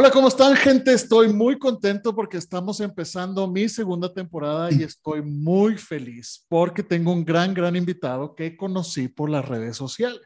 Hola, 0.00 0.12
¿cómo 0.12 0.28
están, 0.28 0.54
gente? 0.54 0.92
Estoy 0.92 1.32
muy 1.32 1.58
contento 1.58 2.14
porque 2.14 2.36
estamos 2.36 2.78
empezando 2.78 3.48
mi 3.48 3.68
segunda 3.68 4.14
temporada 4.14 4.70
y 4.70 4.84
estoy 4.84 5.22
muy 5.22 5.76
feliz 5.76 6.46
porque 6.48 6.84
tengo 6.84 7.12
un 7.12 7.24
gran, 7.24 7.52
gran 7.52 7.74
invitado 7.74 8.36
que 8.36 8.56
conocí 8.56 9.08
por 9.08 9.28
las 9.28 9.48
redes 9.48 9.76
sociales. 9.76 10.20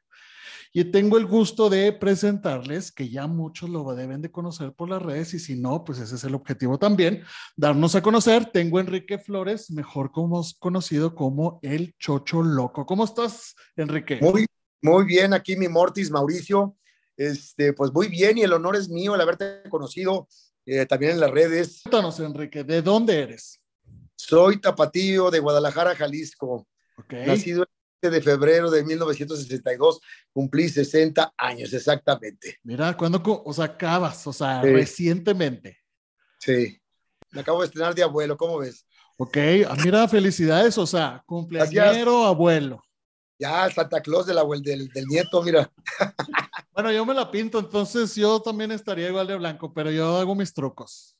Y 0.74 0.84
tengo 0.84 1.16
el 1.16 1.24
gusto 1.24 1.70
de 1.70 1.90
presentarles, 1.90 2.92
que 2.92 3.08
ya 3.08 3.26
muchos 3.26 3.70
lo 3.70 3.94
deben 3.94 4.20
de 4.20 4.30
conocer 4.30 4.74
por 4.74 4.90
las 4.90 5.00
redes 5.00 5.32
y 5.32 5.38
si 5.38 5.58
no, 5.58 5.84
pues 5.84 6.00
ese 6.00 6.16
es 6.16 6.24
el 6.24 6.34
objetivo 6.34 6.78
también, 6.78 7.22
darnos 7.56 7.94
a 7.94 8.02
conocer. 8.02 8.50
Tengo 8.52 8.76
a 8.76 8.82
Enrique 8.82 9.16
Flores, 9.16 9.70
mejor 9.70 10.12
como, 10.12 10.44
conocido 10.58 11.14
como 11.14 11.60
el 11.62 11.94
Chocho 11.98 12.42
Loco. 12.42 12.84
¿Cómo 12.84 13.04
estás, 13.04 13.54
Enrique? 13.74 14.18
Muy, 14.20 14.44
muy 14.82 15.06
bien, 15.06 15.32
aquí 15.32 15.56
mi 15.56 15.68
Mortis, 15.68 16.10
Mauricio. 16.10 16.76
Este, 17.16 17.72
pues 17.72 17.92
muy 17.92 18.08
bien 18.08 18.38
y 18.38 18.42
el 18.42 18.52
honor 18.52 18.76
es 18.76 18.88
mío 18.88 19.14
el 19.14 19.20
haberte 19.20 19.62
conocido 19.68 20.28
eh, 20.64 20.86
también 20.86 21.12
en 21.12 21.20
las 21.20 21.30
redes. 21.30 21.80
Cuéntanos, 21.82 22.20
Enrique, 22.20 22.64
¿de 22.64 22.82
dónde 22.82 23.20
eres? 23.20 23.60
Soy 24.16 24.60
tapatío 24.60 25.30
de 25.30 25.40
Guadalajara, 25.40 25.94
Jalisco. 25.94 26.66
Okay. 26.96 27.26
Nacido 27.26 27.62
el 27.62 28.10
de 28.10 28.20
febrero 28.20 28.70
de 28.70 28.84
1962, 28.84 30.00
cumplí 30.32 30.68
60 30.68 31.34
años 31.36 31.72
exactamente. 31.72 32.58
Mira, 32.64 32.96
¿cuándo, 32.96 33.22
o 33.24 33.52
sea, 33.52 33.66
acabas? 33.66 34.26
O 34.26 34.32
sea, 34.32 34.60
sí. 34.62 34.68
recientemente. 34.70 35.78
Sí, 36.38 36.80
me 37.30 37.42
acabo 37.42 37.60
de 37.60 37.66
estrenar 37.66 37.94
de 37.94 38.02
abuelo, 38.02 38.36
¿cómo 38.36 38.58
ves? 38.58 38.86
Ok, 39.16 39.36
ah, 39.68 39.76
mira, 39.84 40.08
felicidades, 40.08 40.76
o 40.78 40.86
sea, 40.86 41.22
cumpleañero, 41.26 42.24
abuelo. 42.24 42.82
Ya, 43.38 43.70
Santa 43.70 44.00
Claus 44.00 44.26
del, 44.26 44.38
abuelo, 44.38 44.62
del, 44.62 44.88
del 44.88 45.06
nieto, 45.06 45.42
mira. 45.42 45.70
Bueno, 46.72 46.90
yo 46.90 47.04
me 47.04 47.12
la 47.12 47.30
pinto, 47.30 47.58
entonces 47.58 48.14
yo 48.14 48.40
también 48.40 48.72
estaría 48.72 49.08
igual 49.08 49.26
de 49.26 49.36
blanco, 49.36 49.74
pero 49.74 49.90
yo 49.90 50.16
hago 50.16 50.34
mis 50.34 50.54
trucos. 50.54 51.16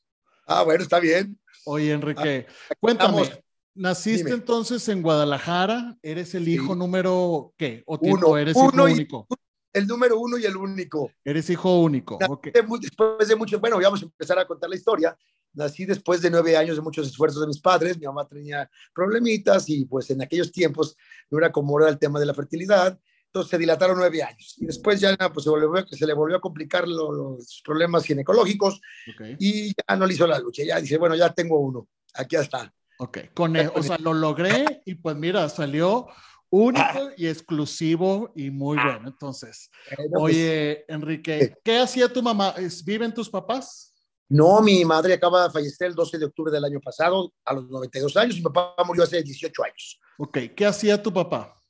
Ah, 0.47 0.63
bueno, 0.63 0.81
está 0.83 0.99
bien. 0.99 1.39
Oye, 1.65 1.91
Enrique, 1.91 2.47
ah, 2.49 2.75
cuéntame, 2.79 3.29
¿naciste 3.75 4.25
Dime. 4.25 4.37
entonces 4.37 4.87
en 4.89 5.03
Guadalajara? 5.03 5.95
¿Eres 6.01 6.33
el 6.33 6.47
hijo 6.47 6.73
sí. 6.73 6.79
número 6.79 7.53
qué? 7.55 7.83
¿O, 7.85 7.99
uno, 8.01 8.35
eres 8.35 8.55
uno 8.55 8.87
hijo 8.87 8.95
único? 8.95 9.27
El 9.71 9.87
número 9.87 10.19
uno 10.19 10.37
y 10.37 10.45
el 10.45 10.57
único. 10.57 11.11
Eres 11.23 11.49
hijo 11.49 11.81
único. 11.81 12.17
Okay. 12.27 12.51
Después 12.51 13.27
de 13.27 13.35
mucho, 13.35 13.59
bueno, 13.59 13.79
vamos 13.79 14.01
a 14.01 14.05
empezar 14.05 14.37
a 14.39 14.47
contar 14.47 14.69
la 14.69 14.75
historia. 14.75 15.17
Nací 15.53 15.85
después 15.85 16.21
de 16.21 16.31
nueve 16.31 16.57
años 16.57 16.75
de 16.75 16.81
muchos 16.81 17.07
esfuerzos 17.07 17.41
de 17.41 17.47
mis 17.47 17.59
padres. 17.59 17.97
Mi 17.97 18.05
mamá 18.05 18.27
tenía 18.27 18.69
problemitas 18.93 19.69
y 19.69 19.85
pues 19.85 20.09
en 20.09 20.21
aquellos 20.21 20.51
tiempos 20.51 20.95
no 21.29 21.37
era 21.37 21.51
como 21.51 21.79
el 21.79 21.97
tema 21.99 22.19
de 22.19 22.25
la 22.25 22.33
fertilidad 22.33 22.99
entonces 23.33 23.49
se 23.49 23.57
dilataron 23.57 23.97
nueve 23.97 24.21
años. 24.21 24.55
Y 24.59 24.67
después 24.67 24.99
ya 24.99 25.17
pues, 25.33 25.43
se, 25.43 25.49
volvió, 25.49 25.87
se 25.87 26.05
le 26.05 26.13
volvió 26.13 26.37
a 26.37 26.41
complicar 26.41 26.87
lo, 26.87 27.11
los 27.11 27.63
problemas 27.65 28.05
ginecológicos 28.05 28.79
okay. 29.11 29.35
y 29.39 29.69
ya 29.69 29.95
no 29.95 30.05
le 30.05 30.13
hizo 30.13 30.27
la 30.27 30.37
lucha. 30.37 30.61
Ya 30.63 30.79
dice, 30.79 30.99
bueno, 30.99 31.15
ya 31.15 31.33
tengo 31.33 31.57
uno, 31.57 31.87
aquí 32.13 32.35
está. 32.35 32.71
Ok, 32.99 33.17
con 33.33 33.55
el, 33.55 33.71
o 33.73 33.81
sea, 33.81 33.97
lo 33.97 34.13
logré 34.13 34.83
y 34.85 34.93
pues 34.93 35.15
mira, 35.15 35.49
salió 35.49 36.07
único 36.51 36.85
ah. 36.85 37.11
y 37.17 37.25
exclusivo 37.25 38.31
y 38.35 38.51
muy 38.51 38.77
ah. 38.79 38.83
bueno. 38.85 39.09
Entonces, 39.09 39.71
no, 40.11 40.19
oye, 40.19 40.83
pues, 40.85 40.95
Enrique. 40.95 41.55
¿qué 41.63 41.79
hacía 41.79 42.13
tu 42.13 42.21
mamá? 42.21 42.53
¿Viven 42.85 43.15
tus 43.15 43.31
papás? 43.31 43.95
No, 44.29 44.61
mi 44.61 44.85
madre 44.85 45.13
acaba 45.15 45.45
de 45.45 45.49
fallecer 45.49 45.87
el 45.87 45.95
12 45.95 46.19
de 46.19 46.25
octubre 46.25 46.51
del 46.51 46.63
año 46.63 46.79
pasado, 46.79 47.33
a 47.43 47.53
los 47.53 47.67
92 47.67 48.15
años, 48.15 48.35
mi 48.35 48.43
papá 48.43 48.75
murió 48.85 49.03
hace 49.03 49.23
18 49.23 49.63
años. 49.63 49.99
Ok, 50.19 50.37
¿qué 50.55 50.67
hacía 50.67 51.01
tu 51.01 51.11
papá? 51.11 51.62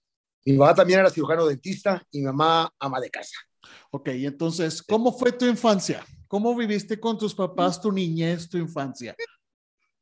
Mi 0.46 0.58
papá 0.58 0.76
también 0.76 1.00
era 1.00 1.10
cirujano 1.10 1.46
dentista 1.46 2.06
y 2.12 2.20
mi 2.20 2.26
mamá 2.26 2.72
ama 2.80 3.00
de 3.00 3.10
casa. 3.10 3.36
Ok, 3.92 4.10
entonces, 4.10 4.82
¿cómo 4.82 5.18
fue 5.18 5.32
tu 5.32 5.46
infancia? 5.46 6.06
¿Cómo 6.28 6.56
viviste 6.56 7.00
con 7.00 7.18
tus 7.18 7.34
papás 7.34 7.80
tu 7.82 7.92
niñez, 7.92 8.50
tu 8.50 8.58
infancia? 8.58 9.16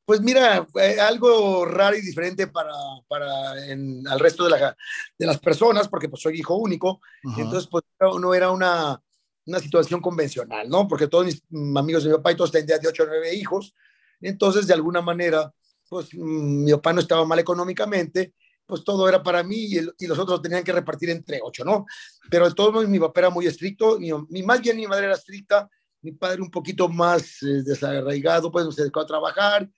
Pues 0.05 0.19
mira, 0.21 0.65
fue 0.65 0.99
algo 0.99 1.65
raro 1.65 1.95
y 1.95 2.01
diferente 2.01 2.47
para, 2.47 2.73
para 3.07 3.65
en, 3.67 4.05
al 4.07 4.19
resto 4.19 4.45
de, 4.45 4.49
la, 4.49 4.75
de, 5.17 5.25
las 5.25 5.39
personas, 5.39 5.87
porque 5.87 6.09
pues 6.09 6.21
soy 6.21 6.39
hijo 6.39 6.55
único, 6.55 6.99
Ajá. 7.23 7.41
entonces 7.41 7.69
pues 7.69 7.83
no 8.19 8.33
era 8.33 8.49
una, 8.49 9.01
una 9.45 9.59
situación 9.59 10.01
convencional, 10.01 10.67
¿no? 10.69 10.87
Porque 10.87 11.07
todos 11.07 11.25
mis 11.25 11.43
amigos 11.75 12.03
de 12.03 12.09
mi 12.09 12.15
papá 12.15 12.31
y 12.31 12.35
todos 12.35 12.51
tenían 12.51 12.79
de 12.81 12.87
8 12.87 13.03
o 13.03 13.07
9 13.07 13.35
hijos, 13.35 13.75
entonces 14.19 14.67
de 14.67 14.73
alguna 14.73 15.01
manera, 15.01 15.53
pues 15.87 16.13
mi 16.13 16.71
papá 16.71 16.93
no 16.93 17.01
estaba 17.01 17.25
mal 17.25 17.39
económicamente, 17.39 18.33
pues 18.71 18.85
todo 18.85 19.09
era 19.09 19.21
para 19.21 19.43
mí 19.43 19.65
y, 19.65 19.77
el, 19.79 19.93
y, 19.99 20.07
los 20.07 20.17
otros 20.17 20.41
tenían 20.41 20.63
que 20.63 20.71
repartir 20.71 21.09
entre 21.09 21.41
ocho, 21.43 21.65
¿no? 21.65 21.85
Pero 22.29 22.47
de 22.47 22.55
todos 22.55 22.71
modos 22.71 22.87
mi 22.87 22.99
papá 22.99 23.19
era 23.19 23.29
muy 23.29 23.45
estricto, 23.45 23.99
mi, 23.99 24.11
mi, 24.29 24.43
más 24.43 24.61
bien 24.61 24.77
mi 24.77 24.87
madre 24.87 25.07
era 25.07 25.15
estricta, 25.15 25.69
mi 26.01 26.13
padre 26.13 26.41
un 26.41 26.49
poquito 26.49 26.87
más 26.87 27.43
eh, 27.43 27.63
desarraigado, 27.65 28.49
pues 28.49 28.73
se 28.73 28.83
dedicó 28.83 29.01
a 29.01 29.05
trabajar, 29.05 29.69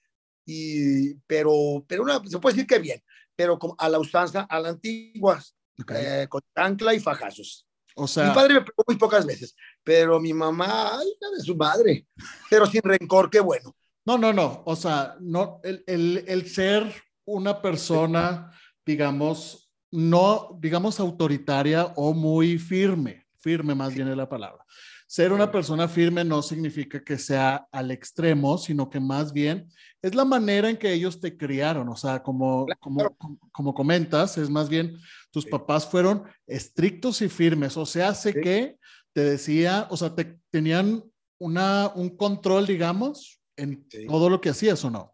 y, 0.46 1.16
pero, 1.26 1.84
pero 1.88 2.04
una, 2.04 2.22
se 2.24 2.38
puede 2.38 2.54
decir 2.54 2.68
que 2.68 2.78
bien, 2.78 3.02
pero 3.36 3.58
con, 3.58 3.72
a 3.80 3.90
la 3.90 3.98
usanza, 3.98 4.42
a 4.42 4.60
la 4.60 4.70
antigua, 4.70 5.42
okay. 5.82 5.98
eh, 6.00 6.28
con 6.30 6.42
ancla 6.54 6.94
y 6.94 7.00
fajazos. 7.00 7.66
O 7.96 8.08
sea, 8.08 8.28
mi 8.28 8.36
padre 8.36 8.54
me 8.54 8.62
pegó 8.62 8.84
muy 8.86 8.98
pocas 8.98 9.26
veces, 9.26 9.56
pero 9.84 10.20
mi 10.20 10.36
mamá, 10.36 11.00
ay, 11.00 11.08
la 11.20 11.30
de 11.32 11.44
su 11.44 11.56
madre, 11.56 12.06
pero 12.48 12.68
sin 12.68 12.84
rencor, 12.84 13.32
qué 13.32 13.40
bueno. 13.40 13.76
No, 14.06 14.20
no, 14.20 14.32
no, 14.32 14.62
o 14.68 14.76
sea, 14.76 15.16
no, 15.20 15.62
el, 15.64 15.84
el, 15.88 16.26
el 16.28 16.48
ser 16.48 16.94
una 17.26 17.60
persona 17.60 18.52
digamos, 18.86 19.72
no, 19.92 20.58
digamos, 20.60 21.00
autoritaria 21.00 21.86
o 21.96 22.14
muy 22.14 22.58
firme, 22.58 23.26
firme 23.40 23.76
más 23.76 23.94
bien 23.94 24.08
es 24.08 24.18
la 24.18 24.30
palabra. 24.30 24.64
Ser 25.08 25.32
una 25.32 25.52
persona 25.52 25.88
firme 25.88 26.24
no 26.24 26.42
significa 26.42 27.04
que 27.04 27.20
sea 27.20 27.68
al 27.72 27.92
extremo, 27.92 28.58
sino 28.58 28.90
que 28.90 29.00
más 29.00 29.32
bien 29.32 29.70
es 30.02 30.16
la 30.16 30.26
manera 30.26 30.70
en 30.70 30.78
que 30.78 30.92
ellos 30.92 31.20
te 31.20 31.38
criaron. 31.38 31.88
O 31.90 31.96
sea, 31.96 32.24
como, 32.24 32.66
como, 32.80 33.16
como 33.52 33.74
comentas, 33.76 34.40
es 34.40 34.50
más 34.50 34.70
bien 34.70 34.98
tus 35.30 35.46
papás 35.46 35.88
fueron 35.88 36.24
estrictos 36.48 37.22
y 37.22 37.30
firmes. 37.30 37.78
O 37.78 37.86
sea, 37.86 38.10
hace 38.10 38.34
que 38.34 38.78
te 39.14 39.22
decía, 39.22 39.88
o 39.92 39.98
sea, 39.98 40.16
te, 40.16 40.40
tenían 40.50 41.04
una, 41.40 41.92
un 41.94 42.18
control, 42.18 42.66
digamos, 42.66 43.40
en 43.56 43.86
sí. 43.92 44.08
todo 44.08 44.30
lo 44.30 44.42
que 44.42 44.50
hacías 44.50 44.84
o 44.84 44.90
no. 44.90 45.13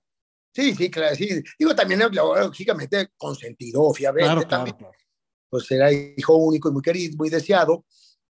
Sí, 0.51 0.75
sí, 0.75 0.89
claro, 0.89 1.15
sí. 1.15 1.41
Digo, 1.57 1.75
también, 1.75 2.01
lógicamente, 2.11 3.09
consentido, 3.17 3.83
obviamente. 3.83 4.25
Claro, 4.25 4.47
también. 4.47 4.75
claro, 4.75 4.91
claro. 4.91 5.05
Pues 5.49 5.71
era 5.71 5.91
hijo 5.91 6.35
único 6.35 6.69
y 6.69 6.71
muy 6.71 6.81
querido, 6.81 7.15
muy 7.17 7.29
deseado, 7.29 7.85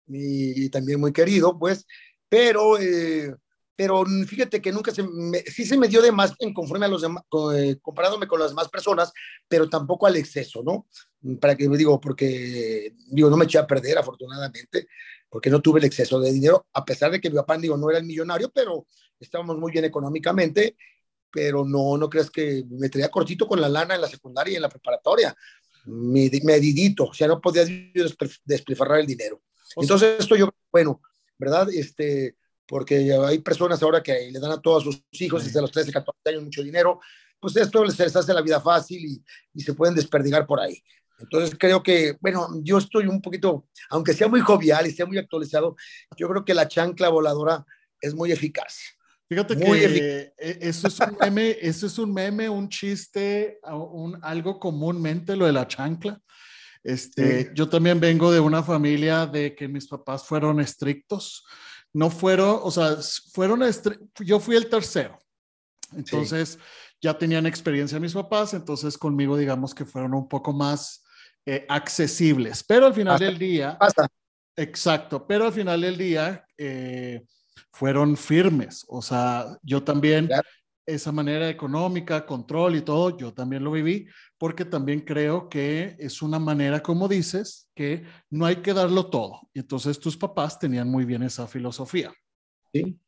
y, 0.06 0.64
y 0.64 0.70
también 0.70 1.00
muy 1.00 1.12
querido, 1.12 1.58
pues, 1.58 1.84
pero, 2.28 2.78
eh, 2.78 3.34
pero 3.74 4.04
fíjate 4.26 4.60
que 4.60 4.72
nunca 4.72 4.92
se 4.92 5.02
me, 5.02 5.38
sí 5.40 5.64
se 5.64 5.76
me 5.76 5.88
dio 5.88 6.02
de 6.02 6.12
más 6.12 6.34
en 6.38 6.52
conforme 6.52 6.86
a 6.86 6.88
los 6.88 7.02
demás, 7.02 7.24
eh, 7.54 7.76
comparándome 7.80 8.26
con 8.26 8.40
las 8.40 8.50
demás 8.50 8.68
personas, 8.68 9.12
pero 9.48 9.68
tampoco 9.68 10.06
al 10.06 10.16
exceso, 10.16 10.62
¿no? 10.62 10.86
Para 11.40 11.56
que 11.56 11.68
digo, 11.68 12.00
porque, 12.00 12.94
digo, 13.10 13.30
no 13.30 13.36
me 13.36 13.44
eché 13.44 13.58
a 13.58 13.66
perder, 13.66 13.98
afortunadamente, 13.98 14.88
porque 15.28 15.50
no 15.50 15.60
tuve 15.60 15.80
el 15.80 15.86
exceso 15.86 16.20
de 16.20 16.32
dinero, 16.32 16.66
a 16.72 16.84
pesar 16.84 17.10
de 17.10 17.20
que 17.20 17.30
mi 17.30 17.36
papá, 17.36 17.56
digo, 17.58 17.76
no 17.76 17.90
era 17.90 17.98
el 17.98 18.04
millonario, 18.04 18.50
pero 18.52 18.86
estábamos 19.18 19.58
muy 19.58 19.72
bien 19.72 19.84
económicamente 19.84 20.76
pero 21.30 21.64
no, 21.64 21.96
no 21.96 22.08
creas 22.08 22.30
que 22.30 22.64
me 22.68 22.88
traía 22.88 23.10
cortito 23.10 23.46
con 23.46 23.60
la 23.60 23.68
lana 23.68 23.94
en 23.94 24.00
la 24.00 24.08
secundaria 24.08 24.52
y 24.52 24.56
en 24.56 24.62
la 24.62 24.68
preparatoria, 24.68 25.34
medidito, 25.86 27.04
o 27.04 27.14
sea, 27.14 27.28
no 27.28 27.40
podía 27.40 27.64
despilfarrar 28.44 29.00
el 29.00 29.06
dinero. 29.06 29.42
Entonces, 29.76 30.16
esto 30.20 30.36
yo, 30.36 30.50
bueno, 30.70 31.00
¿verdad? 31.38 31.68
Este, 31.72 32.36
porque 32.66 33.12
hay 33.12 33.38
personas 33.38 33.82
ahora 33.82 34.02
que 34.02 34.30
le 34.30 34.38
dan 34.38 34.52
a 34.52 34.60
todos 34.60 34.84
sus 34.84 35.02
hijos 35.12 35.44
desde 35.44 35.60
los 35.60 35.70
13, 35.70 35.92
14 35.92 36.18
años 36.26 36.42
mucho 36.42 36.62
dinero, 36.62 37.00
pues 37.40 37.56
esto 37.56 37.84
les, 37.84 37.98
les 37.98 38.16
hace 38.16 38.34
la 38.34 38.42
vida 38.42 38.60
fácil 38.60 39.04
y, 39.04 39.24
y, 39.54 39.62
se 39.62 39.74
pueden 39.74 39.94
desperdigar 39.94 40.46
por 40.46 40.60
ahí. 40.60 40.82
Entonces 41.20 41.56
creo 41.58 41.82
que, 41.82 42.16
bueno, 42.20 42.48
yo 42.62 42.78
estoy 42.78 43.06
un 43.06 43.22
poquito, 43.22 43.66
aunque 43.90 44.12
sea 44.12 44.28
muy 44.28 44.40
jovial 44.40 44.86
y 44.86 44.92
sea 44.92 45.06
muy 45.06 45.18
actualizado, 45.18 45.76
yo 46.16 46.28
creo 46.28 46.44
que 46.44 46.54
la 46.54 46.68
chancla 46.68 47.08
voladora 47.08 47.64
es 48.00 48.14
muy 48.14 48.32
eficaz. 48.32 48.97
Fíjate 49.28 49.56
Muy 49.56 49.78
que 49.78 49.84
eficaz. 49.84 50.56
eso 50.60 50.88
es 50.88 51.00
un 51.00 51.16
meme, 51.20 51.56
eso 51.60 51.86
es 51.86 51.98
un 51.98 52.14
meme, 52.14 52.48
un 52.48 52.68
chiste, 52.68 53.58
un, 53.64 54.18
algo 54.22 54.58
comúnmente 54.58 55.36
lo 55.36 55.46
de 55.46 55.52
la 55.52 55.68
chancla. 55.68 56.20
Este, 56.82 57.42
sí. 57.42 57.50
Yo 57.54 57.68
también 57.68 58.00
vengo 58.00 58.32
de 58.32 58.40
una 58.40 58.62
familia 58.62 59.26
de 59.26 59.54
que 59.54 59.68
mis 59.68 59.86
papás 59.86 60.24
fueron 60.24 60.60
estrictos. 60.60 61.44
No 61.92 62.10
fueron, 62.10 62.60
o 62.62 62.70
sea, 62.70 62.96
fueron, 63.32 63.62
yo 64.20 64.40
fui 64.40 64.56
el 64.56 64.68
tercero. 64.68 65.18
Entonces 65.94 66.50
sí. 66.50 66.58
ya 67.02 67.16
tenían 67.16 67.46
experiencia 67.46 67.98
mis 68.00 68.12
papás, 68.12 68.54
entonces 68.54 68.96
conmigo 68.96 69.36
digamos 69.36 69.74
que 69.74 69.84
fueron 69.84 70.14
un 70.14 70.28
poco 70.28 70.52
más 70.52 71.04
eh, 71.46 71.64
accesibles. 71.68 72.62
Pero 72.62 72.86
al 72.86 72.94
final 72.94 73.14
hasta, 73.14 73.24
del 73.24 73.38
día, 73.38 73.76
hasta. 73.80 74.06
exacto, 74.56 75.26
pero 75.26 75.46
al 75.46 75.52
final 75.52 75.80
del 75.80 75.96
día, 75.96 76.44
eh, 76.56 77.24
fueron 77.72 78.16
firmes. 78.16 78.84
O 78.88 79.02
sea, 79.02 79.58
yo 79.62 79.82
también, 79.82 80.26
claro. 80.26 80.48
esa 80.86 81.12
manera 81.12 81.48
económica, 81.48 82.26
control 82.26 82.76
y 82.76 82.82
todo, 82.82 83.16
yo 83.16 83.32
también 83.32 83.64
lo 83.64 83.70
viví, 83.70 84.06
porque 84.38 84.64
también 84.64 85.00
creo 85.00 85.48
que 85.48 85.96
es 85.98 86.22
una 86.22 86.38
manera, 86.38 86.82
como 86.82 87.08
dices, 87.08 87.70
que 87.74 88.04
no 88.30 88.46
hay 88.46 88.56
que 88.56 88.74
darlo 88.74 89.10
todo. 89.10 89.48
Y 89.52 89.60
entonces 89.60 89.98
tus 89.98 90.16
papás 90.16 90.58
tenían 90.58 90.88
muy 90.88 91.04
bien 91.04 91.22
esa 91.22 91.46
filosofía. 91.46 92.12
Sí, 92.72 92.98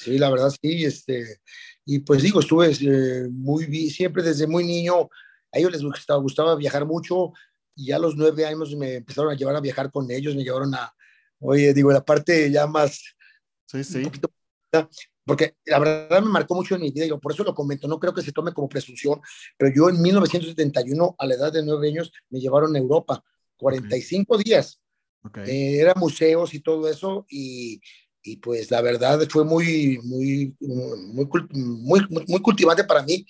Sí, 0.00 0.16
la 0.16 0.30
verdad 0.30 0.48
sí, 0.48 0.82
este, 0.82 1.40
y 1.84 1.98
pues 1.98 2.22
digo, 2.22 2.40
estuve 2.40 2.72
eh, 2.72 3.28
muy, 3.30 3.66
siempre 3.90 4.22
desde 4.22 4.46
muy 4.46 4.64
niño, 4.64 5.10
a 5.52 5.58
ellos 5.58 5.72
les 5.72 5.82
gustaba, 5.82 6.18
gustaba 6.20 6.56
viajar 6.56 6.86
mucho, 6.86 7.32
y 7.76 7.88
ya 7.88 7.96
a 7.96 7.98
los 7.98 8.16
nueve 8.16 8.46
años 8.46 8.74
me 8.76 8.94
empezaron 8.94 9.30
a 9.30 9.36
llevar 9.36 9.56
a 9.56 9.60
viajar 9.60 9.90
con 9.90 10.10
ellos, 10.10 10.34
me 10.34 10.42
llevaron 10.42 10.74
a, 10.74 10.90
oye, 11.40 11.74
digo, 11.74 11.92
la 11.92 12.02
parte 12.02 12.50
ya 12.50 12.66
más, 12.66 13.14
sí, 13.70 13.84
sí. 13.84 14.02
porque 15.24 15.54
la 15.66 15.78
verdad 15.78 16.22
me 16.22 16.30
marcó 16.30 16.54
mucho 16.54 16.74
en 16.74 16.82
mi 16.82 16.90
vida, 16.90 17.06
y 17.06 17.10
por 17.18 17.32
eso 17.32 17.44
lo 17.44 17.54
comento, 17.54 17.88
no 17.88 17.98
creo 17.98 18.14
que 18.14 18.22
se 18.22 18.32
tome 18.32 18.52
como 18.52 18.68
presunción, 18.68 19.20
pero 19.56 19.72
yo 19.74 19.88
en 19.88 20.00
1971, 20.00 21.14
a 21.18 21.26
la 21.26 21.34
edad 21.34 21.52
de 21.52 21.64
nueve 21.64 21.88
años, 21.88 22.12
me 22.30 22.40
llevaron 22.40 22.74
a 22.74 22.78
Europa, 22.78 23.22
45 23.56 24.38
días, 24.38 24.80
okay. 25.22 25.44
Eh, 25.48 25.80
era 25.80 25.94
museos 25.96 26.54
y 26.54 26.60
todo 26.60 26.88
eso, 26.88 27.26
y, 27.28 27.80
y 28.22 28.36
pues 28.36 28.70
la 28.70 28.80
verdad 28.82 29.20
fue 29.28 29.44
muy, 29.44 29.98
muy, 30.02 30.54
muy, 30.60 31.26
muy, 31.50 32.06
muy 32.26 32.42
cultivante 32.42 32.84
para 32.84 33.02
mí. 33.02 33.24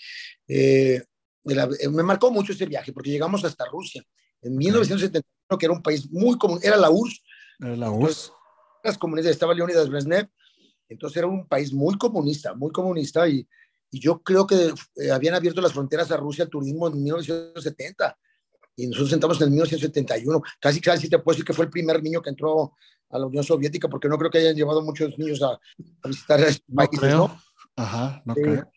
Eh, 0.49 1.03
me 1.45 2.03
marcó 2.03 2.31
mucho 2.31 2.53
ese 2.53 2.67
viaje 2.67 2.93
porque 2.93 3.11
llegamos 3.11 3.45
hasta 3.45 3.65
Rusia 3.67 4.05
en 4.43 4.57
1971, 4.57 5.59
que 5.59 5.67
era 5.67 5.75
un 5.75 5.83
país 5.83 6.11
muy 6.11 6.37
común, 6.39 6.61
era 6.63 6.77
la 6.77 6.91
URSS. 6.91 7.23
Era 7.61 7.77
la 7.77 7.91
URSS. 7.91 8.33
Las 8.82 8.99
comunidades, 8.99 9.37
estaba 9.37 9.55
Leonidas 9.55 9.88
Brezhnev, 9.88 10.29
entonces 10.88 11.17
era 11.17 11.27
un 11.27 11.47
país 11.47 11.73
muy 11.73 11.97
comunista, 11.97 12.55
muy 12.55 12.71
comunista 12.73 13.29
y, 13.29 13.47
y 13.91 14.00
yo 14.00 14.23
creo 14.23 14.47
que 14.47 14.73
eh, 14.97 15.11
habían 15.11 15.35
abierto 15.35 15.61
las 15.61 15.73
fronteras 15.73 16.11
a 16.11 16.17
Rusia 16.17 16.44
al 16.44 16.50
turismo 16.50 16.88
en 16.88 17.03
1970 17.03 18.19
y 18.77 18.87
nosotros 18.87 19.11
sentamos 19.11 19.41
en 19.41 19.50
1971. 19.50 20.43
Casi, 20.59 20.81
casi 20.81 21.09
te 21.09 21.19
puedo 21.19 21.35
decir 21.35 21.44
que 21.44 21.53
fue 21.53 21.67
el 21.67 21.71
primer 21.71 22.03
niño 22.03 22.23
que 22.23 22.31
entró 22.31 22.75
a 23.11 23.19
la 23.19 23.27
Unión 23.27 23.44
Soviética, 23.44 23.88
porque 23.88 24.09
no 24.09 24.17
creo 24.17 24.31
que 24.31 24.38
hayan 24.38 24.55
llevado 24.55 24.82
muchos 24.82 25.19
niños 25.19 25.43
a, 25.43 25.53
a 26.03 26.09
visitar 26.09 26.41
este 26.41 26.65
no 26.69 26.87
creo. 26.88 27.41
Ajá, 27.77 28.23
no 28.25 28.35
creo. 28.35 28.71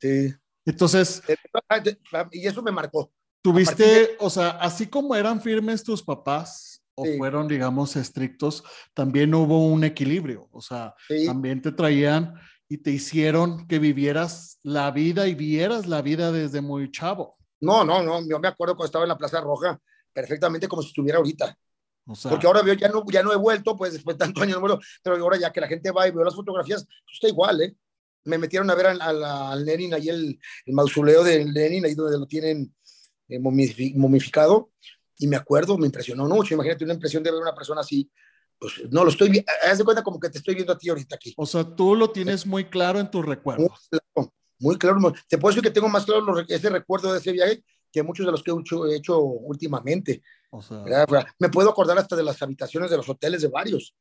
Sí. 0.00 0.34
Entonces. 0.64 1.22
Eh, 1.28 1.36
ah, 1.68 1.82
ah, 2.14 2.28
y 2.32 2.46
eso 2.46 2.62
me 2.62 2.72
marcó. 2.72 3.12
Tuviste, 3.42 4.16
o 4.20 4.30
sea, 4.30 4.50
así 4.50 4.86
como 4.86 5.14
eran 5.14 5.40
firmes 5.40 5.82
tus 5.82 6.02
papás 6.02 6.71
o 6.94 7.04
fueron, 7.16 7.48
digamos, 7.48 7.96
estrictos, 7.96 8.64
también 8.94 9.34
hubo 9.34 9.66
un 9.66 9.84
equilibrio. 9.84 10.48
O 10.52 10.60
sea, 10.60 10.94
también 11.26 11.62
te 11.62 11.72
traían 11.72 12.34
y 12.68 12.78
te 12.78 12.90
hicieron 12.90 13.66
que 13.66 13.78
vivieras 13.78 14.58
la 14.62 14.90
vida 14.90 15.26
y 15.26 15.34
vieras 15.34 15.86
la 15.86 16.02
vida 16.02 16.32
desde 16.32 16.60
muy 16.60 16.90
chavo. 16.90 17.36
No, 17.60 17.84
no, 17.84 18.02
no. 18.02 18.26
Yo 18.28 18.38
me 18.38 18.48
acuerdo 18.48 18.76
cuando 18.76 18.86
estaba 18.86 19.04
en 19.04 19.10
la 19.10 19.18
Plaza 19.18 19.40
Roja, 19.40 19.78
perfectamente 20.12 20.68
como 20.68 20.82
si 20.82 20.88
estuviera 20.88 21.18
ahorita. 21.18 21.56
Porque 22.04 22.46
ahora 22.46 22.62
veo, 22.62 22.74
ya 22.74 22.88
no, 22.88 23.04
ya 23.10 23.22
no 23.22 23.32
he 23.32 23.36
vuelto, 23.36 23.76
pues 23.76 23.92
después 23.92 24.16
de 24.16 24.24
tantos 24.24 24.42
años 24.42 24.56
no 24.56 24.60
vuelto, 24.60 24.80
pero 25.02 25.16
ahora 25.16 25.38
ya 25.38 25.52
que 25.52 25.60
la 25.60 25.68
gente 25.68 25.90
va 25.92 26.08
y 26.08 26.10
veo 26.10 26.24
las 26.24 26.34
fotografías, 26.34 26.84
pues 26.84 27.14
está 27.14 27.28
igual, 27.28 27.62
¿eh? 27.62 27.76
Me 28.24 28.38
metieron 28.38 28.70
a 28.70 28.74
ver 28.74 28.86
al, 28.86 29.00
al, 29.00 29.64
Lenin, 29.64 29.94
ahí 29.94 30.08
el, 30.08 30.38
el, 30.66 30.74
mausoleo 30.74 31.24
del 31.24 31.52
Lenin, 31.52 31.84
ahí 31.84 31.94
donde 31.94 32.18
lo 32.18 32.26
tienen 32.26 32.74
eh, 33.28 33.38
momificado, 33.38 34.70
y 35.22 35.28
me 35.28 35.36
acuerdo, 35.36 35.78
me 35.78 35.86
impresionó 35.86 36.26
mucho. 36.26 36.54
Imagínate 36.54 36.84
una 36.84 36.94
impresión 36.94 37.22
de 37.22 37.30
ver 37.30 37.38
a 37.38 37.42
una 37.42 37.54
persona 37.54 37.80
así, 37.80 38.10
pues 38.58 38.72
no 38.90 39.04
lo 39.04 39.10
estoy 39.10 39.30
viendo, 39.30 39.50
haz 39.70 39.78
de 39.78 39.84
cuenta 39.84 40.02
como 40.02 40.18
que 40.18 40.28
te 40.28 40.38
estoy 40.38 40.56
viendo 40.56 40.72
a 40.72 40.78
ti 40.78 40.88
ahorita 40.88 41.14
aquí. 41.14 41.32
O 41.36 41.46
sea, 41.46 41.64
tú 41.64 41.94
lo 41.94 42.10
tienes 42.10 42.44
muy 42.44 42.64
claro 42.64 42.98
en 42.98 43.08
tus 43.08 43.24
recuerdos. 43.24 43.70
Muy 44.58 44.76
claro, 44.76 45.00
muy 45.00 45.12
claro. 45.12 45.24
Te 45.28 45.38
puedo 45.38 45.52
decir 45.52 45.62
que 45.62 45.70
tengo 45.70 45.88
más 45.88 46.04
claro 46.04 46.40
ese 46.48 46.70
recuerdo 46.70 47.12
de 47.12 47.20
ese 47.20 47.30
viaje 47.30 47.64
que 47.92 48.02
muchos 48.02 48.26
de 48.26 48.32
los 48.32 48.42
que 48.42 48.50
he 48.50 48.54
hecho, 48.58 48.86
he 48.86 48.96
hecho 48.96 49.18
últimamente. 49.20 50.22
O 50.50 50.60
sea, 50.60 50.84
me 51.38 51.48
puedo 51.48 51.70
acordar 51.70 51.98
hasta 51.98 52.16
de 52.16 52.24
las 52.24 52.42
habitaciones 52.42 52.90
de 52.90 52.96
los 52.96 53.08
hoteles 53.08 53.42
de 53.42 53.48
varios. 53.48 53.94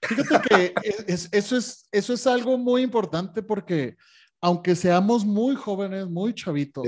Fíjate 0.00 0.48
que 0.48 0.74
eso, 1.32 1.56
es, 1.56 1.88
eso 1.90 2.12
es 2.12 2.26
algo 2.28 2.56
muy 2.56 2.82
importante 2.82 3.42
porque 3.42 3.96
aunque 4.40 4.76
seamos 4.76 5.24
muy 5.24 5.56
jóvenes, 5.56 6.06
muy 6.06 6.32
chavitos, 6.34 6.86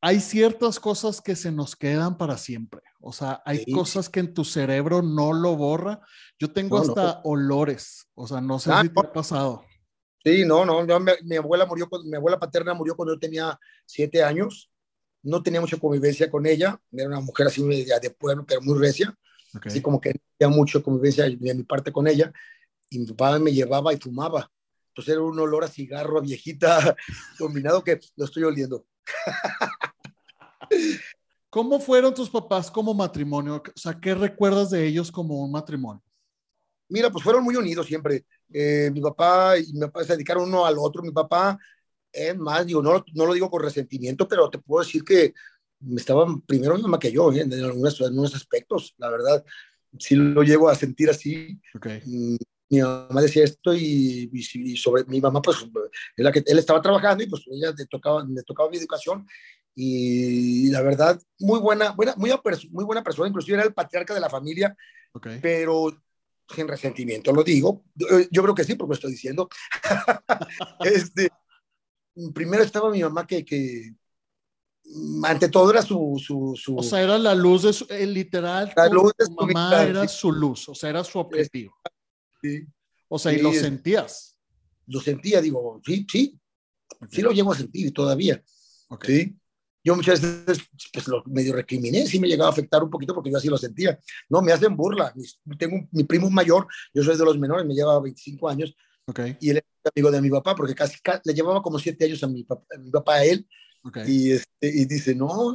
hay 0.00 0.20
ciertas 0.20 0.78
cosas 0.78 1.20
que 1.20 1.34
se 1.34 1.50
nos 1.50 1.74
quedan 1.74 2.16
para 2.16 2.38
siempre. 2.38 2.80
O 3.06 3.12
sea, 3.12 3.40
hay 3.44 3.64
cosas 3.72 4.08
que 4.08 4.20
en 4.20 4.34
tu 4.34 4.44
cerebro 4.44 5.00
no 5.00 5.32
lo 5.32 5.56
borra. 5.56 6.00
Yo 6.38 6.52
tengo 6.52 6.78
hasta 6.78 7.20
olores. 7.22 8.08
O 8.14 8.26
sea, 8.26 8.40
no 8.40 8.58
sé 8.58 8.70
ah, 8.72 8.82
si 8.82 8.88
te 8.88 9.00
ha 9.00 9.12
pasado. 9.12 9.64
Sí, 10.24 10.44
no, 10.44 10.64
no. 10.64 10.84
mi, 11.22 11.36
abuela 11.36 11.66
murió, 11.66 11.88
mi 12.04 12.16
abuela 12.16 12.38
paterna 12.38 12.74
murió 12.74 12.96
cuando 12.96 13.14
yo 13.14 13.20
tenía 13.20 13.58
siete 13.84 14.24
años 14.24 14.70
no 15.26 15.42
tenía 15.42 15.60
mucha 15.60 15.76
convivencia 15.76 16.30
con 16.30 16.46
ella, 16.46 16.80
era 16.92 17.08
una 17.08 17.20
mujer 17.20 17.48
así 17.48 17.60
de, 17.60 18.10
pueblo, 18.10 18.46
pero 18.46 18.62
muy 18.62 18.78
recia, 18.78 19.12
así 19.64 19.82
como 19.82 20.00
que 20.00 20.14
tenía 20.38 20.54
mucha 20.54 20.80
convivencia 20.80 21.24
de 21.24 21.54
mi 21.54 21.64
parte 21.64 21.90
con 21.90 22.06
ella, 22.06 22.32
y 22.88 23.00
mi 23.00 23.06
papá 23.06 23.38
me 23.40 23.52
llevaba 23.52 23.92
y 23.92 23.96
fumaba. 23.96 24.48
Entonces 24.90 25.14
era 25.14 25.22
un 25.22 25.38
olor 25.38 25.64
a 25.64 25.68
cigarro, 25.68 26.18
a 26.18 26.20
viejita, 26.20 26.96
combinado 27.38 27.82
que 27.82 27.98
lo 28.14 28.24
estoy 28.24 28.44
oliendo. 28.44 28.86
¿Cómo 31.50 31.80
fueron 31.80 32.14
tus 32.14 32.28
papás 32.28 32.70
como 32.70 32.92
matrimonio? 32.94 33.56
O 33.56 33.78
sea, 33.78 33.98
¿qué 34.00 34.14
recuerdas 34.14 34.70
de 34.70 34.86
ellos 34.86 35.10
como 35.10 35.42
un 35.42 35.52
matrimonio? 35.52 36.02
Mira, 36.88 37.10
pues 37.10 37.24
fueron 37.24 37.44
muy 37.44 37.56
unidos 37.56 37.86
siempre. 37.86 38.24
Eh, 38.52 38.90
mi 38.92 39.00
papá 39.00 39.58
y 39.58 39.72
mi 39.72 39.80
papá 39.80 40.04
se 40.04 40.12
dedicaron 40.12 40.44
uno 40.44 40.64
al 40.64 40.76
otro. 40.78 41.02
Mi 41.02 41.10
papá 41.10 41.58
es 42.12 42.36
más, 42.36 42.66
digo, 42.66 42.82
no, 42.82 43.04
no 43.14 43.26
lo 43.26 43.34
digo 43.34 43.50
con 43.50 43.62
resentimiento, 43.62 44.26
pero 44.26 44.48
te 44.48 44.58
puedo 44.58 44.84
decir 44.84 45.04
que 45.04 45.34
me 45.80 45.96
estaban 45.96 46.40
primero 46.42 46.74
mi 46.76 46.82
mamá 46.82 46.98
que 46.98 47.12
yo, 47.12 47.32
¿eh? 47.32 47.40
en, 47.40 47.52
algunos, 47.52 48.00
en, 48.00 48.06
algunos, 48.06 48.34
aspectos, 48.34 48.94
la 48.98 49.10
verdad, 49.10 49.44
sí 49.98 50.14
lo 50.14 50.42
llego 50.42 50.68
a 50.68 50.74
sentir 50.74 51.10
así. 51.10 51.60
Okay. 51.74 52.00
Mm, 52.04 52.36
mi 52.68 52.80
mamá 52.80 53.20
decía 53.20 53.44
esto 53.44 53.74
y, 53.74 54.30
y, 54.32 54.76
sobre 54.76 55.04
mi 55.04 55.20
mamá, 55.20 55.40
pues, 55.40 55.58
la 56.16 56.32
que 56.32 56.42
él 56.44 56.58
estaba 56.58 56.82
trabajando 56.82 57.22
y 57.22 57.28
pues 57.28 57.44
ella 57.48 57.72
le 57.76 57.86
tocaba, 57.86 58.24
le 58.28 58.42
tocaba 58.42 58.70
mi 58.70 58.76
educación 58.76 59.26
y 59.78 60.70
la 60.70 60.80
verdad, 60.80 61.20
muy 61.38 61.60
buena, 61.60 61.90
buena 61.90 62.14
muy, 62.16 62.32
muy 62.70 62.84
buena 62.84 63.04
persona, 63.04 63.28
inclusive 63.28 63.58
era 63.58 63.66
el 63.66 63.74
patriarca 63.74 64.14
de 64.14 64.20
la 64.20 64.30
familia, 64.30 64.74
okay. 65.12 65.38
pero 65.42 65.94
sin 66.48 66.66
resentimiento, 66.66 67.30
lo 67.30 67.44
digo. 67.44 67.84
Yo 68.30 68.42
creo 68.42 68.54
que 68.54 68.64
sí, 68.64 68.74
porque 68.74 68.94
estoy 68.94 69.12
diciendo. 69.12 69.50
este, 70.80 71.28
primero 72.32 72.62
estaba 72.62 72.90
mi 72.90 73.02
mamá 73.02 73.26
que, 73.26 73.44
que 73.44 73.92
ante 75.24 75.50
todo 75.50 75.70
era 75.70 75.82
su, 75.82 76.18
su, 76.24 76.54
su, 76.56 76.76
O 76.78 76.82
sea, 76.82 77.02
era 77.02 77.18
la 77.18 77.34
luz 77.34 77.64
de 77.64 77.74
su, 77.74 77.86
el 77.90 78.14
literal. 78.14 78.72
La 78.74 78.88
luz 78.88 79.12
de 79.18 79.26
su 79.26 79.32
mamá 79.32 79.84
era 79.84 80.08
su 80.08 80.32
luz, 80.32 80.70
o 80.70 80.74
sea, 80.74 80.88
era 80.88 81.04
su 81.04 81.18
objetivo. 81.18 81.76
Sí. 82.42 82.64
O 83.08 83.18
sea, 83.18 83.30
y 83.30 83.42
lo 83.42 83.52
sentías. 83.52 84.38
Lo 84.86 85.00
sentía, 85.00 85.42
digo, 85.42 85.82
sí, 85.84 86.06
sí. 86.10 86.40
Sí 87.10 87.20
lo 87.20 87.32
llego 87.32 87.52
a 87.52 87.56
sentir 87.56 87.92
todavía. 87.92 88.42
Okay. 88.88 89.24
Sí. 89.24 89.38
Yo 89.86 89.94
muchas 89.94 90.20
veces 90.20 90.66
pues, 90.92 91.06
lo 91.06 91.22
medio 91.26 91.54
recriminé, 91.54 92.06
sí 92.08 92.18
me 92.18 92.26
llegaba 92.26 92.50
a 92.50 92.52
afectar 92.52 92.82
un 92.82 92.90
poquito 92.90 93.14
porque 93.14 93.30
yo 93.30 93.36
así 93.38 93.46
lo 93.46 93.56
sentía. 93.56 93.96
No, 94.28 94.42
me 94.42 94.50
hacen 94.50 94.76
burla. 94.76 95.14
Tengo 95.56 95.86
mi 95.92 96.02
primo 96.02 96.28
mayor, 96.28 96.66
yo 96.92 97.04
soy 97.04 97.16
de 97.16 97.24
los 97.24 97.38
menores, 97.38 97.64
me 97.64 97.74
lleva 97.74 98.00
25 98.00 98.48
años, 98.48 98.76
Okay. 99.08 99.36
Y 99.40 99.50
él 99.50 99.58
es 99.58 99.92
amigo 99.94 100.10
de 100.10 100.20
mi 100.20 100.30
papá, 100.30 100.56
porque 100.56 100.74
casi, 100.74 100.98
le 101.24 101.32
llevaba 101.32 101.62
como 101.62 101.78
siete 101.78 102.06
años 102.06 102.22
a 102.24 102.26
mi 102.26 102.42
papá, 102.42 102.64
a, 102.74 102.78
mi 102.78 102.90
papá 102.90 103.14
a 103.14 103.24
él. 103.24 103.46
Okay. 103.84 104.02
Y, 104.04 104.32
este, 104.32 104.66
y 104.66 104.84
dice, 104.84 105.14
no, 105.14 105.54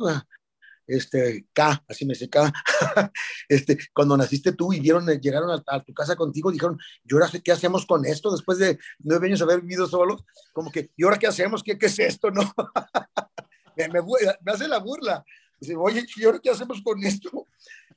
este, 0.88 1.48
K, 1.52 1.84
así 1.88 2.06
me 2.06 2.14
dice 2.14 2.30
K, 2.30 2.52
este, 3.50 3.78
cuando 3.94 4.16
naciste 4.16 4.54
tú 4.54 4.72
y 4.72 4.80
vieron, 4.80 5.06
llegaron 5.20 5.52
a, 5.52 5.62
a, 5.68 5.84
tu 5.84 5.94
casa 5.94 6.16
contigo, 6.16 6.50
dijeron, 6.50 6.78
¿y 7.04 7.14
ahora 7.14 7.30
qué 7.44 7.52
hacemos 7.52 7.86
con 7.86 8.06
esto? 8.06 8.32
Después 8.32 8.58
de 8.58 8.80
nueve 9.00 9.28
años 9.28 9.42
haber 9.42 9.60
vivido 9.60 9.86
solos, 9.86 10.24
como 10.54 10.72
que, 10.72 10.90
¿y 10.96 11.04
ahora 11.04 11.20
qué 11.20 11.28
hacemos? 11.28 11.62
¿Qué, 11.62 11.78
qué 11.78 11.88
es 11.88 12.00
esto? 12.00 12.32
No, 12.32 12.54
me, 13.76 13.88
me, 13.88 14.00
me, 14.42 14.52
hace 14.52 14.68
la 14.68 14.80
burla. 14.80 15.24
Dice, 15.60 15.76
oye, 15.76 16.06
¿y 16.16 16.24
ahora 16.24 16.40
qué 16.42 16.50
hacemos 16.50 16.82
con 16.82 17.04
esto? 17.04 17.48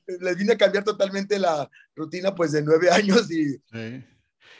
Les 0.05 0.37
vine 0.37 0.53
a 0.53 0.57
cambiar 0.57 0.83
totalmente 0.83 1.39
la 1.39 1.69
rutina, 1.95 2.33
pues, 2.33 2.51
de 2.51 2.61
nueve 2.61 2.89
años 2.89 3.29
y... 3.31 3.53
Sí 3.71 4.05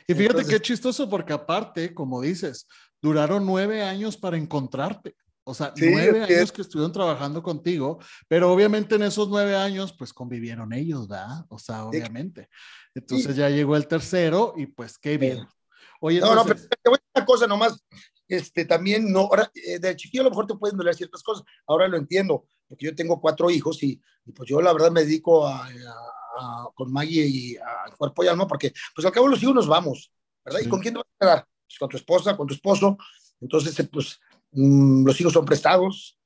y 0.08 0.14
fíjate 0.14 0.40
Entonces, 0.40 0.54
qué 0.54 0.62
chistoso, 0.62 1.10
porque 1.10 1.34
aparte, 1.34 1.94
como 1.94 2.22
dices, 2.22 2.68
duraron 3.02 3.46
nueve 3.46 3.82
años 3.82 4.18
para 4.18 4.38
encontrarte. 4.38 5.16
O 5.44 5.54
sea, 5.54 5.74
sí, 5.76 5.88
nueve 5.92 6.24
años 6.24 6.30
es. 6.30 6.52
que 6.52 6.62
estuvieron 6.62 6.92
trabajando 6.92 7.42
contigo, 7.42 8.00
pero 8.28 8.52
obviamente 8.52 8.96
en 8.96 9.04
esos 9.04 9.30
nueve 9.30 9.56
años, 9.56 9.94
pues 9.98 10.14
convivieron 10.14 10.74
ellos, 10.74 11.08
¿verdad? 11.08 11.46
O 11.50 11.60
sea, 11.60 11.86
obviamente. 11.86 12.50
Entonces 12.94 13.34
sí. 13.34 13.40
ya 13.40 13.50
llegó 13.50 13.76
el 13.76 13.88
tercero 13.88 14.54
y 14.58 14.68
pues 14.68 14.98
qué 14.98 15.18
bien. 15.18 15.48
Oye, 16.02 16.20
no, 16.20 16.30
entonces... 16.30 16.56
no, 16.56 16.68
pero 16.70 16.82
te 16.84 16.90
voy 16.90 16.96
a 16.96 16.98
decir 16.98 17.12
una 17.16 17.26
cosa 17.26 17.48
nomás. 17.48 17.84
Este, 18.28 18.66
también, 18.66 19.12
no, 19.12 19.22
ahora, 19.22 19.52
eh, 19.54 19.80
de 19.80 19.96
chiquillo 19.96 20.22
a 20.22 20.26
lo 20.26 20.30
mejor 20.32 20.48
te 20.48 20.56
pueden 20.56 20.78
doler 20.78 20.96
ciertas 20.96 21.22
cosas. 21.22 21.46
Ahora 21.68 21.88
lo 21.88 21.98
entiendo, 21.98 22.48
porque 22.68 22.86
yo 22.86 22.96
tengo 22.96 23.22
cuatro 23.22 23.50
hijos 23.50 23.82
y, 23.84 24.02
y 24.26 24.32
pues 24.32 24.50
yo 24.50 24.62
la 24.62 24.74
verdad 24.74 24.92
me 24.92 25.04
dedico 25.04 25.46
a, 25.48 25.66
a 25.66 26.16
a, 26.36 26.70
con 26.74 26.92
Maggie 26.92 27.26
y 27.26 27.58
a 27.58 27.92
Cuerpo 27.98 28.24
y 28.24 28.28
Alma, 28.28 28.48
porque 28.48 28.74
pues 28.94 29.06
al 29.06 29.12
cabo 29.12 29.28
los 29.28 29.42
hijos 29.42 29.56
nos 29.56 29.68
vamos, 29.68 30.12
¿verdad? 30.44 30.60
Sí. 30.60 30.66
¿Y 30.66 30.70
con 30.70 30.80
quién 30.82 30.94
te 30.94 31.00
vas 31.00 31.08
a 31.08 31.26
quedar? 31.26 31.48
Pues 31.68 31.80
con 31.80 31.90
tu 31.90 31.98
esposa, 31.98 32.38
con 32.38 32.48
tu 32.48 32.54
esposo. 32.54 32.98
Entonces, 33.40 33.90
pues 33.92 34.20
mmm, 34.52 35.06
los 35.06 35.20
hijos 35.20 35.34
son 35.34 35.46
prestados. 35.46 36.18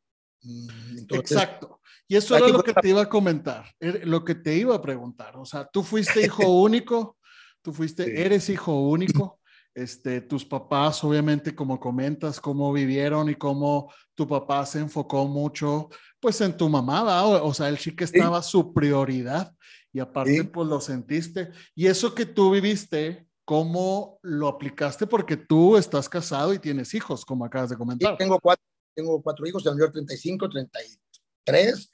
Mm, 0.41 0.98
entonces, 1.00 1.32
Exacto. 1.32 1.79
Y 2.08 2.15
eso 2.15 2.36
era 2.36 2.48
lo 2.48 2.63
que 2.63 2.74
te 2.74 2.89
iba 2.89 3.03
a 3.03 3.10
comentar, 3.10 3.72
lo 3.79 4.25
que 4.25 4.34
te 4.34 4.56
iba 4.56 4.74
a 4.75 4.82
preguntar. 4.82 5.38
O 5.38 5.46
sea, 5.46 5.70
tú 5.72 5.84
fuiste 5.84 6.22
hijo 6.25 6.62
único, 6.62 7.18
tú 7.62 7.72
fuiste, 7.72 8.06
sí. 8.06 8.12
eres 8.15 8.50
hijo 8.50 8.74
único. 8.82 9.38
Este, 9.73 10.21
tus 10.21 10.45
papás, 10.45 11.03
obviamente, 11.03 11.55
como 11.55 11.79
comentas, 11.79 12.39
cómo 12.39 12.73
vivieron 12.73 13.29
y 13.29 13.35
cómo 13.35 13.91
tu 14.15 14.27
papá 14.27 14.65
se 14.65 14.79
enfocó 14.79 15.27
mucho, 15.27 15.89
pues 16.19 16.41
en 16.41 16.55
tu 16.55 16.67
mamá, 16.67 17.23
o, 17.25 17.53
sea, 17.53 17.69
él 17.69 17.77
sí 17.77 17.95
que 17.95 18.03
estaba 18.03 18.41
su 18.41 18.73
prioridad 18.73 19.53
y 19.91 19.99
aparte, 19.99 20.43
pues 20.43 20.67
lo 20.67 20.81
sentiste. 20.81 21.51
Y 21.75 21.88
eso 21.88 22.13
que 22.13 22.25
tú 22.25 22.51
viviste, 22.51 23.27
¿cómo 23.45 24.19
lo 24.21 24.47
aplicaste? 24.47 25.07
Porque 25.07 25.38
tú 25.38 25.77
estás 25.77 26.09
casado 26.09 26.53
y 26.53 26.59
tienes 26.59 26.93
hijos, 26.93 27.23
como 27.23 27.45
acabas 27.45 27.69
de 27.69 27.77
comentar. 27.77 28.17
tengo 28.17 28.39
cuatro, 28.39 28.65
tengo 28.93 29.21
cuatro 29.21 29.47
hijos, 29.47 29.65
el 29.65 29.73
mayor 29.73 29.91
35, 29.91 30.49
33, 30.49 31.91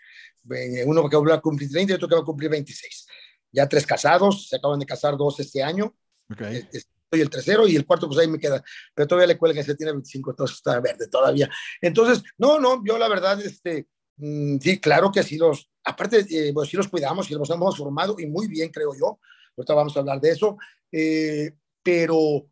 uno 0.85 1.09
que 1.09 1.17
va 1.17 1.35
a 1.35 1.41
cumplir 1.41 1.69
30 1.69 1.93
y 1.93 1.95
otro 1.95 2.07
que 2.07 2.15
va 2.15 2.21
a 2.21 2.25
cumplir 2.25 2.49
26. 2.49 3.07
Ya 3.51 3.69
tres 3.69 3.85
casados, 3.85 4.49
se 4.49 4.55
acaban 4.57 4.79
de 4.79 4.85
casar 4.85 5.15
dos 5.15 5.39
este 5.39 5.63
año. 5.63 5.95
Okay. 6.29 6.67
Soy 7.11 7.21
el 7.21 7.29
tercero 7.29 7.67
y 7.67 7.75
el 7.75 7.85
cuarto, 7.85 8.07
pues 8.07 8.19
ahí 8.19 8.27
me 8.27 8.39
queda. 8.39 8.63
Pero 8.93 9.07
todavía 9.07 9.27
le 9.27 9.37
cuelga, 9.37 9.63
se 9.63 9.75
tiene 9.75 9.91
25, 9.93 10.31
entonces 10.31 10.57
está 10.57 10.79
verde 10.79 11.07
todavía. 11.07 11.49
Entonces, 11.81 12.23
no, 12.37 12.59
no, 12.59 12.83
yo 12.85 12.97
la 12.97 13.07
verdad, 13.07 13.39
este, 13.41 13.87
mm, 14.17 14.57
sí, 14.59 14.79
claro 14.79 15.11
que 15.11 15.23
sí 15.23 15.37
los, 15.37 15.69
aparte, 15.83 16.25
eh, 16.29 16.51
pues 16.53 16.69
sí 16.69 16.77
los 16.77 16.87
cuidamos 16.87 17.29
y 17.29 17.35
los 17.35 17.49
hemos 17.49 17.77
formado 17.77 18.15
y 18.19 18.27
muy 18.27 18.47
bien, 18.47 18.69
creo 18.69 18.93
yo. 18.99 19.19
Ahorita 19.57 19.73
vamos 19.73 19.95
a 19.95 19.99
hablar 19.99 20.19
de 20.19 20.31
eso. 20.31 20.57
Eh, 20.91 21.53
pero. 21.83 22.47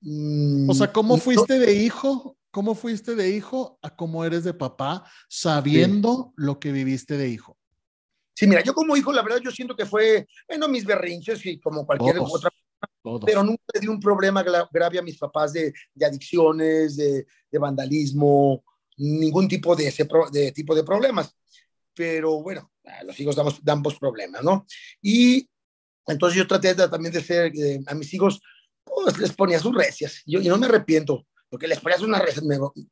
Mm, 0.00 0.70
o 0.70 0.74
sea, 0.74 0.92
¿cómo 0.92 1.16
fuiste 1.18 1.58
de 1.58 1.72
hijo? 1.74 2.36
¿Cómo 2.50 2.74
fuiste 2.74 3.14
de 3.14 3.30
hijo 3.30 3.78
a 3.82 3.94
cómo 3.94 4.24
eres 4.24 4.44
de 4.44 4.54
papá, 4.54 5.04
sabiendo 5.28 6.32
lo 6.36 6.58
que 6.58 6.72
viviste 6.72 7.18
de 7.18 7.28
hijo? 7.28 7.58
Sí, 8.34 8.46
mira, 8.46 8.62
yo 8.62 8.72
como 8.72 8.96
hijo, 8.96 9.12
la 9.12 9.22
verdad, 9.22 9.40
yo 9.42 9.50
siento 9.50 9.76
que 9.76 9.84
fue, 9.84 10.26
bueno, 10.48 10.68
mis 10.68 10.84
berrinches 10.84 11.44
y 11.44 11.58
como 11.58 11.84
cualquier 11.84 12.18
otra 12.18 12.50
pero 13.24 13.42
nunca 13.42 13.62
le 13.74 13.80
di 13.80 13.88
un 13.88 14.00
problema 14.00 14.42
grave 14.42 14.98
a 14.98 15.02
mis 15.02 15.18
papás 15.18 15.52
de, 15.52 15.72
de 15.94 16.06
adicciones, 16.06 16.96
de, 16.96 17.26
de, 17.50 17.58
vandalismo, 17.58 18.64
ningún 18.96 19.46
tipo 19.46 19.76
de, 19.76 19.88
ese 19.88 20.08
de 20.32 20.52
tipo 20.52 20.74
de 20.74 20.84
problemas. 20.84 21.34
Pero 21.94 22.42
bueno, 22.42 22.72
los 23.04 23.18
hijos 23.20 23.36
damos, 23.36 23.60
ambos 23.66 23.98
problemas, 23.98 24.42
¿no? 24.42 24.66
Y 25.00 25.48
entonces 26.06 26.38
yo 26.38 26.46
traté 26.46 26.74
también 26.74 27.12
de 27.12 27.22
ser, 27.22 27.52
a 27.86 27.94
mis 27.94 28.12
hijos, 28.12 28.40
pues 28.84 29.18
les 29.18 29.32
ponía 29.32 29.58
sus 29.58 29.74
recias. 29.74 30.22
Yo, 30.26 30.40
y 30.40 30.48
no 30.48 30.58
me 30.58 30.66
arrepiento, 30.66 31.26
porque 31.48 31.68
les 31.68 31.80
ponía 31.80 31.98
unas 32.00 32.22
recias. 32.22 32.44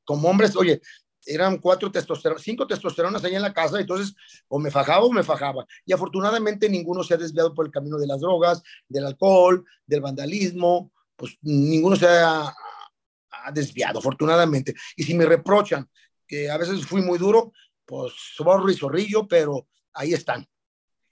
como 0.04 0.28
hombres, 0.28 0.56
oye, 0.56 0.80
eran 1.26 1.59
cuatro 1.59 1.90
testosteronas, 1.90 2.43
cinco 2.43 2.66
testosteronas 2.66 3.25
ahí 3.25 3.35
en 3.35 3.43
la 3.43 3.52
casa, 3.52 3.81
entonces 3.81 4.14
o 4.49 4.59
me 4.59 4.71
fajaba 4.71 5.04
o 5.04 5.12
me 5.12 5.23
fajaba. 5.23 5.66
Y 5.85 5.93
afortunadamente 5.93 6.69
ninguno 6.69 7.02
se 7.02 7.14
ha 7.14 7.16
desviado 7.16 7.54
por 7.54 7.66
el 7.66 7.73
camino 7.73 7.99
de 7.99 8.07
las 8.07 8.21
drogas, 8.21 8.62
del 8.88 9.07
alcohol, 9.07 9.64
del 9.87 10.00
vandalismo, 10.00 10.93
pues 11.16 11.37
ninguno 11.43 11.97
se 11.97 12.07
ha, 12.07 12.54
ha 13.31 13.52
desviado, 13.52 13.99
afortunadamente. 13.99 14.75
Y 14.97 15.04
si 15.04 15.14
me 15.14 15.26
reprochan 15.26 15.88
que 16.26 16.50
a 16.50 16.57
veces 16.57 16.87
fui 16.87 17.02
muy 17.02 17.19
duro, 17.19 17.52
pues 17.85 18.12
borro 18.38 18.71
y 18.71 18.76
zorrillo, 18.76 19.26
pero 19.26 19.69
ahí 19.93 20.12
están. 20.12 20.47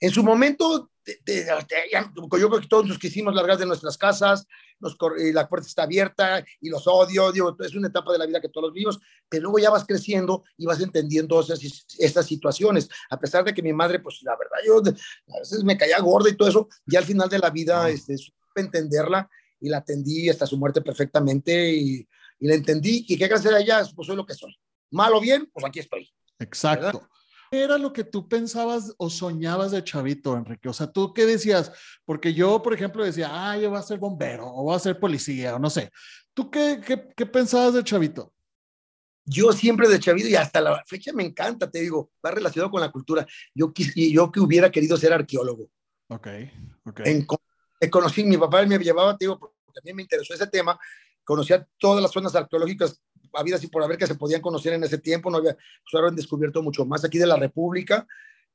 En 0.01 0.11
su 0.11 0.23
momento, 0.23 0.91
yo 1.05 2.49
creo 2.49 2.61
que 2.61 2.69
todos 2.69 2.87
nos 2.87 2.99
quisimos 2.99 3.35
largar 3.35 3.59
de 3.59 3.67
nuestras 3.67 3.99
casas, 3.99 4.47
nos, 4.81 4.97
y 5.19 5.33
la 5.33 5.49
puerta 5.49 5.67
está 5.67 5.85
abierta 5.85 6.45
y 6.61 6.69
los 6.69 6.87
odio, 6.87 7.31
digo, 7.33 7.57
es 7.61 7.75
una 7.75 7.89
etapa 7.89 8.13
de 8.13 8.19
la 8.19 8.27
vida 8.27 8.41
que 8.41 8.49
todos 8.49 8.73
vivimos, 8.73 8.99
pero 9.29 9.45
luego 9.45 9.59
ya 9.59 9.71
vas 9.71 9.85
creciendo 9.85 10.45
y 10.57 10.67
vas 10.67 10.81
entendiendo 10.81 11.41
esas, 11.41 11.61
estas 11.99 12.27
situaciones. 12.27 12.89
A 13.11 13.19
pesar 13.19 13.45
de 13.45 13.55
que 13.55 13.63
mi 13.63 13.73
madre, 13.73 14.01
pues 14.01 14.19
la 14.23 14.37
verdad, 14.37 14.59
yo 14.67 14.79
a 14.79 15.39
veces 15.39 15.65
me 15.65 15.77
caía 15.77 16.01
gorda 16.01 16.31
y 16.31 16.37
todo 16.37 16.49
eso, 16.49 16.69
ya 16.87 16.99
al 16.99 17.05
final 17.05 17.29
de 17.29 17.39
la 17.39 17.51
vida, 17.51 17.89
este, 17.91 18.17
supe 18.17 18.61
entenderla 18.61 19.29
y 19.61 19.69
la 19.69 19.79
atendí 19.79 20.29
hasta 20.29 20.47
su 20.47 20.59
muerte 20.59 20.81
perfectamente 20.81 21.73
y, 21.73 22.09
y 22.41 22.49
la 22.49 22.55
entendí 22.55 23.05
y 23.09 23.17
qué 23.17 23.29
gracias 23.29 23.55
a 23.55 23.61
ella, 23.61 23.83
pues 23.95 24.07
soy 24.07 24.17
lo 24.17 24.27
que 24.27 24.35
soy. 24.35 24.55
Mal 24.91 25.15
o 25.15 25.21
bien, 25.21 25.49
pues 25.53 25.65
aquí 25.65 25.79
estoy. 25.79 26.13
Exacto. 26.39 27.01
¿Qué 27.01 27.22
era 27.53 27.77
lo 27.77 27.93
que 27.93 28.03
tú 28.03 28.29
pensabas 28.29 28.95
o 28.97 29.11
soñabas 29.11 29.73
de 29.73 29.85
chavito, 29.85 30.35
Enrique? 30.37 30.69
O 30.69 30.73
sea, 30.73 30.87
¿tú 30.91 31.13
qué 31.13 31.27
decías? 31.27 31.71
Porque 32.05 32.33
yo, 32.33 32.63
por 32.63 32.73
ejemplo, 32.73 33.05
decía, 33.05 33.29
ah, 33.31 33.59
yo 33.59 33.69
voy 33.69 33.79
a 33.79 33.83
ser 33.83 33.99
bombero 33.99 34.47
o 34.47 34.65
voy 34.65 34.75
a 34.75 34.79
ser 34.79 34.99
policía 34.99 35.55
o 35.55 35.59
no 35.59 35.69
sé. 35.69 35.91
¿Tú 36.33 36.51
qué, 36.51 36.81
qué, 36.85 37.09
qué 37.15 37.27
pensabas 37.27 37.75
de 37.75 37.85
chavito? 37.85 38.33
Yo 39.25 39.53
siempre 39.53 39.87
de 39.87 40.01
chavito 40.01 40.29
y 40.29 40.35
hasta 40.35 40.63
la 40.63 40.83
fecha 40.87 41.13
me 41.13 41.23
encanta, 41.23 41.71
te 41.71 41.81
digo, 41.81 42.11
va 42.25 42.31
relacionado 42.31 42.71
con 42.71 42.81
la 42.81 42.91
cultura. 42.91 43.27
Yo, 43.55 43.73
yo 43.95 44.33
que 44.33 44.41
hubiera 44.41 44.71
querido 44.71 44.97
ser 44.97 45.13
arqueólogo. 45.13 45.69
Ok, 46.09 46.29
ok. 46.87 47.01
En, 47.05 47.27
conocí, 47.91 48.25
mi 48.25 48.39
papá 48.39 48.65
me 48.65 48.79
llevaba, 48.79 49.17
te 49.17 49.27
digo, 49.27 49.39
porque 49.39 49.57
también 49.75 49.97
me 49.97 50.03
interesó 50.03 50.33
ese 50.33 50.47
tema, 50.47 50.79
conocía 51.23 51.67
todas 51.79 52.03
las 52.03 52.11
zonas 52.11 52.35
arqueológicas 52.35 53.01
habidas 53.33 53.63
y 53.65 53.69
por 53.69 53.83
haber 53.83 53.99
que 53.99 54.07
se 54.07 54.15
podían 54.15 54.41
conocer 54.41 54.73
en 54.75 54.85
ese 54.85 54.99
tiempo, 54.99 55.31
no 55.31 55.39
había, 55.39 55.55
pues 55.55 55.95
ahora 55.95 56.09
han 56.09 56.17
descubierto 56.17 56.63
mucho 56.63 56.85
más 56.85 57.05
aquí 57.05 57.19
de 57.19 57.27
la 57.27 57.37
República. 57.37 58.07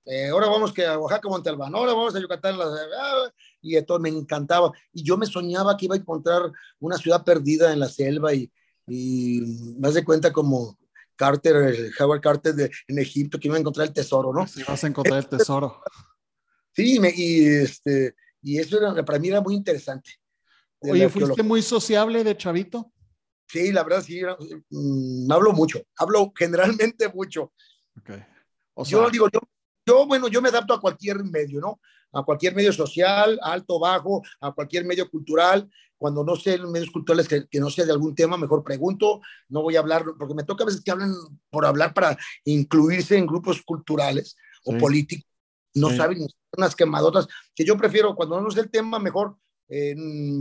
Eh, 0.05 0.29
ahora 0.29 0.48
vamos 0.48 0.72
que 0.74 0.86
a 0.86 0.98
Oaxaca, 0.98 1.27
Montalbán, 1.27 1.75
ahora 1.75 1.93
vamos 1.93 2.15
a 2.15 2.19
Yucatán, 2.19 2.57
ah, 2.62 3.31
y 3.62 3.81
todo 3.81 4.00
me 4.00 4.10
encantaba. 4.10 4.72
Y 4.93 5.03
yo 5.03 5.17
me 5.17 5.25
soñaba 5.25 5.75
que 5.75 5.86
iba 5.86 5.96
a 5.96 6.00
encontrar 6.00 6.51
una 6.79 6.98
ciudad 6.98 7.24
perdida 7.25 7.74
en 7.74 7.79
la 7.79 7.89
selva 7.89 8.34
y, 8.34 8.50
y 8.88 9.41
me 9.77 9.91
de 9.91 10.05
cuenta 10.05 10.31
como 10.31 10.77
Carter, 11.17 11.91
Howard 12.00 12.22
Carter 12.22 12.55
de, 12.55 12.72
en 12.88 13.00
Egipto, 13.00 13.38
que 13.38 13.50
iba 13.50 13.57
a 13.57 13.60
encontrar 13.60 13.88
el 13.88 13.93
tesoro, 13.93 14.31
¿no? 14.31 14.48
Sí, 14.48 14.63
vas 14.65 14.84
a 14.84 14.88
encontrar 14.88 15.19
el 15.19 15.27
tesoro. 15.27 15.81
Sí, 16.74 17.00
y, 17.15 17.43
este, 17.43 18.13
y 18.39 18.60
eso 18.60 18.77
era, 18.77 19.03
para 19.03 19.17
mí 19.17 19.29
era 19.29 19.41
muy 19.41 19.55
interesante. 19.55 20.12
Oye, 20.81 21.10
¿fuiste 21.10 21.41
muy 21.41 21.63
sociable 21.63 22.24
de 22.24 22.38
chavito? 22.38 22.93
Sí, 23.48 23.72
la 23.72 23.84
verdad 23.84 24.04
sí, 24.04 24.22
mm, 24.70 25.32
hablo 25.32 25.54
mucho, 25.54 25.82
hablo 25.98 26.32
generalmente 26.36 27.08
mucho. 27.13 27.54
Okay. 28.00 28.24
yo 28.86 29.10
digo, 29.10 29.30
yo, 29.30 29.39
yo, 29.86 30.06
bueno, 30.06 30.27
yo 30.27 30.42
me 30.42 30.50
adapto 30.50 30.74
a 30.74 30.82
cualquier 30.82 31.24
medio, 31.24 31.62
¿no? 31.62 31.80
A 32.12 32.24
cualquier 32.24 32.56
medio 32.56 32.74
social, 32.74 33.39
alto, 33.42 33.80
bajo, 33.80 34.22
a 34.42 34.51
cualquier 34.51 34.86
medio 34.86 35.10
cultural. 35.10 35.70
Cuando 35.98 36.24
no 36.24 36.36
sé 36.36 36.60
medios 36.60 36.92
culturales 36.92 37.27
que, 37.27 37.48
que 37.48 37.60
no 37.60 37.72
sé 37.72 37.86
de 37.86 37.92
algún 37.92 38.13
tema, 38.13 38.38
mejor 38.38 38.63
pregunto, 38.63 39.20
no 39.50 39.63
voy 39.63 39.77
a 39.77 39.80
hablar, 39.80 40.04
porque 40.18 40.36
me 40.36 40.44
toca 40.44 40.63
a 40.63 40.68
veces 40.68 40.84
que 40.84 40.92
hablan 40.92 41.13
por 41.50 41.66
hablar 41.66 41.94
para 41.94 42.16
incluirse 42.44 43.18
en 43.18 43.25
grupos 43.25 43.63
culturales 43.63 44.36
o 44.63 44.77
políticos. 44.77 45.25
No 45.74 45.89
saben 45.89 46.27
unas 46.56 46.75
quemadotas, 46.75 47.27
que 47.56 47.66
yo 47.66 47.77
prefiero, 47.77 48.16
cuando 48.16 48.39
no 48.42 48.51
sé 48.51 48.60
el 48.60 48.70
tema, 48.70 49.00
mejor 49.00 49.38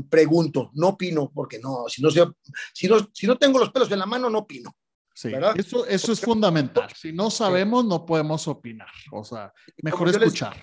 pregunto, 0.09 0.71
no 0.75 0.88
opino, 0.88 1.30
porque 1.33 1.59
no, 1.59 1.85
si 1.88 2.02
no, 2.02 2.11
si, 2.11 2.88
no, 2.88 3.11
si 3.12 3.26
no 3.26 3.37
tengo 3.37 3.59
los 3.59 3.71
pelos 3.71 3.90
en 3.90 3.99
la 3.99 4.06
mano, 4.06 4.30
no 4.30 4.38
opino. 4.38 4.75
Sí, 5.14 5.33
eso, 5.56 5.87
eso 5.87 6.12
es 6.12 6.21
fundamental. 6.21 6.90
Si 6.95 7.11
no 7.12 7.30
sabemos, 7.30 7.85
no 7.87 8.04
podemos 8.04 8.47
opinar. 8.49 8.88
O 9.12 9.25
sea, 9.25 9.52
mejor 9.83 10.11
escuchar. 10.11 10.62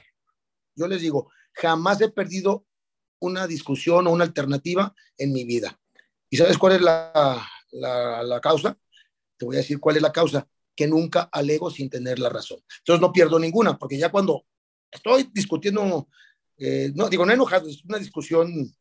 yo 0.75 0.87
les 0.87 1.01
digo, 1.01 1.31
jamás 1.53 1.99
he 2.01 2.09
perdido 2.09 2.65
una 3.19 3.47
discusión 3.47 4.05
o 4.05 4.11
una 4.11 4.25
alternativa 4.25 4.93
en 5.17 5.33
mi 5.33 5.43
vida. 5.43 5.79
¿Y 6.29 6.37
sabes 6.37 6.57
cuál 6.57 6.73
es 6.73 6.81
la, 6.81 7.47
la, 7.71 8.21
la 8.21 8.39
causa? 8.41 8.77
Te 9.37 9.45
voy 9.45 9.55
a 9.55 9.59
decir 9.59 9.79
cuál 9.79 9.95
es 9.95 10.01
la 10.03 10.11
causa, 10.11 10.47
que 10.75 10.87
nunca 10.87 11.29
alego 11.31 11.71
sin 11.71 11.89
tener 11.89 12.19
la 12.19 12.29
razón. 12.29 12.59
Entonces 12.79 13.01
no 13.01 13.11
pierdo 13.11 13.39
ninguna, 13.39 13.77
porque 13.77 13.97
ya 13.97 14.11
cuando 14.11 14.45
estoy 14.91 15.29
discutiendo 15.33 16.07
eh, 16.65 16.91
no 16.95 17.09
digo, 17.09 17.25
no 17.25 17.33
enojado, 17.33 17.67
es 17.67 17.83
una 17.83 17.99
discusión 17.99 18.73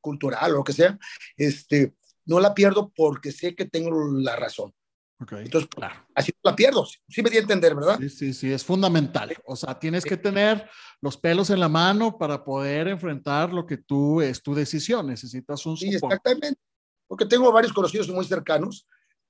cultural 0.00 0.52
o 0.52 0.58
lo 0.58 0.64
que 0.64 0.72
sea, 0.72 0.96
este, 1.36 1.94
no 2.24 2.38
la 2.38 2.54
pierdo 2.54 2.92
porque 2.94 3.32
sé 3.32 3.56
que 3.56 3.64
tengo 3.64 3.90
la 4.20 4.36
razón. 4.36 4.72
Entonces, 5.18 5.68
claro. 5.74 5.94
así 6.14 6.30
la 6.42 6.54
pierdo. 6.54 6.86
Sí 7.08 7.22
me 7.22 7.30
di 7.30 7.38
a 7.38 7.40
entender, 7.40 7.74
¿verdad? 7.74 7.98
Sí, 7.98 8.10
sí, 8.10 8.34
sí, 8.34 8.52
es 8.52 8.62
fundamental. 8.62 9.34
O 9.46 9.56
sea, 9.56 9.78
tienes 9.78 10.04
que 10.04 10.16
tener 10.16 10.68
los 11.00 11.16
pelos 11.16 11.48
en 11.50 11.58
la 11.58 11.70
mano 11.70 12.18
para 12.18 12.44
poder 12.44 12.86
enfrentar 12.86 13.52
lo 13.52 13.66
que 13.66 13.78
tú 13.78 14.20
es 14.20 14.42
tu 14.42 14.54
decisión. 14.54 15.06
Necesitas 15.06 15.64
un 15.64 15.76
Sí, 15.76 15.88
exactamente. 15.88 16.60
Porque 17.08 17.24
tengo 17.24 17.50
varios 17.50 17.72
conocidos 17.72 18.08
muy 18.08 18.26
cercanos 18.26 18.86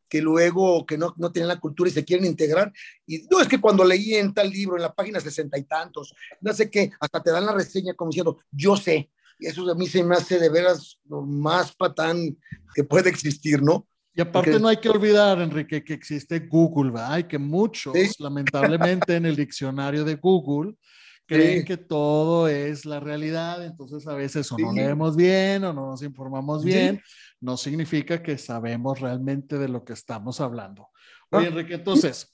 que 0.08 0.20
luego 0.20 0.84
que 0.86 0.98
no, 0.98 1.14
no 1.16 1.32
tienen 1.32 1.48
la 1.48 1.60
cultura 1.60 1.90
y 1.90 1.92
se 1.92 2.04
quieren 2.04 2.26
integrar. 2.26 2.72
Y 3.06 3.22
no 3.30 3.40
es 3.40 3.48
que 3.48 3.60
cuando 3.60 3.84
leí 3.84 4.14
en 4.14 4.32
tal 4.32 4.50
libro, 4.50 4.76
en 4.76 4.82
la 4.82 4.94
página 4.94 5.20
sesenta 5.20 5.58
y 5.58 5.64
tantos, 5.64 6.14
no 6.40 6.52
sé 6.52 6.70
qué, 6.70 6.90
hasta 7.00 7.22
te 7.22 7.30
dan 7.30 7.46
la 7.46 7.52
reseña 7.52 7.94
como 7.94 8.10
diciendo, 8.10 8.38
yo 8.50 8.76
sé. 8.76 9.10
Y 9.38 9.46
eso 9.46 9.70
a 9.70 9.74
mí 9.74 9.86
se 9.86 10.02
me 10.02 10.16
hace 10.16 10.38
de 10.38 10.48
veras 10.48 10.98
lo 11.08 11.22
más 11.22 11.74
patán 11.74 12.36
que 12.74 12.84
puede 12.84 13.10
existir, 13.10 13.62
¿no? 13.62 13.86
Y 14.14 14.22
aparte 14.22 14.58
no 14.58 14.68
hay 14.68 14.78
que 14.78 14.88
olvidar, 14.88 15.42
Enrique, 15.42 15.84
que 15.84 15.92
existe 15.92 16.38
Google, 16.38 16.90
¿verdad? 16.90 17.18
Y 17.18 17.24
que 17.24 17.38
muchos, 17.38 17.94
lamentablemente, 18.18 19.14
en 19.14 19.26
el 19.26 19.36
diccionario 19.36 20.04
de 20.04 20.14
Google 20.14 20.74
creen 21.26 21.64
que 21.64 21.76
todo 21.76 22.48
es 22.48 22.84
la 22.84 23.00
realidad, 23.00 23.64
entonces 23.64 24.06
a 24.06 24.14
veces 24.14 24.50
o 24.52 24.58
no 24.58 24.72
leemos 24.72 25.16
bien 25.16 25.64
o 25.64 25.72
no 25.72 25.90
nos 25.90 26.02
informamos 26.02 26.64
bien, 26.64 27.02
no 27.40 27.56
significa 27.56 28.22
que 28.22 28.38
sabemos 28.38 29.00
realmente 29.00 29.58
de 29.58 29.68
lo 29.68 29.84
que 29.84 29.92
estamos 29.92 30.40
hablando. 30.40 30.88
Oye, 31.30 31.48
Enrique, 31.48 31.74
entonces, 31.74 32.32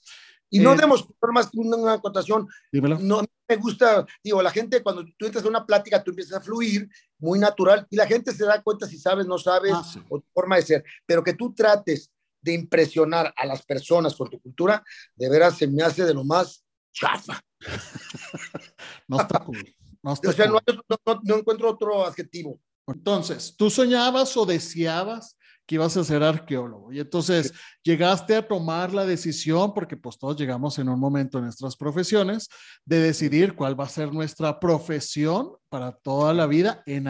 Y 0.49 0.59
no 0.59 0.75
debemos 0.75 1.07
más 1.33 1.49
una 1.53 1.93
acotación. 1.93 2.47
Dímelo. 2.71 2.99
No 2.99 3.23
me 3.49 3.55
gusta, 3.57 4.05
digo, 4.23 4.41
la 4.41 4.51
gente 4.51 4.83
cuando 4.83 5.03
tú 5.17 5.25
entras 5.25 5.43
a 5.43 5.49
una 5.49 5.65
plática, 5.65 6.03
tú 6.03 6.11
empiezas 6.11 6.37
a 6.37 6.41
fluir 6.41 6.87
muy 7.17 7.39
natural 7.39 7.87
y 7.89 7.95
la 7.95 8.05
gente 8.05 8.31
se 8.31 8.45
da 8.45 8.61
cuenta 8.61 8.87
si 8.87 8.97
sabes, 8.99 9.25
no 9.25 9.37
sabes, 9.37 9.73
Ah, 9.73 9.83
o 10.09 10.19
tu 10.19 10.27
forma 10.31 10.57
de 10.57 10.61
ser. 10.61 10.83
Pero 11.05 11.23
que 11.23 11.33
tú 11.33 11.53
trates 11.53 12.11
de 12.41 12.53
impresionar 12.53 13.33
a 13.35 13.45
las 13.45 13.63
personas 13.65 14.15
con 14.15 14.29
tu 14.29 14.39
cultura, 14.39 14.83
de 15.15 15.29
veras 15.29 15.57
se 15.57 15.67
me 15.67 15.81
hace 15.81 16.03
de 16.03 16.13
lo 16.13 16.23
más 16.23 16.62
chafa. 16.93 17.41
No 19.07 19.19
está 19.21 19.39
cool. 19.39 19.75
No 20.01 20.13
está 20.13 20.29
O 20.29 20.33
sea, 20.33 20.45
no, 20.47 20.53
cool. 20.53 20.61
hay- 20.67 20.75
no- 20.89 20.97
no- 21.13 21.21
no 21.23 21.35
encuentro 21.37 21.69
otro 21.69 22.05
adjetivo. 22.05 22.59
Entonces, 22.87 23.55
tú 23.57 23.69
soñabas 23.69 24.35
o 24.37 24.45
deseabas 24.45 25.37
que 25.65 25.75
ibas 25.75 25.95
a 25.95 26.03
ser 26.03 26.21
arqueólogo 26.23 26.91
y 26.91 26.99
entonces 26.99 27.53
llegaste 27.83 28.35
a 28.35 28.45
tomar 28.45 28.93
la 28.93 29.05
decisión, 29.05 29.73
porque 29.73 29.95
pues 29.95 30.17
todos 30.19 30.35
llegamos 30.37 30.77
en 30.77 30.89
un 30.89 30.99
momento 30.99 31.37
en 31.37 31.45
nuestras 31.45 31.77
profesiones, 31.77 32.49
de 32.83 32.99
decidir 32.99 33.55
cuál 33.55 33.79
va 33.79 33.85
a 33.85 33.89
ser 33.89 34.11
nuestra 34.13 34.59
profesión 34.59 35.53
para 35.69 35.93
toda 35.93 36.33
la 36.33 36.47
vida, 36.47 36.83
en, 36.85 37.05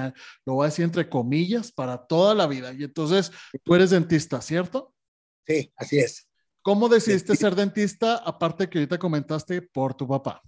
lo 0.45 0.53
voy 0.53 0.65
a 0.65 0.69
decir 0.69 0.85
entre 0.85 1.09
comillas, 1.09 1.71
para 1.71 1.97
toda 2.05 2.35
la 2.35 2.45
vida. 2.45 2.71
Y 2.73 2.83
entonces, 2.83 3.31
tú 3.63 3.73
eres 3.73 3.89
dentista, 3.89 4.39
¿cierto? 4.39 4.93
Sí, 5.47 5.73
así 5.75 5.97
es. 5.97 6.27
¿Cómo 6.63 6.87
decidiste 6.87 7.35
ser 7.35 7.55
dentista? 7.55 8.15
Aparte 8.17 8.69
que 8.69 8.79
ahorita 8.79 8.97
comentaste 8.97 9.61
por 9.61 9.93
tu 9.93 10.07
papá. 10.07 10.41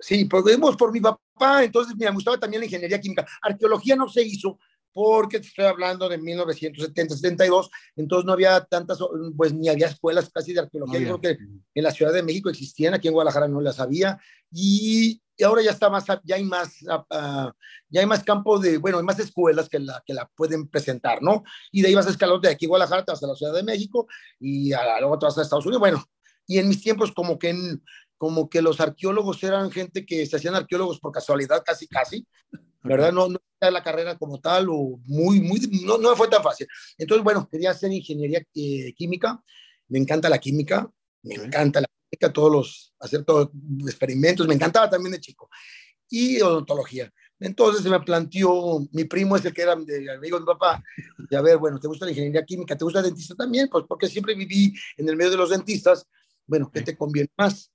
Sí, 0.00 0.24
podemos 0.24 0.76
por 0.76 0.92
mi 0.92 1.00
papá, 1.00 1.62
entonces 1.62 1.94
me 1.96 2.10
gustaba 2.10 2.38
también 2.38 2.60
la 2.60 2.66
ingeniería 2.66 3.00
química. 3.00 3.24
Arqueología 3.40 3.94
no 3.94 4.08
se 4.08 4.22
hizo 4.22 4.58
porque 4.92 5.40
te 5.40 5.46
estoy 5.46 5.64
hablando 5.66 6.08
de 6.08 6.18
1970, 6.18 7.14
72, 7.16 7.70
entonces 7.96 8.24
no 8.26 8.32
había 8.32 8.60
tantas, 8.64 8.98
pues 9.36 9.52
ni 9.52 9.68
había 9.68 9.86
escuelas 9.86 10.30
casi 10.30 10.52
de 10.52 10.60
arqueología. 10.60 10.98
Yo 11.00 11.18
creo 11.20 11.36
que 11.36 11.42
en 11.74 11.84
la 11.84 11.90
Ciudad 11.92 12.12
de 12.12 12.22
México 12.22 12.50
existían, 12.50 12.94
aquí 12.94 13.08
en 13.08 13.14
Guadalajara 13.14 13.48
no 13.48 13.60
las 13.60 13.78
había, 13.80 14.18
y, 14.52 15.20
y 15.36 15.42
ahora 15.44 15.62
ya 15.62 15.70
está 15.70 15.88
más, 15.88 16.04
ya 16.24 16.36
hay 16.36 16.44
más, 16.44 16.74
ah, 17.10 17.52
ya 17.88 18.00
hay 18.00 18.06
más 18.06 18.24
campo 18.24 18.58
de, 18.58 18.78
bueno, 18.78 18.98
hay 18.98 19.04
más 19.04 19.18
escuelas 19.18 19.68
que 19.68 19.78
la, 19.78 20.02
que 20.04 20.12
la 20.12 20.26
pueden 20.34 20.68
presentar, 20.68 21.22
¿no? 21.22 21.42
Y 21.70 21.82
de 21.82 21.88
ahí 21.88 21.94
vas 21.94 22.06
a 22.06 22.10
escalar 22.10 22.40
de 22.40 22.48
aquí 22.50 22.66
a 22.66 22.68
Guadalajara, 22.68 23.04
te 23.04 23.12
vas 23.12 23.22
a 23.22 23.26
la 23.28 23.34
Ciudad 23.36 23.54
de 23.54 23.62
México 23.62 24.06
y 24.38 24.72
a- 24.72 24.98
luego 25.00 25.18
te 25.18 25.26
vas 25.26 25.38
a 25.38 25.42
Estados 25.42 25.64
Unidos. 25.66 25.80
Bueno, 25.80 26.04
y 26.46 26.58
en 26.58 26.68
mis 26.68 26.82
tiempos 26.82 27.12
como 27.12 27.38
que 27.38 27.50
en- 27.50 27.82
como 28.18 28.50
que 28.50 28.60
los 28.60 28.80
arqueólogos 28.80 29.42
eran 29.44 29.70
gente 29.70 30.04
que 30.04 30.26
se 30.26 30.36
hacían 30.36 30.54
arqueólogos 30.54 31.00
por 31.00 31.10
casualidad, 31.10 31.62
casi, 31.64 31.86
casi, 31.86 32.26
¿verdad? 32.82 33.12
No, 33.12 33.28
no 33.28 33.40
era 33.60 33.70
la 33.70 33.82
carrera 33.82 34.16
como 34.16 34.40
tal, 34.40 34.68
o 34.70 35.00
muy, 35.04 35.40
muy, 35.40 35.60
no, 35.84 35.98
no 35.98 36.16
fue 36.16 36.28
tan 36.28 36.42
fácil. 36.42 36.66
Entonces, 36.96 37.22
bueno, 37.22 37.48
quería 37.50 37.70
hacer 37.70 37.92
ingeniería 37.92 38.42
eh, 38.54 38.94
química, 38.94 39.42
me 39.88 39.98
encanta 39.98 40.28
la 40.28 40.38
química, 40.38 40.90
me 41.22 41.34
encanta 41.34 41.80
la 41.80 41.88
química, 41.88 42.32
todos 42.32 42.52
los, 42.52 42.94
hacer 42.98 43.24
todos 43.24 43.50
los 43.78 43.88
experimentos, 43.88 44.46
me 44.46 44.54
encantaba 44.54 44.88
también 44.88 45.12
de 45.12 45.20
chico, 45.20 45.50
y 46.08 46.40
odontología. 46.40 47.12
Entonces 47.38 47.82
se 47.82 47.88
me 47.88 48.00
planteó, 48.00 48.86
mi 48.92 49.04
primo 49.04 49.36
es 49.36 49.44
el 49.44 49.54
que 49.54 49.62
era 49.62 49.74
de 49.74 50.12
amigo 50.12 50.36
de 50.36 50.42
mi 50.42 50.46
papá, 50.46 50.82
y 51.30 51.34
a 51.34 51.40
ver, 51.40 51.58
bueno, 51.58 51.78
¿te 51.78 51.88
gusta 51.88 52.04
la 52.04 52.12
ingeniería 52.12 52.44
química? 52.44 52.76
¿Te 52.76 52.84
gusta 52.84 53.00
el 53.00 53.06
dentista 53.06 53.34
también? 53.34 53.68
Pues 53.68 53.84
porque 53.88 54.08
siempre 54.08 54.34
viví 54.34 54.74
en 54.96 55.08
el 55.08 55.16
medio 55.16 55.30
de 55.30 55.36
los 55.38 55.50
dentistas, 55.50 56.06
bueno, 56.46 56.70
¿qué 56.72 56.82
te 56.82 56.96
conviene 56.96 57.30
más? 57.36 57.70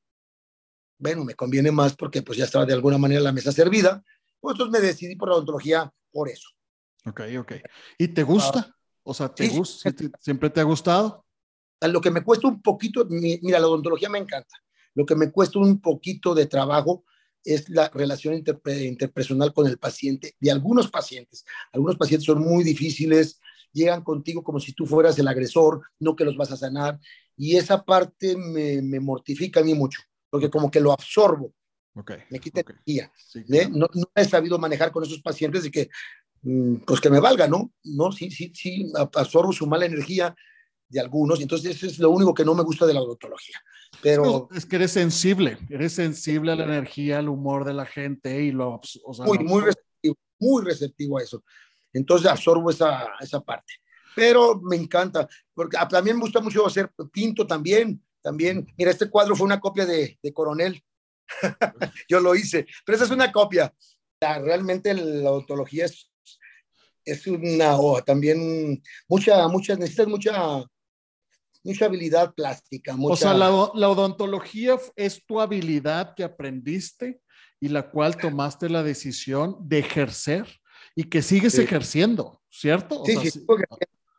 Bueno, 0.97 1.25
me 1.25 1.35
conviene 1.35 1.71
más 1.71 1.95
porque 1.95 2.21
pues 2.21 2.37
ya 2.37 2.45
estaba 2.45 2.65
de 2.65 2.73
alguna 2.73 2.97
manera 2.97 3.21
la 3.21 3.31
mesa 3.31 3.51
servida, 3.51 4.03
pues 4.45 4.55
entonces 4.55 4.81
me 4.81 4.85
decidí 4.87 5.15
por 5.15 5.29
la 5.29 5.35
odontología 5.35 5.91
por 6.11 6.29
eso. 6.29 6.49
Ok, 7.05 7.21
ok. 7.39 7.53
¿Y 7.97 8.07
te 8.09 8.23
gusta? 8.23 8.75
O 9.03 9.13
sea, 9.13 9.33
¿te 9.33 9.47
Sí, 9.47 9.55
gusta? 9.55 9.91
¿Sí 9.91 10.11
¿Siempre 10.19 10.49
te 10.49 10.59
ha 10.59 10.63
gustado? 10.63 11.25
A 11.81 11.87
Lo 11.87 12.01
que 12.01 12.09
me 12.11 12.23
cuesta 12.23 12.47
un 12.47 12.61
poquito, 12.61 13.05
mi- 13.05 13.39
mira, 13.43 13.59
la 13.59 13.67
odontología 13.67 14.09
me 14.09 14.17
encanta, 14.17 14.55
lo 14.95 15.05
que 15.05 15.15
me 15.15 15.31
cuesta 15.31 15.59
un 15.59 15.79
poquito 15.81 16.33
de 16.33 16.47
trabajo 16.47 17.03
es 17.43 17.69
la 17.69 17.89
relación 17.89 18.33
interpe- 18.33 18.87
interpersonal 18.87 19.53
con 19.53 19.67
el 19.67 19.77
paciente, 19.77 20.35
de 20.39 20.51
algunos 20.51 20.89
pacientes. 20.89 21.45
Algunos 21.73 21.95
pacientes 21.97 22.25
son 22.25 22.39
muy 22.41 22.63
difíciles, 22.63 23.39
llegan 23.71 24.03
contigo 24.03 24.43
como 24.43 24.59
si 24.59 24.73
tú 24.73 24.85
fueras 24.87 25.19
el 25.19 25.27
agresor, 25.27 25.81
no 25.99 26.15
que 26.15 26.25
los 26.25 26.37
vas 26.37 26.51
a 26.51 26.57
sanar, 26.57 26.99
y 27.37 27.57
esa 27.57 27.83
parte 27.83 28.35
me, 28.37 28.81
me 28.81 28.99
mortifica 28.99 29.59
a 29.59 29.63
mí 29.63 29.75
mucho, 29.75 29.99
porque 30.29 30.49
como 30.49 30.71
que 30.71 30.79
lo 30.79 30.91
absorbo, 30.91 31.53
Ok. 31.95 32.11
me 32.29 32.39
quita 32.39 32.61
ok. 32.61 32.69
energía. 32.71 33.11
Sí, 33.15 33.43
¿eh? 33.49 33.69
No, 33.71 33.87
no 33.93 34.05
he 34.13 34.25
sabido 34.25 34.59
manejar 34.59 34.91
con 34.91 35.03
esos 35.03 35.21
pacientes 35.21 35.65
y 35.65 35.71
que, 35.71 35.89
mm, 36.41 36.75
pues 36.85 36.99
que 36.99 37.09
me 37.09 37.19
valga, 37.19 37.47
¿no? 37.47 37.73
No, 37.83 38.11
sí, 38.11 38.29
sí, 38.31 38.51
sí, 38.53 38.91
ab- 38.93 39.15
absorbo 39.15 39.51
su 39.53 39.65
mala 39.65 39.85
energía 39.85 40.35
de 40.87 40.99
algunos, 40.99 41.39
y 41.39 41.43
entonces 41.43 41.75
eso 41.75 41.87
es 41.87 41.97
lo 41.99 42.11
único 42.11 42.33
que 42.33 42.45
no 42.45 42.53
me 42.53 42.63
gusta 42.63 42.85
de 42.85 42.93
la 42.93 43.01
odontología. 43.01 43.59
Pero 44.01 44.47
Es 44.53 44.65
que 44.65 44.75
eres 44.75 44.91
sensible, 44.91 45.57
eres 45.69 45.93
sensible 45.93 46.51
a 46.51 46.55
la 46.55 46.65
energía, 46.65 47.19
al 47.19 47.29
humor 47.29 47.65
de 47.65 47.73
la 47.73 47.85
gente 47.85 48.43
y 48.43 48.51
lo, 48.51 48.79
o 49.03 49.13
sea, 49.13 49.25
muy, 49.25 49.37
lo 49.39 49.45
muy 49.45 49.61
receptivo, 49.61 50.15
muy 50.39 50.63
receptivo 50.63 51.17
a 51.17 51.23
eso. 51.23 51.43
Entonces 51.93 52.29
absorbo 52.29 52.69
esa, 52.69 53.07
esa 53.19 53.39
parte. 53.39 53.73
Pero 54.15 54.61
me 54.61 54.75
encanta, 54.75 55.27
porque 55.53 55.77
ah, 55.77 55.87
también 55.87 56.17
me 56.17 56.21
gusta 56.21 56.39
mucho 56.39 56.65
hacer 56.67 56.91
pinto 57.11 57.47
también, 57.47 58.01
también. 58.21 58.67
Mira, 58.77 58.91
este 58.91 59.09
cuadro 59.09 59.35
fue 59.35 59.45
una 59.45 59.59
copia 59.59 59.85
de, 59.85 60.19
de 60.21 60.33
Coronel. 60.33 60.81
Yo 62.09 62.19
lo 62.19 62.35
hice, 62.35 62.65
pero 62.85 62.95
esa 62.95 63.05
es 63.05 63.11
una 63.11 63.31
copia. 63.31 63.73
La- 64.19 64.39
realmente 64.39 64.93
la 64.93 65.31
odontología 65.31 65.85
es, 65.85 66.11
es 67.03 67.27
una, 67.27 67.75
o 67.77 68.03
también 68.03 68.81
mucha, 69.07 69.47
mucha, 69.47 69.75
necesitas 69.75 70.07
mucha, 70.07 70.63
mucha 71.63 71.85
habilidad 71.85 72.33
plástica. 72.33 72.95
Mucha, 72.95 73.13
O 73.13 73.17
sea, 73.17 73.33
la, 73.33 73.49
la 73.73 73.89
odontología 73.89 74.77
es 74.95 75.23
tu 75.25 75.39
habilidad 75.39 76.15
que 76.15 76.23
aprendiste 76.23 77.21
y 77.59 77.69
la 77.69 77.89
cual 77.89 78.17
tomaste 78.17 78.69
la 78.69 78.83
decisión 78.83 79.57
de 79.61 79.79
ejercer 79.79 80.45
y 80.95 81.05
que 81.05 81.21
sigues 81.21 81.53
Sí. 81.53 81.61
ejerciendo, 81.61 82.41
¿cierto? 82.49 83.01
O 83.01 83.05
Sí, 83.05 83.13
sea, 83.13 83.21
sí, 83.21 83.31
sí. 83.31 83.39
porque 83.45 83.65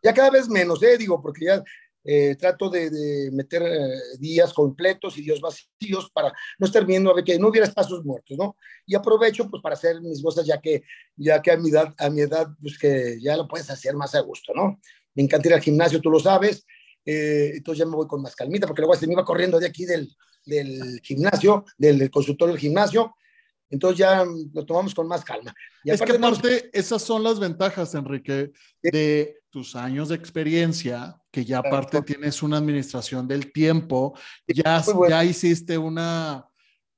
ya 0.02 0.12
cada 0.14 0.30
vez 0.30 0.48
menos, 0.48 0.82
eh, 0.82 0.96
digo, 0.98 1.20
porque 1.22 1.46
ya 1.46 1.62
eh, 2.08 2.36
trato 2.36 2.70
de, 2.70 2.88
de 2.88 3.30
meter 3.32 3.62
eh, 3.64 3.88
días 4.20 4.52
completos 4.54 5.18
y 5.18 5.22
días 5.22 5.40
vacíos 5.40 6.08
para 6.12 6.32
no 6.58 6.66
estar 6.66 6.86
viendo 6.86 7.10
a 7.10 7.14
ver 7.14 7.24
que 7.24 7.38
no 7.38 7.48
hubiera 7.48 7.66
espacios 7.66 8.04
muertos, 8.04 8.38
¿no? 8.38 8.56
Y 8.86 8.94
aprovecho 8.94 9.50
pues 9.50 9.60
para 9.60 9.74
hacer 9.74 10.00
mis 10.00 10.22
cosas 10.22 10.46
ya 10.46 10.60
que, 10.60 10.82
ya 11.16 11.42
que 11.42 11.50
a 11.50 11.56
mi 11.56 11.70
edad, 11.70 11.92
a 11.98 12.08
mi 12.08 12.20
edad, 12.20 12.46
pues 12.62 12.78
que 12.78 13.18
ya 13.20 13.36
lo 13.36 13.48
puedes 13.48 13.68
hacer 13.70 13.94
más 13.96 14.14
a 14.14 14.20
gusto, 14.20 14.52
¿no? 14.54 14.78
Me 15.14 15.24
encanta 15.24 15.48
ir 15.48 15.54
al 15.54 15.60
gimnasio, 15.62 16.00
tú 16.00 16.10
lo 16.10 16.20
sabes, 16.20 16.64
eh, 17.04 17.52
entonces 17.56 17.80
ya 17.80 17.86
me 17.86 17.96
voy 17.96 18.06
con 18.06 18.22
más 18.22 18.36
calmita, 18.36 18.66
porque 18.68 18.82
luego 18.82 18.94
se 18.94 19.06
me 19.08 19.14
iba 19.14 19.24
corriendo 19.24 19.58
de 19.58 19.66
aquí 19.66 19.84
del, 19.84 20.14
del 20.44 21.00
gimnasio, 21.02 21.64
del 21.76 22.08
consultorio 22.10 22.52
del 22.54 22.60
gimnasio, 22.60 23.16
entonces 23.68 23.98
ya 23.98 24.24
lo 24.54 24.64
tomamos 24.64 24.94
con 24.94 25.08
más 25.08 25.24
calma. 25.24 25.52
Y 25.82 25.90
Es 25.90 26.00
que 26.00 26.12
aparte 26.12 26.50
no- 26.50 26.70
esas 26.72 27.02
son 27.02 27.24
las 27.24 27.40
ventajas, 27.40 27.94
Enrique, 27.96 28.52
de 28.80 29.40
tus 29.50 29.74
años 29.74 30.08
de 30.10 30.14
experiencia, 30.14 31.16
que 31.36 31.44
ya 31.44 31.58
aparte 31.58 32.00
tienes 32.00 32.42
una 32.42 32.56
administración 32.56 33.28
del 33.28 33.52
tiempo, 33.52 34.18
ya, 34.48 34.82
bueno. 34.94 35.10
ya 35.10 35.22
hiciste 35.22 35.76
una, 35.76 36.46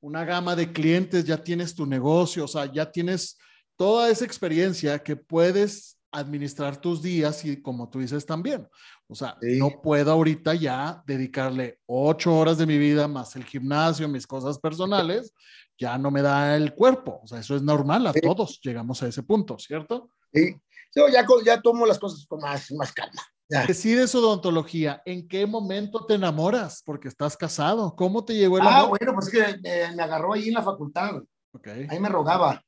una 0.01 0.25
gama 0.25 0.55
de 0.55 0.73
clientes, 0.73 1.25
ya 1.25 1.43
tienes 1.43 1.75
tu 1.75 1.85
negocio, 1.87 2.45
o 2.45 2.47
sea, 2.47 2.67
ya 2.73 2.89
tienes 2.89 3.37
toda 3.77 4.09
esa 4.09 4.25
experiencia 4.25 5.01
que 5.01 5.17
puedes 5.17 5.99
administrar 6.13 6.81
tus 6.81 7.03
días 7.03 7.45
y 7.45 7.61
como 7.61 7.91
tú 7.91 7.99
dices 7.99 8.25
también. 8.25 8.69
O 9.09 9.17
sea, 9.17 9.37
Sí. 9.41 9.59
no 9.59 9.83
puedo 9.83 10.13
ahorita 10.13 10.55
ya 10.55 11.03
dedicarle 11.05 11.81
ocho 11.87 12.37
horas 12.39 12.59
de 12.59 12.67
mi 12.67 12.79
vida 12.79 13.09
más 13.09 13.35
el 13.35 13.43
gimnasio, 13.45 14.07
mis 14.09 14.25
cosas 14.29 14.57
personales, 14.61 15.35
ya 15.77 15.99
no 15.99 16.13
me 16.13 16.23
da 16.23 16.55
el 16.55 16.75
cuerpo. 16.75 17.19
O 17.25 17.27
sea, 17.27 17.41
eso 17.41 17.57
es 17.57 17.63
normal, 17.63 18.07
a 18.07 18.13
Sí. 18.13 18.21
todos 18.21 18.61
llegamos 18.63 19.03
a 19.03 19.09
ese 19.09 19.25
punto, 19.25 19.59
¿cierto? 19.59 20.11
Sí, 20.33 20.55
Yo 20.95 21.09
ya, 21.09 21.27
ya 21.45 21.61
tomo 21.61 21.85
las 21.87 21.99
cosas 21.99 22.25
con 22.29 22.39
más, 22.41 22.71
más 22.71 22.93
calma. 22.93 23.21
Ya. 23.51 23.65
Decides 23.67 24.15
odontología, 24.15 25.01
¿en 25.07 25.27
qué 25.27 25.47
momento 25.47 26.05
te 26.05 26.15
enamoras? 26.15 26.83
Porque 26.85 27.09
estás 27.09 27.35
casado. 27.37 27.97
¿Cómo 27.97 28.23
te 28.25 28.35
llegó 28.35 28.59
el 28.59 28.67
Ah, 28.67 28.81
amor? 28.81 28.99
bueno, 28.99 29.15
pues 29.15 29.29
es 29.29 29.33
que 29.33 29.61
eh, 29.65 29.93
me 29.97 30.03
agarró 30.03 30.35
ahí 30.35 30.49
en 30.49 30.55
la 30.55 30.63
facultad. 30.63 31.23
Ok. 31.53 31.67
Ahí 31.89 31.99
me 31.99 32.11
rogaba. 32.11 32.63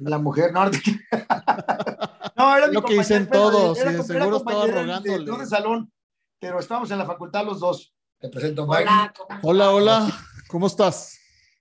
La 0.00 0.18
mujer, 0.18 0.52
no, 0.52 0.68
de- 0.68 0.78
no 2.36 2.56
era 2.56 2.66
mi 2.68 2.74
Lo 2.74 2.82
que 2.82 2.94
dicen 2.94 3.28
todos, 3.30 3.78
era 3.78 3.90
de 3.90 3.96
era 3.96 4.04
seguro 4.04 4.36
estaba 4.36 4.54
compañera 4.60 4.74
de- 4.74 4.82
rogándole. 4.82 5.24
No 5.30 5.38
de 5.38 5.46
salón, 5.46 5.92
pero 6.38 6.58
estábamos 6.58 6.90
en 6.90 6.98
la 6.98 7.06
facultad 7.06 7.44
los 7.44 7.60
dos. 7.60 7.94
Te 8.18 8.28
presento, 8.28 8.66
Mike. 8.66 8.82
Hola, 8.84 9.12
¿cómo 9.16 9.40
Hola, 9.42 9.70
hola, 9.70 10.18
¿cómo 10.48 10.66
estás? 10.66 11.18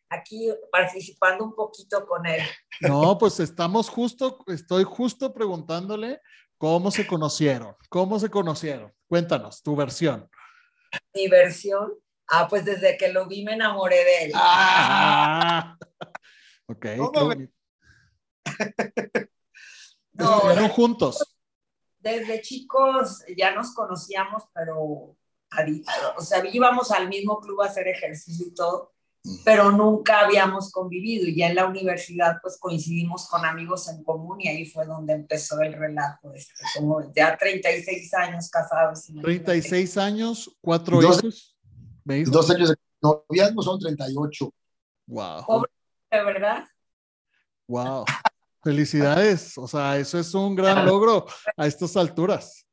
Aquí 0.10 0.50
participando 0.72 1.46
un 1.46 1.54
poquito 1.56 2.06
con 2.06 2.26
él. 2.26 2.42
No, 2.82 3.18
pues 3.18 3.40
estamos 3.40 3.90
justo, 3.90 4.40
estoy 4.48 4.84
justo 4.84 5.34
preguntándole 5.34 6.20
cómo 6.60 6.92
se 6.92 7.08
conocieron, 7.08 7.76
cómo 7.88 8.20
se 8.20 8.30
conocieron. 8.30 8.94
Cuéntanos 9.08 9.64
tu 9.64 9.76
versión. 9.76 10.30
Diversión. 11.14 11.94
Ah, 12.28 12.48
pues 12.48 12.64
desde 12.66 12.96
que 12.98 13.12
lo 13.12 13.28
vi 13.28 13.44
me 13.44 13.54
enamoré 13.54 14.04
de 14.04 14.26
él. 14.26 14.32
Ah, 14.36 15.76
ok. 16.68 16.86
Bonito. 16.98 17.54
No, 20.12 20.68
juntos. 20.70 21.38
desde 22.00 22.42
chicos 22.42 23.24
ya 23.38 23.56
nos 23.56 23.74
conocíamos, 23.74 24.44
pero 24.54 25.16
o 26.18 26.22
sea, 26.22 26.44
íbamos 26.52 26.92
al 26.92 27.08
mismo 27.08 27.40
club 27.40 27.62
a 27.62 27.68
hacer 27.68 27.88
ejercicio 27.88 28.48
y 28.48 28.54
todo, 28.54 28.92
pero 29.44 29.72
nunca 29.72 30.22
habíamos 30.22 30.72
convivido 30.72 31.28
y 31.28 31.36
ya 31.36 31.48
en 31.48 31.56
la 31.56 31.66
universidad 31.66 32.38
pues 32.42 32.58
coincidimos 32.58 33.28
con 33.28 33.46
amigos 33.46 33.90
en 33.90 34.04
común 34.04 34.40
y 34.40 34.48
ahí 34.48 34.66
fue 34.66 34.86
donde 34.86 35.14
empezó 35.14 35.60
el 35.62 35.74
relato, 35.74 36.34
este, 36.34 36.64
como 36.76 37.12
ya 37.14 37.38
36 37.38 38.14
años 38.14 38.50
casados. 38.50 39.08
36 39.22 39.98
años, 39.98 40.58
cuatro 40.62 41.02
hijos. 41.02 41.58
Dos 42.06 42.50
años 42.50 42.70
de 42.70 42.76
noviazgo 43.02 43.62
son 43.62 43.80
38. 43.80 44.54
Wow. 45.08 45.46
Pobre, 45.46 45.72
de 46.12 46.24
verdad. 46.24 46.64
Wow. 47.68 48.06
Felicidades. 48.64 49.58
O 49.58 49.68
sea, 49.68 49.98
eso 49.98 50.18
es 50.18 50.34
un 50.34 50.56
gran 50.56 50.86
logro 50.86 51.26
a 51.56 51.68
estas 51.68 51.96
alturas. 51.98 52.66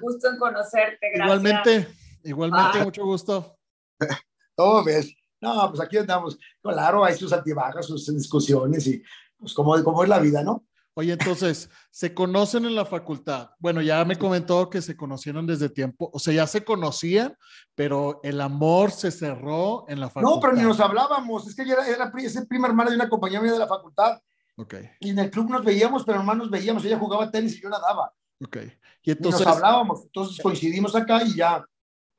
Gusto 0.00 0.30
en 0.30 0.38
conocerte, 0.38 1.10
gracias. 1.14 1.24
Igualmente, 1.24 1.88
igualmente, 2.24 2.84
mucho 2.84 3.04
gusto. 3.04 3.56
¿Cómo 4.54 4.84
ves? 4.84 5.14
No, 5.46 5.70
pues 5.70 5.80
aquí 5.80 5.96
andamos. 5.96 6.38
Claro, 6.60 7.04
hay 7.04 7.14
sus 7.16 7.32
altibajas, 7.32 7.86
sus 7.86 8.06
discusiones 8.14 8.86
y 8.86 9.02
pues 9.38 9.54
como, 9.54 9.82
como 9.84 10.02
es 10.02 10.08
la 10.08 10.18
vida, 10.18 10.42
¿no? 10.42 10.64
Oye, 10.94 11.12
entonces, 11.12 11.70
¿se 11.90 12.12
conocen 12.14 12.64
en 12.64 12.74
la 12.74 12.84
facultad? 12.84 13.50
Bueno, 13.58 13.80
ya 13.80 14.04
me 14.04 14.16
comentó 14.16 14.68
que 14.68 14.82
se 14.82 14.96
conocieron 14.96 15.46
desde 15.46 15.68
tiempo, 15.68 16.10
o 16.12 16.18
sea, 16.18 16.34
ya 16.34 16.46
se 16.46 16.64
conocían, 16.64 17.36
pero 17.74 18.18
el 18.24 18.40
amor 18.40 18.90
se 18.90 19.10
cerró 19.10 19.84
en 19.88 20.00
la 20.00 20.08
facultad. 20.08 20.34
No, 20.34 20.40
pero 20.40 20.52
ni 20.54 20.62
nos 20.62 20.80
hablábamos, 20.80 21.46
es 21.46 21.54
que 21.54 21.62
ella 21.62 21.74
era, 21.86 22.10
era, 22.10 22.46
prima 22.48 22.66
hermana 22.66 22.90
de 22.90 22.96
una 22.96 23.08
compañía 23.08 23.40
mía 23.40 23.52
de 23.52 23.58
la 23.58 23.68
facultad. 23.68 24.18
Ok. 24.56 24.74
Y 25.00 25.10
en 25.10 25.18
el 25.18 25.30
club 25.30 25.50
nos 25.50 25.64
veíamos, 25.64 26.02
pero 26.04 26.18
nomás 26.18 26.38
nos 26.38 26.50
veíamos, 26.50 26.84
ella 26.84 26.98
jugaba 26.98 27.30
tenis 27.30 27.56
y 27.56 27.60
yo 27.60 27.68
nadaba. 27.68 28.10
Ok. 28.42 28.56
Y 29.02 29.10
entonces... 29.12 29.46
nos 29.46 29.56
hablábamos, 29.56 30.02
entonces 30.04 30.42
coincidimos 30.42 30.96
acá 30.96 31.22
y 31.22 31.36
ya. 31.36 31.64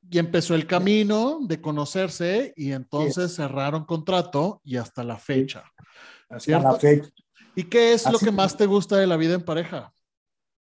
Y 0.09 0.19
empezó 0.19 0.55
el 0.55 0.67
camino 0.67 1.39
de 1.41 1.59
conocerse 1.59 2.53
y 2.55 2.71
entonces 2.71 3.35
cerraron 3.35 3.85
contrato 3.85 4.61
y 4.63 4.77
hasta 4.77 5.03
la 5.03 5.17
fecha. 5.17 5.63
Hasta 6.29 6.59
la 6.59 6.75
fecha. 6.75 7.09
¿Y 7.55 7.63
qué 7.63 7.93
es 7.93 8.09
lo 8.09 8.19
que 8.19 8.31
más 8.31 8.55
te 8.55 8.65
gusta 8.65 8.97
de 8.97 9.07
la 9.07 9.17
vida 9.17 9.33
en 9.33 9.43
pareja? 9.43 9.93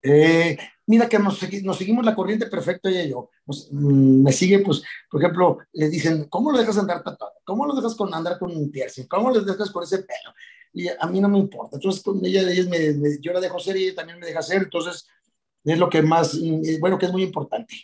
Eh, 0.03 0.57
mira 0.87 1.07
que 1.07 1.19
nos, 1.19 1.37
seguimos 1.37 2.03
la 2.03 2.15
corriente 2.15 2.47
perfecto 2.47 2.89
ella 2.89 3.03
y 3.03 3.11
yo. 3.11 3.29
Mm, 3.71 4.23
me 4.23 4.31
sigue, 4.31 4.59
pues, 4.59 4.83
por 5.09 5.21
ejemplo, 5.21 5.59
le 5.73 5.89
dicen, 5.89 6.25
¿cómo 6.29 6.51
lo 6.51 6.57
dejas 6.57 6.77
andar 6.77 7.03
tatuado? 7.03 7.33
¿Cómo 7.43 7.65
lo 7.65 7.75
dejas 7.75 7.95
con 7.95 8.13
andar 8.13 8.37
con 8.39 8.55
un 8.55 8.71
piercing? 8.71 9.05
¿Cómo 9.07 9.29
lo 9.29 9.41
dejas 9.41 9.71
con 9.71 9.83
ese 9.83 9.99
pelo? 9.99 10.33
Y 10.73 10.87
a 10.87 11.05
mí 11.07 11.19
no 11.19 11.29
me 11.29 11.37
importa. 11.37 11.77
Entonces, 11.77 12.01
con 12.01 12.23
ella, 12.25 12.43
me, 12.69 13.19
yo 13.21 13.33
la 13.33 13.39
dejo 13.39 13.59
ser 13.59 13.77
y 13.77 13.85
ella 13.85 13.95
también 13.95 14.19
me 14.19 14.25
deja 14.25 14.41
ser. 14.41 14.63
Entonces, 14.63 15.07
es 15.63 15.77
lo 15.77 15.89
que 15.89 16.01
más, 16.01 16.33
mm, 16.35 16.79
bueno, 16.79 16.97
que 16.97 17.05
es 17.05 17.11
muy 17.11 17.23
importante. 17.23 17.75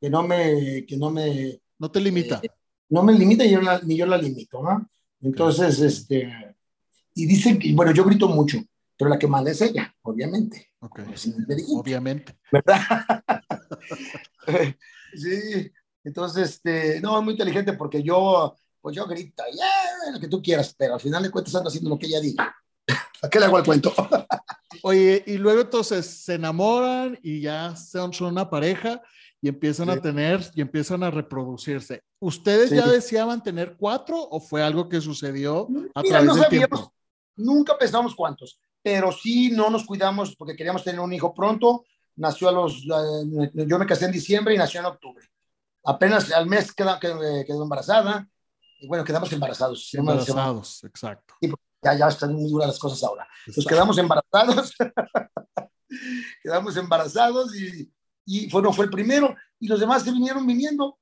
Que 0.00 0.08
no 0.08 0.22
me, 0.22 0.84
que 0.86 0.96
no 0.96 1.10
me... 1.10 1.60
No 1.78 1.90
te 1.90 2.00
limita. 2.00 2.40
Eh, 2.42 2.50
no 2.88 3.02
me 3.02 3.12
limita 3.12 3.44
y 3.44 3.50
yo 3.50 3.60
ni 3.82 3.96
yo 3.96 4.06
la 4.06 4.16
limito, 4.16 4.62
¿no? 4.62 4.88
Entonces, 5.20 5.80
este 5.80 6.56
y 7.14 7.26
dicen, 7.26 7.58
que, 7.58 7.72
bueno, 7.74 7.92
yo 7.92 8.04
grito 8.04 8.28
mucho, 8.28 8.58
pero 8.96 9.10
la 9.10 9.18
que 9.18 9.26
manda 9.26 9.50
es 9.50 9.60
ella, 9.60 9.94
obviamente. 10.02 10.70
Okay. 10.80 11.04
Obviamente. 11.68 12.38
¿Verdad? 12.50 12.80
sí, 15.14 15.70
entonces, 16.04 16.50
este, 16.50 17.00
no, 17.00 17.18
es 17.18 17.24
muy 17.24 17.32
inteligente 17.32 17.72
porque 17.74 18.02
yo, 18.02 18.56
pues 18.80 18.96
yo 18.96 19.06
grito, 19.06 19.42
yeah, 19.52 20.12
lo 20.12 20.20
que 20.20 20.28
tú 20.28 20.40
quieras, 20.40 20.74
pero 20.78 20.94
al 20.94 21.00
final 21.00 21.22
de 21.22 21.30
cuentas 21.30 21.54
ando 21.54 21.68
haciendo 21.68 21.90
lo 21.90 21.98
que 21.98 22.06
ella 22.06 22.20
diga. 22.20 22.54
¿A 23.22 23.28
qué 23.28 23.38
le 23.38 23.46
hago 23.46 23.58
el 23.58 23.64
cuento? 23.64 23.92
Oye, 24.82 25.22
y 25.26 25.36
luego 25.36 25.60
entonces 25.60 26.06
se 26.06 26.34
enamoran 26.34 27.18
y 27.22 27.42
ya 27.42 27.76
son, 27.76 28.12
una 28.20 28.48
pareja 28.48 29.02
y 29.42 29.48
empiezan 29.48 29.88
a 29.90 30.00
tener 30.00 30.44
y 30.54 30.60
empiezan 30.60 31.02
a 31.02 31.10
reproducirse. 31.10 32.02
¿Ustedes 32.18 32.70
ya 32.70 32.86
deseaban 32.86 33.42
tener 33.42 33.76
cuatro 33.76 34.18
o 34.18 34.38
fue 34.38 34.62
algo 34.62 34.88
que 34.88 35.00
sucedió 35.00 35.68
a 35.94 36.02
Mira, 36.02 36.18
través 36.18 36.26
no 36.26 36.34
del 36.36 36.48
tiempo? 36.48 36.92
Nunca 37.36 37.78
pensamos 37.78 38.14
cuántos, 38.14 38.60
pero 38.82 39.10
sí 39.12 39.50
no 39.50 39.70
nos 39.70 39.86
cuidamos 39.86 40.36
porque 40.36 40.54
queríamos 40.54 40.84
tener 40.84 41.00
un 41.00 41.12
hijo 41.12 41.32
pronto. 41.32 41.84
Nació 42.16 42.50
a 42.50 42.52
los, 42.52 42.82
yo 42.82 43.78
me 43.78 43.86
casé 43.86 44.04
en 44.06 44.12
diciembre 44.12 44.54
y 44.54 44.58
nació 44.58 44.80
en 44.80 44.86
octubre. 44.86 45.26
Apenas 45.84 46.30
al 46.32 46.46
mes 46.46 46.74
quedó, 46.74 46.98
quedó, 47.00 47.62
embarazada 47.62 48.28
y 48.78 48.86
bueno, 48.86 49.04
quedamos 49.04 49.32
embarazados. 49.32 49.94
Embarazados, 49.94 50.84
exacto. 50.84 51.34
Y 51.40 51.48
ya, 51.82 51.94
ya 51.94 52.08
están 52.08 52.34
muy 52.34 52.50
duras 52.50 52.68
las 52.68 52.78
cosas 52.78 53.02
ahora. 53.02 53.26
Nos 53.46 53.64
quedamos 53.64 53.96
embarazados, 53.96 54.74
quedamos 56.42 56.76
embarazados 56.76 57.56
y, 57.56 57.90
y 58.24 58.48
fue, 58.50 58.62
no 58.62 58.72
fue 58.72 58.86
el 58.86 58.90
primero 58.90 59.34
y 59.58 59.68
los 59.68 59.80
demás 59.80 60.02
se 60.02 60.12
vinieron 60.12 60.46
viniendo. 60.46 60.98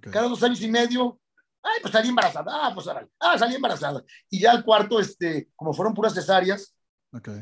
Cada 0.00 0.28
dos 0.28 0.42
años 0.42 0.60
y 0.62 0.68
medio 0.68 1.20
Ay, 1.62 1.78
pues 1.82 1.92
salí 1.92 2.08
embarazada. 2.08 2.50
Ah, 2.50 2.72
pues 2.74 2.86
Ah, 3.18 3.38
salí 3.38 3.54
embarazada. 3.54 4.02
Y 4.30 4.40
ya 4.40 4.52
al 4.52 4.64
cuarto, 4.64 4.98
este, 4.98 5.50
como 5.54 5.72
fueron 5.72 5.94
puras 5.94 6.14
cesáreas, 6.14 6.74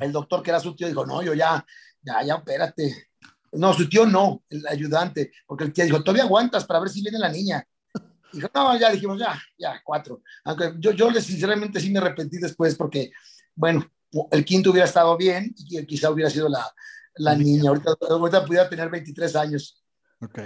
el 0.01 0.13
doctor 0.13 0.43
que 0.43 0.51
era 0.51 0.61
su 0.61 0.75
tío 0.75 0.89
dijo, 0.89 1.07
no, 1.07 1.23
yo 1.23 1.35
ya, 1.35 1.65
ya, 2.03 2.23
ya, 2.23 2.35
espérate. 2.37 3.09
No, 3.53 3.73
su 3.73 3.89
tío 3.89 4.07
no, 4.07 4.43
el 4.49 4.67
ayudante, 4.67 5.33
porque 5.47 5.65
el 5.65 5.73
tío 5.73 5.85
dijo, 5.85 6.03
todavía 6.03 6.25
aguantas 6.25 6.65
para 6.65 6.81
ver 6.81 6.91
si 6.91 7.03
viene 7.03 7.19
la 7.19 7.29
niña. 7.29 7.67
Dijo, 8.33 8.51
no, 8.55 8.79
ya 8.79 8.91
dijimos, 8.91 9.19
ya, 9.19 9.41
ya, 9.57 9.81
cuatro. 9.83 10.21
Aunque 10.45 10.75
yo, 10.79 10.91
yo 10.91 11.11
sinceramente 11.15 11.81
sí 11.81 11.91
me 11.91 11.99
arrepentí 11.99 12.37
después 12.37 12.75
porque, 12.75 13.11
bueno, 13.55 13.91
el 14.31 14.45
quinto 14.45 14.71
hubiera 14.71 14.87
estado 14.87 15.17
bien 15.17 15.55
y 15.57 15.83
quizá 15.87 16.11
hubiera 16.11 16.29
sido 16.29 16.47
la, 16.47 16.71
la 17.19 17.35
niña. 17.35 17.71
Ahorita, 17.71 17.95
ahorita 18.09 18.45
pudiera 18.45 18.69
tener 18.69 18.91
23 18.91 19.37
años. 19.37 19.85
Ok. 20.21 20.39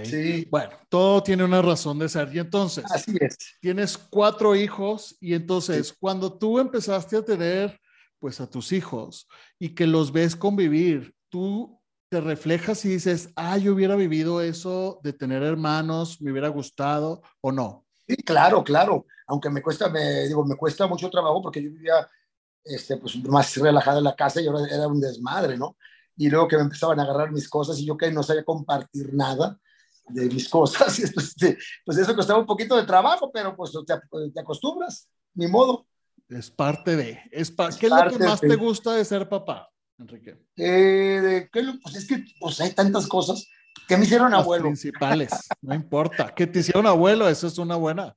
Bueno, 0.51 0.71
todo 0.89 1.23
tiene 1.23 1.45
una 1.45 1.63
razón 1.63 1.99
de 1.99 2.09
ser. 2.09 2.35
Y 2.35 2.39
entonces, 2.39 2.85
Así 2.91 3.17
es. 3.21 3.39
tienes 3.61 3.97
cuatro 3.97 4.55
hijos 4.55 5.17
y 5.21 5.35
entonces 5.35 5.95
cuando 5.99 6.37
tú 6.37 6.59
empezaste 6.59 7.17
a 7.17 7.25
tener 7.25 7.79
pues 8.19 8.41
a 8.41 8.49
tus 8.49 8.71
hijos 8.73 9.27
y 9.59 9.75
que 9.75 9.87
los 9.87 10.13
ves 10.13 10.37
convivir, 10.37 11.15
tú 11.29 11.81
te 12.09 12.21
reflejas 12.21 12.85
y 12.85 12.91
dices, 12.91 13.31
ah, 13.35 13.57
yo 13.57 13.73
hubiera 13.73 13.97
vivido 13.97 14.43
eso 14.43 15.01
de 15.03 15.15
tener 15.15 15.43
hermanos, 15.43 16.21
me 16.21 16.31
hubiera 16.31 16.49
gustado 16.49 17.23
o 17.41 17.51
no. 17.51 17.87
Sí, 18.07 18.17
claro, 18.17 18.63
claro. 18.63 19.07
Aunque 19.27 19.49
me 19.49 19.63
cuesta, 19.63 19.89
me 19.89 20.29
digo, 20.29 20.45
me 20.45 20.57
cuesta 20.57 20.87
mucho 20.87 21.09
trabajo 21.09 21.41
porque 21.41 21.63
yo 21.63 21.71
vivía 21.71 22.07
este, 22.65 22.99
pues, 22.99 23.17
más 23.25 23.57
relajada 23.57 23.99
en 23.99 24.05
la 24.05 24.15
casa 24.15 24.41
y 24.41 24.47
ahora 24.47 24.67
era 24.71 24.87
un 24.87 25.01
desmadre, 25.01 25.57
¿no? 25.57 25.77
Y 26.17 26.29
luego 26.29 26.49
que 26.49 26.57
me 26.57 26.63
empezaban 26.63 27.01
a 27.01 27.05
agarrar 27.05 27.33
mis 27.33 27.49
cosas 27.49 27.79
y 27.79 27.87
yo 27.87 27.97
que 27.97 28.11
no 28.11 28.23
sabía 28.23 28.45
compartir 28.45 29.15
nada 29.15 29.59
de 30.09 30.27
mis 30.27 30.49
cosas, 30.49 30.99
este, 30.99 31.59
pues 31.85 31.99
eso 31.99 32.15
costaba 32.15 32.41
un 32.41 32.47
poquito 32.47 32.77
de 32.77 32.85
trabajo, 32.85 33.31
pero 33.33 33.57
pues 33.57 33.73
te, 33.87 34.41
acostumbras, 34.41 35.09
ni 35.35 35.47
modo. 35.47 35.87
Es 36.29 36.51
parte 36.51 36.97
de, 36.97 37.21
es 37.31 37.51
¿qué 37.79 37.87
es 37.87 37.93
lo 37.93 38.11
que 38.11 38.25
más 38.25 38.41
te 38.41 38.57
gusta 38.57 38.95
de 38.95 39.05
ser 39.05 39.29
papá, 39.29 39.71
Enrique? 39.99 40.39
Eh, 40.57 41.49
pues 41.83 41.97
es 41.97 42.07
que 42.07 42.25
pues 42.41 42.61
hay 42.61 42.73
tantas 42.73 43.07
cosas 43.07 43.47
que 43.87 43.97
me 43.97 44.05
hicieron 44.05 44.31
Las 44.31 44.41
abuelo. 44.41 44.65
principales, 44.65 45.31
no 45.61 45.75
importa, 45.75 46.35
que 46.35 46.47
te 46.47 46.61
hicieron 46.61 46.87
abuelo, 46.87 47.29
eso 47.29 47.47
es 47.47 47.59
una 47.59 47.77
buena. 47.77 48.17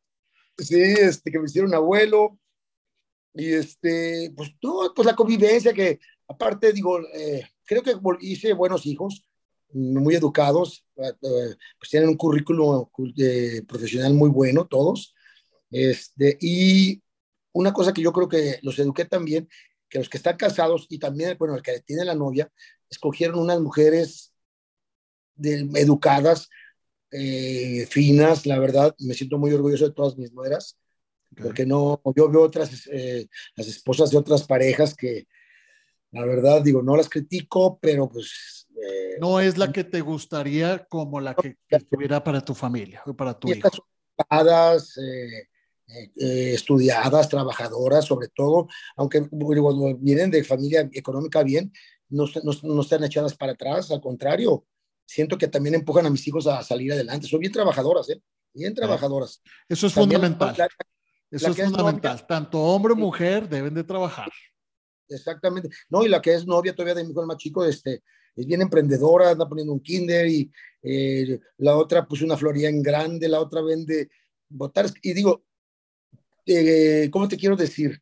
Sí, 0.58 0.80
este, 0.80 1.32
que 1.32 1.40
me 1.40 1.46
hicieron 1.46 1.74
abuelo, 1.74 2.40
y 3.36 3.54
este, 3.54 4.34
pues 4.36 4.52
todo, 4.60 4.94
pues 4.94 5.06
la 5.06 5.16
convivencia 5.16 5.74
que, 5.74 6.00
aparte, 6.28 6.72
digo, 6.72 7.00
eh, 7.14 7.46
creo 7.66 7.84
que 7.84 7.96
hice 8.22 8.54
buenos 8.54 8.86
hijos, 8.86 9.26
muy 9.74 10.16
educados, 10.16 10.86
eh, 10.96 11.12
eh, 11.22 11.56
pues 11.78 11.90
tienen 11.90 12.10
un 12.10 12.18
currículo 12.18 12.90
profesional 13.68 14.14
muy 14.14 14.30
bueno, 14.30 14.66
todos. 14.68 15.14
Este, 15.70 16.38
y 16.40 17.02
una 17.52 17.74
cosa 17.74 17.94
que 17.94 18.02
yo 18.02 18.14
creo 18.14 18.30
que 18.30 18.60
los 18.62 18.80
eduqué 18.80 19.06
también, 19.06 19.50
que 19.90 20.00
los 20.00 20.10
que 20.10 20.18
están 20.18 20.38
casados 20.38 20.86
y 20.90 21.00
también, 21.00 21.36
bueno, 21.38 21.56
el 21.56 21.62
que 21.62 21.82
tiene 21.82 22.06
la 22.06 22.16
novia, 22.16 22.50
escogieron 22.90 23.40
unas 23.40 23.60
mujeres 23.60 24.34
educadas, 25.38 26.50
eh, 27.12 27.86
finas, 27.90 28.46
la 28.46 28.60
verdad, 28.60 28.96
me 29.00 29.14
siento 29.14 29.38
muy 29.38 29.52
orgulloso 29.52 29.88
de 29.88 29.94
todas 29.94 30.18
mis 30.18 30.32
nueras, 30.32 30.78
porque 31.36 31.66
no, 31.66 32.02
yo 32.16 32.30
veo 32.30 32.44
otras, 32.44 32.88
las 33.56 33.68
esposas 33.68 34.12
de 34.12 34.18
otras 34.18 34.44
parejas 34.44 34.96
que, 34.96 35.28
la 36.16 36.26
verdad, 36.26 36.62
digo, 36.62 36.82
no 36.82 36.96
las 36.96 37.10
critico, 37.10 37.78
pero 37.82 38.10
pues... 38.10 38.68
Eh, 38.70 39.18
no 39.20 39.42
es 39.42 39.58
la 39.58 39.72
que 39.74 39.84
te 39.84 40.00
gustaría 40.00 40.86
como 40.86 41.20
la 41.20 41.36
que, 41.36 41.58
estuviera 41.70 42.24
para 42.24 42.40
tu 42.40 42.54
familia 42.54 43.02
o 43.06 43.14
para 43.14 43.38
tu 43.38 43.50
hijo. 43.50 43.68
Educadas, 44.18 44.98
eh, 44.98 45.50
eh, 45.88 46.54
estudiadas, 46.54 47.28
trabajadoras, 47.28 48.06
sobre 48.06 48.30
todo, 48.30 48.68
aunque 48.96 49.28
vienen 50.00 50.32
de 50.32 50.44
familia 50.46 50.90
económica 50.94 51.44
bien, 51.44 51.74
no, 52.08 52.26
no, 52.44 52.54
no, 52.64 52.82
están 52.82 53.04
echadas 53.04 53.36
para 53.36 53.52
atrás, 53.52 53.92
al 53.92 54.00
contrario, 54.00 54.66
siento 55.06 55.38
que 55.38 55.50
también 55.50 55.76
empujan 55.76 56.06
a 56.06 56.10
mis 56.10 56.26
hijos 56.28 56.48
a 56.48 56.64
salir 56.64 56.94
adelante. 56.94 57.28
Son 57.28 57.42
bien 57.42 57.52
trabajadoras, 57.52 58.10
¿eh? 58.10 58.22
Bien 58.54 58.74
trabajadoras. 58.74 59.42
Eso 59.68 59.88
es 59.88 59.94
fundamental. 59.94 60.56
Eso 61.30 61.52
es 61.52 61.58
fundamental. 61.58 62.26
Tanto 62.26 62.62
hombre 62.62 62.94
o 62.94 62.96
mujer 62.96 63.50
deben 63.50 63.74
de 63.74 63.84
trabajar. 63.84 64.32
Exactamente. 65.10 65.70
No, 65.90 66.04
y 66.04 66.10
la 66.10 66.22
que 66.22 66.34
es 66.34 66.46
novia 66.46 66.74
todavía 66.74 66.96
de 66.96 67.04
mi 67.04 67.12
hijo 67.12 67.22
el 67.22 67.28
más 67.28 67.38
chico, 67.38 67.66
este, 67.66 68.04
es 68.36 68.46
bien 68.46 68.62
emprendedora, 68.62 69.32
anda 69.32 69.48
poniendo 69.48 69.74
un 69.74 69.82
kinder 69.82 70.28
y 70.28 70.52
eh, 70.84 71.40
la 71.58 71.78
otra 71.78 72.08
pues 72.08 72.22
una 72.22 72.38
floría 72.38 72.70
en 72.70 72.82
grande, 72.82 73.30
la 73.30 73.40
otra 73.40 73.62
vende 73.62 74.10
botares. 74.50 74.94
Y 75.02 75.14
digo, 75.14 75.46
eh, 76.46 77.10
¿cómo 77.12 77.28
te 77.28 77.38
quiero 77.38 77.56
decir? 77.56 78.02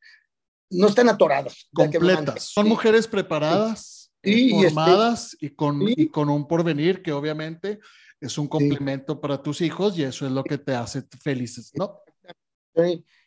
No 0.70 0.88
están 0.88 1.10
atoradas. 1.10 1.68
Completas. 1.74 2.44
Son 2.44 2.68
mujeres 2.68 3.08
preparadas, 3.08 4.04
y, 4.24 4.56
este, 4.56 4.74
formadas 4.74 5.38
y, 5.40 5.50
con, 5.50 5.82
y 5.82 6.08
con 6.08 6.30
un 6.30 6.48
porvenir 6.48 7.02
que 7.04 7.12
obviamente 7.12 7.80
es 8.22 8.38
un 8.38 8.48
complemento 8.48 9.20
para 9.20 9.42
tus 9.42 9.60
hijos 9.60 9.98
y 9.98 10.04
eso 10.04 10.26
es 10.26 10.32
lo 10.32 10.44
que 10.44 10.58
te 10.58 10.74
hace 10.74 11.04
felices, 11.22 11.72
¿no? 11.76 12.00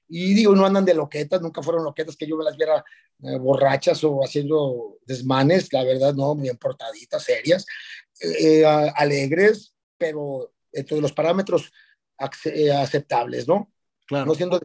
Y 0.09 0.35
digo, 0.35 0.55
no 0.55 0.65
andan 0.65 0.85
de 0.85 0.95
loquetas, 0.95 1.41
nunca 1.41 1.63
fueron 1.63 1.85
loquetas 1.85 2.17
que 2.17 2.27
yo 2.27 2.37
me 2.37 2.45
las 2.45 2.57
viera 2.57 2.85
eh, 3.23 3.39
borrachas 3.39 4.03
o 4.05 4.21
haciendo 4.21 4.99
desmanes, 5.05 5.73
la 5.73 5.83
verdad, 5.83 6.15
no, 6.15 6.35
bien 6.37 6.57
portaditas, 6.57 7.25
serias, 7.25 7.67
eh, 8.21 8.65
alegres, 8.65 9.75
pero 9.99 10.53
dentro 10.71 10.97
de 10.97 11.03
los 11.03 11.13
parámetros 11.13 11.73
eh, 12.45 12.73
aceptables, 12.73 13.49
¿no? 13.49 13.73
Claro. 14.07 14.27
No 14.27 14.35
siendo... 14.35 14.61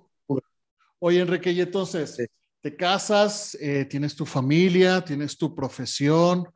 Oye, 1.00 1.22
Enrique, 1.22 1.52
y 1.52 1.62
entonces, 1.62 2.16
te 2.62 2.76
casas, 2.76 3.58
tienes 3.90 4.16
tu 4.16 4.24
familia, 4.24 5.04
tienes 5.04 5.36
tu 5.36 5.56
profesión, 5.56 6.48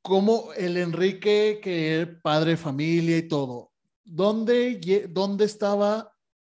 ¿cómo 0.00 0.54
el 0.54 0.78
Enrique, 0.78 1.60
que 1.62 2.00
es 2.00 2.08
padre 2.22 2.52
de 2.52 2.56
familia 2.56 3.18
y 3.18 3.28
todo, 3.28 3.72
¿dónde, 4.02 5.06
dónde 5.10 5.44
estaba 5.44 6.13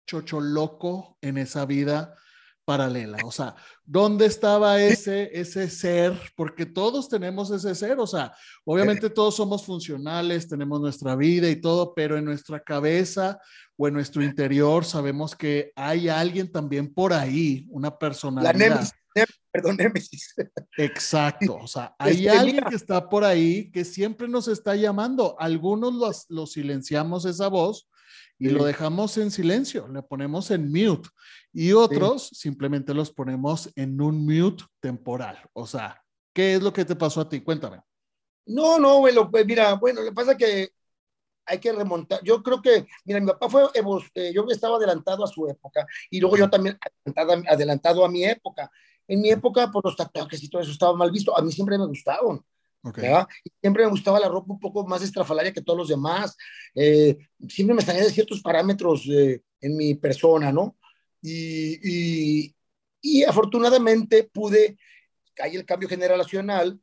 chocho 0.08 0.40
loco 0.40 1.18
en 1.22 1.38
esa 1.38 1.66
vida 1.66 2.16
paralela. 2.66 3.18
O 3.24 3.32
sea, 3.32 3.56
¿dónde 3.86 4.26
estaba 4.26 4.82
ese, 4.82 5.30
ese 5.32 5.70
ser? 5.70 6.20
Porque 6.36 6.66
todos 6.66 7.08
tenemos 7.08 7.52
ese 7.52 7.74
ser. 7.76 8.00
O 8.00 8.08
sea, 8.08 8.34
obviamente 8.66 9.10
todos 9.10 9.36
somos 9.36 9.64
funcionales, 9.66 10.50
tenemos 10.50 10.82
nuestra 10.82 11.16
vida 11.16 11.50
y 11.50 11.62
todo, 11.62 11.94
pero 11.94 12.18
en 12.18 12.26
nuestra 12.26 12.60
cabeza 12.60 13.40
o 13.78 13.88
en 13.88 13.94
nuestro 13.94 14.22
interior 14.24 14.84
sabemos 14.84 15.36
que 15.36 15.72
hay 15.76 16.10
alguien 16.10 16.52
también 16.52 16.94
por 16.94 17.14
ahí, 17.14 17.66
una 17.70 17.98
personalidad. 17.98 18.54
La 19.16 19.26
perdón, 19.52 19.78
Némesis. 19.78 20.36
Exacto. 20.78 21.56
O 21.56 21.68
sea, 21.68 21.96
hay 22.00 22.28
este, 22.28 22.30
alguien 22.30 22.64
que 22.70 22.76
está 22.76 23.08
por 23.08 23.24
ahí 23.24 23.72
que 23.72 23.86
siempre 23.86 24.28
nos 24.28 24.48
está 24.48 24.76
llamando. 24.76 25.36
Algunos 25.40 25.94
los, 25.94 26.26
los 26.30 26.52
silenciamos 26.52 27.26
esa 27.26 27.48
voz 27.48 27.88
y 28.40 28.50
lo 28.50 28.64
dejamos 28.66 29.18
en 29.18 29.32
silencio, 29.32 29.88
le 29.88 30.02
ponemos 30.04 30.52
en 30.52 30.72
mute 30.72 31.10
y 31.52 31.74
otros 31.74 32.30
simplemente 32.34 32.94
los 32.94 33.12
ponemos 33.12 33.72
en 33.76 34.00
un 34.00 34.26
mute 34.26 34.64
temporal. 34.80 35.40
O 35.54 35.66
sea, 35.66 36.04
¿qué 36.34 36.56
es 36.56 36.62
lo 36.62 36.72
que 36.72 36.86
te 36.86 36.96
pasó 36.96 37.22
a 37.22 37.30
ti? 37.30 37.42
Cuéntame. 37.42 37.82
No, 38.46 38.80
no, 38.80 39.00
bueno, 39.00 39.30
pues 39.30 39.46
mira, 39.46 39.74
bueno, 39.74 40.02
le 40.02 40.12
pasa 40.12 40.38
que 40.38 40.70
hay 41.46 41.60
que 41.60 41.72
remontar. 41.72 42.22
Yo 42.24 42.44
creo 42.44 42.62
que, 42.62 42.86
mira, 43.06 43.20
mi 43.20 43.28
papá 43.28 43.50
fue, 43.50 43.64
eh, 44.14 44.32
yo 44.34 44.46
estaba 44.50 44.78
adelantado 44.78 45.24
a 45.24 45.28
su 45.28 45.48
época 45.48 45.86
y 46.10 46.20
luego 46.20 46.38
yo 46.38 46.50
también 46.50 46.78
adelantado, 47.06 47.44
adelantado 47.50 48.06
a 48.06 48.10
mi 48.10 48.24
época. 48.24 48.70
En 49.08 49.22
mi 49.22 49.30
época, 49.30 49.72
por 49.72 49.86
los 49.86 49.96
tatuajes 49.96 50.44
y 50.44 50.50
todo 50.50 50.62
eso 50.62 50.72
estaba 50.72 50.96
mal 50.96 51.12
visto. 51.12 51.38
A 51.38 51.42
mí 51.42 51.52
siempre 51.52 51.78
me 51.78 51.86
gustaban. 52.82 53.28
Siempre 53.62 53.84
me 53.84 53.90
gustaba 53.92 54.20
la 54.20 54.30
ropa 54.30 54.54
un 54.54 54.60
poco 54.60 54.86
más 54.86 55.02
estrafalaria 55.02 55.54
que 55.54 55.62
todos 55.62 55.80
los 55.80 55.88
demás. 55.88 56.36
Eh, 56.76 57.18
siempre 57.48 57.76
me 57.76 57.82
salía 57.82 58.04
de 58.04 58.12
ciertos 58.12 58.42
parámetros 58.42 59.08
eh, 59.08 59.42
en 59.62 59.78
mi 59.78 59.96
persona, 59.96 60.52
¿no? 60.52 60.78
Y, 61.22 62.54
y, 63.02 63.24
afortunadamente 63.24 64.24
pude, 64.32 64.78
hay 65.40 65.56
el 65.56 65.66
cambio 65.66 65.90
generacional, 65.90 66.80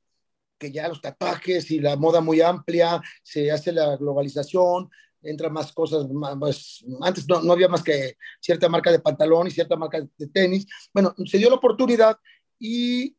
que 0.58 0.70
ya 0.70 0.88
los 0.88 1.00
tatuajes 1.00 1.70
y 1.70 1.80
la 1.80 1.96
moda 1.96 2.20
muy 2.20 2.40
amplia, 2.40 3.00
se 3.22 3.50
hace 3.50 3.72
la 3.72 3.96
globalización, 3.96 4.90
entra 5.22 5.48
más 5.48 5.72
cosas, 5.72 6.08
más, 6.10 6.84
antes 7.00 7.28
no, 7.28 7.40
no, 7.42 7.52
había 7.52 7.68
más 7.68 7.82
que 7.82 8.16
cierta 8.40 8.68
marca 8.68 8.90
de 8.90 9.00
pantalón 9.00 9.46
y 9.46 9.50
cierta 9.50 9.76
marca 9.76 10.00
de 10.00 10.26
tenis. 10.28 10.66
Bueno, 10.92 11.14
se 11.26 11.38
dio 11.38 11.48
la 11.48 11.56
oportunidad 11.56 12.18
y 12.58 13.16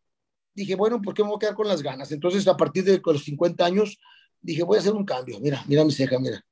dije, 0.56 0.76
bueno, 0.76 1.02
¿por 1.02 1.14
qué 1.14 1.22
me 1.22 1.30
voy 1.30 1.38
a 1.38 1.40
quedar 1.40 1.56
con 1.56 1.68
las 1.68 1.84
ganas? 1.84 2.12
Entonces, 2.12 2.48
a 2.48 2.58
partir 2.58 2.84
de 2.84 3.02
los 3.04 3.24
50 3.24 3.66
años, 3.66 4.00
dije, 4.42 4.64
voy 4.64 4.78
a 4.78 4.80
hacer 4.80 4.94
un 4.94 5.06
cambio. 5.06 5.40
Mira, 5.40 5.64
mira 5.68 5.84
mi 5.84 5.92
ceja, 5.92 6.18
mira. 6.18 6.44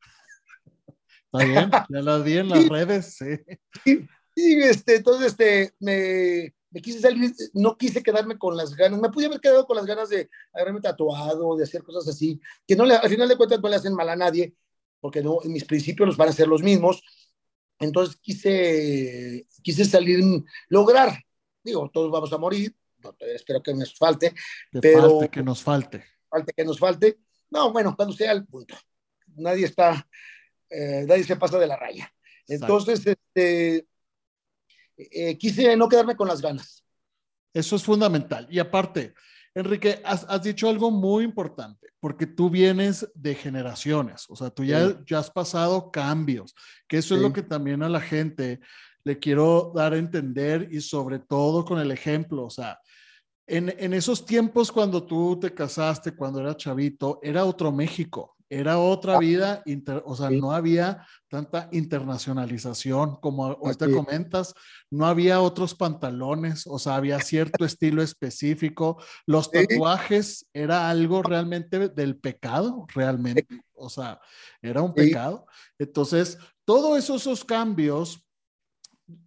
Está 1.31 1.45
bien, 1.45 1.71
ya 1.89 2.01
las 2.01 2.23
vi 2.23 2.37
en 2.37 2.49
las 2.49 2.69
redes, 2.69 3.17
sí. 3.17 4.05
Y, 4.35 4.61
este, 4.63 4.97
entonces, 4.97 5.27
este, 5.27 5.73
me, 5.79 6.53
me, 6.69 6.81
quise 6.81 6.99
salir, 6.99 7.33
no 7.53 7.77
quise 7.77 8.03
quedarme 8.03 8.37
con 8.37 8.57
las 8.57 8.75
ganas, 8.75 8.99
me 8.99 9.09
pude 9.09 9.27
haber 9.27 9.39
quedado 9.39 9.65
con 9.65 9.77
las 9.77 9.85
ganas 9.85 10.09
de 10.09 10.29
haberme 10.53 10.81
tatuado, 10.81 11.55
de 11.55 11.63
hacer 11.63 11.83
cosas 11.83 12.07
así, 12.07 12.39
que 12.67 12.75
no 12.75 12.85
le, 12.85 12.95
al 12.95 13.09
final 13.09 13.29
de 13.29 13.37
cuentas 13.37 13.61
no 13.61 13.69
le 13.69 13.75
hacen 13.75 13.93
mal 13.93 14.09
a 14.09 14.15
nadie, 14.15 14.55
porque 14.99 15.21
no, 15.21 15.39
mis 15.45 15.65
principios 15.65 16.07
los 16.07 16.17
van 16.17 16.29
a 16.29 16.33
ser 16.33 16.47
los 16.47 16.63
mismos. 16.63 17.03
Entonces 17.79 18.15
quise, 18.15 19.45
quise 19.61 19.85
salir, 19.85 20.23
lograr, 20.69 21.19
digo, 21.63 21.89
todos 21.93 22.11
vamos 22.11 22.31
a 22.33 22.37
morir, 22.37 22.75
espero 23.19 23.61
que 23.61 23.73
nos 23.73 23.95
falte, 23.95 24.33
pero... 24.81 25.19
Falte 25.19 25.29
que 25.29 25.43
nos 25.43 25.61
falte. 25.63 26.05
Falte 26.29 26.53
que 26.53 26.65
nos 26.65 26.79
falte. 26.79 27.19
No, 27.49 27.71
bueno, 27.71 27.95
cuando 27.95 28.13
sea 28.13 28.31
el 28.31 28.45
punto. 28.45 28.75
Nadie 29.35 29.65
está, 29.65 30.07
eh, 30.69 31.05
nadie 31.07 31.23
se 31.23 31.35
pasa 31.35 31.59
de 31.59 31.67
la 31.67 31.75
raya. 31.75 32.11
Entonces, 32.47 33.05
este, 33.05 33.87
eh, 34.97 35.37
quise 35.37 35.75
no 35.75 35.87
quedarme 35.87 36.15
con 36.15 36.27
las 36.27 36.41
ganas. 36.41 36.83
Eso 37.53 37.75
es 37.75 37.83
fundamental. 37.83 38.47
Y 38.49 38.59
aparte, 38.59 39.13
Enrique, 39.55 40.01
has, 40.03 40.41
dicho 40.41 40.67
algo 40.67 40.89
muy 40.89 41.23
importante, 41.23 41.89
porque 41.99 42.25
tú 42.25 42.49
vienes 42.49 43.07
de 43.13 43.35
generaciones, 43.35 44.25
o 44.27 44.35
sea, 44.35 44.49
tú 44.49 44.63
ya, 44.63 44.99
ya 45.05 45.19
has 45.19 45.29
pasado 45.29 45.91
cambios, 45.91 46.55
que 46.87 46.97
eso 46.97 47.15
es 47.15 47.21
lo 47.21 47.31
que 47.31 47.43
también 47.43 47.83
a 47.83 47.89
la 47.89 48.01
gente 48.01 48.61
le 49.03 49.19
quiero 49.19 49.71
dar 49.75 49.93
a 49.93 49.97
entender 49.97 50.69
y 50.71 50.81
sobre 50.81 51.19
todo 51.19 51.65
con 51.65 51.79
el 51.79 51.91
ejemplo, 51.91 52.45
o 52.45 52.49
sea, 52.49 52.79
en, 53.47 53.93
esos 53.93 54.25
tiempos 54.25 54.71
cuando 54.71 55.03
tú 55.03 55.39
te 55.39 55.53
casaste, 55.53 56.15
cuando 56.15 56.39
era 56.39 56.55
chavito, 56.55 57.19
era 57.21 57.43
otro 57.45 57.71
México, 57.71 58.35
era 58.49 58.77
otra 58.77 59.15
ah, 59.15 59.19
vida, 59.19 59.63
o 60.05 60.15
sea, 60.15 60.29
no 60.29 60.51
había 60.51 61.05
tanta 61.27 61.69
internacionalización 61.71 63.15
como 63.17 63.45
ahorita 63.45 63.89
comentas, 63.91 64.53
no 64.91 65.07
había 65.07 65.41
otros 65.41 65.73
pantalones, 65.73 66.67
o 66.67 66.77
sea, 66.77 66.95
había 66.95 67.19
cierto 67.19 67.65
estilo 67.65 68.01
específico, 68.03 69.01
los 69.25 69.49
tatuajes 69.49 70.45
era 70.53 70.89
algo 70.89 71.23
realmente 71.23 71.89
del 71.89 72.17
pecado, 72.17 72.85
realmente, 72.93 73.47
o 73.73 73.89
sea, 73.89 74.19
era 74.61 74.81
un 74.81 74.93
pecado. 74.93 75.47
Entonces, 75.79 76.37
todos 76.63 77.09
esos 77.09 77.43
cambios 77.43 78.23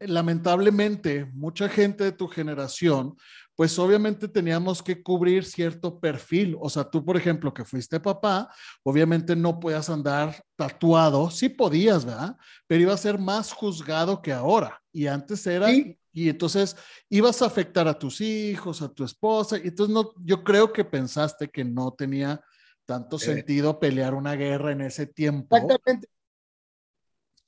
lamentablemente, 0.01 1.27
mucha 1.35 1.69
gente 1.69 2.05
de 2.05 2.13
tu 2.13 2.29
generación 2.29 3.17
pues 3.57 3.79
obviamente 3.79 4.29
teníamos 4.29 4.83
que 4.83 5.03
cubrir 5.03 5.45
cierto 5.45 5.99
perfil. 5.99 6.57
O 6.61 6.69
sea, 6.69 6.85
tú, 6.85 7.03
por 7.03 7.17
ejemplo, 7.17 7.53
que 7.55 7.65
fuiste 7.65 7.99
papá, 7.99 8.53
obviamente 8.83 9.35
no 9.35 9.59
puedas 9.59 9.89
andar 9.89 10.45
tatuado. 10.57 11.31
Sí 11.31 11.49
podías, 11.49 12.05
¿verdad? 12.05 12.37
Pero 12.67 12.83
iba 12.83 12.93
a 12.93 12.99
ser 12.99 13.19
más 13.19 13.53
juzgado 13.53 14.21
que 14.21 14.33
ahora. 14.33 14.81
Y 14.93 15.07
antes 15.07 15.47
era... 15.47 15.69
Y 16.13 16.31
entonces 16.31 16.77
ibas 17.11 17.43
a 17.43 17.47
afectar 17.47 17.87
a 17.89 17.99
tus 17.99 18.23
hijos, 18.23 18.81
a 18.81 18.89
tu 18.89 19.05
esposa. 19.05 19.59
Y 19.59 19.69
entonces 19.69 19.95
no, 19.95 20.15
yo 20.25 20.43
creo 20.45 20.73
que 20.73 20.83
pensaste 20.83 21.49
que 21.49 21.63
no 21.63 21.93
tenía 21.93 22.43
tanto 22.87 23.19
sentido 23.19 23.79
pelear 23.79 24.15
una 24.15 24.35
guerra 24.35 24.73
en 24.73 24.81
ese 24.81 25.07
tiempo. 25.07 25.57
Exactamente. 25.57 26.09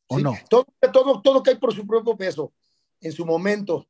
¿O 0.09 0.18
no? 0.18 0.35
Todo, 0.51 0.66
todo, 0.92 1.23
todo 1.23 1.42
cae 1.42 1.57
por 1.57 1.75
su 1.75 1.87
propio 1.87 2.16
peso 2.16 2.53
en 3.01 3.12
su 3.12 3.25
momento. 3.25 3.87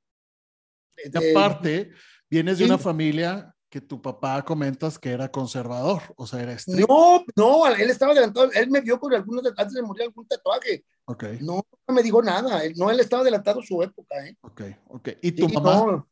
Y 1.05 1.31
aparte, 1.31 1.91
vienes 2.31 2.59
de 2.59 2.65
una 2.65 2.79
familia 2.79 3.55
que 3.71 3.81
tu 3.81 4.01
papá 4.01 4.43
comentas 4.45 4.99
que 4.99 5.11
era 5.11 5.31
conservador, 5.31 6.03
o 6.17 6.27
sea, 6.27 6.41
era 6.41 6.53
estricto. 6.53 6.87
No, 6.89 7.25
no, 7.37 7.67
él 7.67 7.91
estaba 7.91 8.13
adelantado, 8.13 8.51
él 8.53 8.71
me 8.71 8.81
vio 8.81 8.99
con 8.99 9.15
algunos, 9.15 9.45
antes 9.45 9.75
de 9.75 9.83
morir 9.83 10.05
algún 10.05 10.27
tatuaje. 10.27 10.85
Ok. 11.05 11.25
No, 11.41 11.63
no 11.87 11.95
me 11.95 12.03
dijo 12.03 12.23
nada, 12.23 12.63
no, 12.77 12.91
él 12.91 13.01
estaba 13.01 13.23
adelantado 13.23 13.63
su 13.63 13.83
época, 13.83 14.27
¿eh? 14.27 14.37
Ok, 14.41 14.63
ok. 14.89 15.09
¿Y 15.23 15.33
tu 15.33 15.49
mamá? 15.49 16.07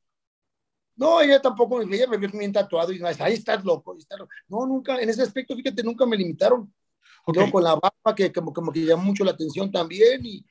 No, 0.97 1.21
ella 1.21 1.41
tampoco, 1.41 1.83
ella 1.83 2.07
me 2.07 2.17
vio 2.17 2.31
bien 2.31 2.53
tatuado 2.53 2.93
y 2.93 3.03
ahí 3.03 3.35
estás 3.35 3.65
loco, 3.65 3.97
No, 4.49 4.67
nunca, 4.67 5.01
en 5.01 5.09
ese 5.09 5.23
aspecto, 5.23 5.55
fíjate, 5.55 5.83
nunca 5.83 6.07
me 6.07 6.17
limitaron. 6.17 6.73
Okay. 7.29 7.51
con 7.51 7.65
la 7.65 7.75
barba 7.75 8.15
que 8.15 8.33
como, 8.33 8.53
como 8.53 8.71
que 8.71 8.85
llamó 8.85 9.03
mucho 9.03 9.25
la 9.25 9.33
atención 9.33 9.73
también 9.73 10.25
y 10.25 10.47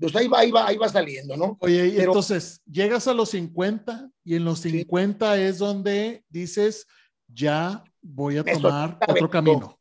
pues 0.00 0.16
ahí 0.16 0.28
va, 0.28 0.40
ahí 0.40 0.50
va, 0.50 0.68
ahí 0.68 0.76
va 0.76 0.88
saliendo, 0.88 1.36
¿no? 1.36 1.56
Oye, 1.60 1.88
y 1.88 2.00
entonces 2.00 2.62
llegas 2.70 3.08
a 3.08 3.14
los 3.14 3.30
50 3.30 4.10
y 4.24 4.36
en 4.36 4.44
los 4.44 4.60
50 4.60 5.38
es 5.38 5.58
donde 5.58 6.24
dices, 6.28 6.86
ya 7.26 7.82
voy 8.00 8.38
a 8.38 8.44
tomar 8.44 8.98
otro 9.08 9.28
camino. 9.28 9.78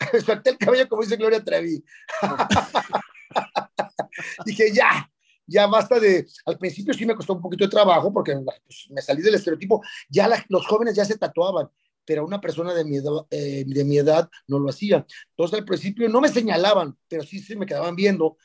Solté 0.26 0.50
el 0.50 0.58
cabello 0.58 0.88
como 0.88 1.02
dice 1.02 1.16
Gloria 1.16 1.42
Trevi. 1.42 1.82
Dije, 4.46 4.72
ya, 4.72 5.10
ya 5.46 5.66
basta 5.66 5.98
de, 5.98 6.26
al 6.46 6.58
principio 6.58 6.94
sí 6.94 7.06
me 7.06 7.14
costó 7.14 7.34
un 7.34 7.42
poquito 7.42 7.64
de 7.64 7.70
trabajo 7.70 8.12
porque 8.12 8.36
pues, 8.36 8.86
me 8.90 9.02
salí 9.02 9.22
del 9.22 9.34
estereotipo, 9.34 9.82
ya 10.08 10.28
los 10.48 10.66
jóvenes 10.66 10.94
ya 10.94 11.04
se 11.04 11.18
tatuaban, 11.18 11.68
pero 12.04 12.24
una 12.24 12.40
persona 12.40 12.74
de 12.74 12.84
mi, 12.84 12.96
edad, 12.96 13.26
eh, 13.30 13.64
de 13.66 13.84
mi 13.84 13.98
edad 13.98 14.28
no 14.46 14.58
lo 14.58 14.70
hacía. 14.70 15.06
Entonces 15.30 15.58
al 15.58 15.64
principio 15.64 16.08
no 16.08 16.20
me 16.20 16.28
señalaban, 16.28 16.96
pero 17.08 17.22
sí 17.22 17.40
se 17.40 17.56
me 17.56 17.66
quedaban 17.66 17.96
viendo. 17.96 18.36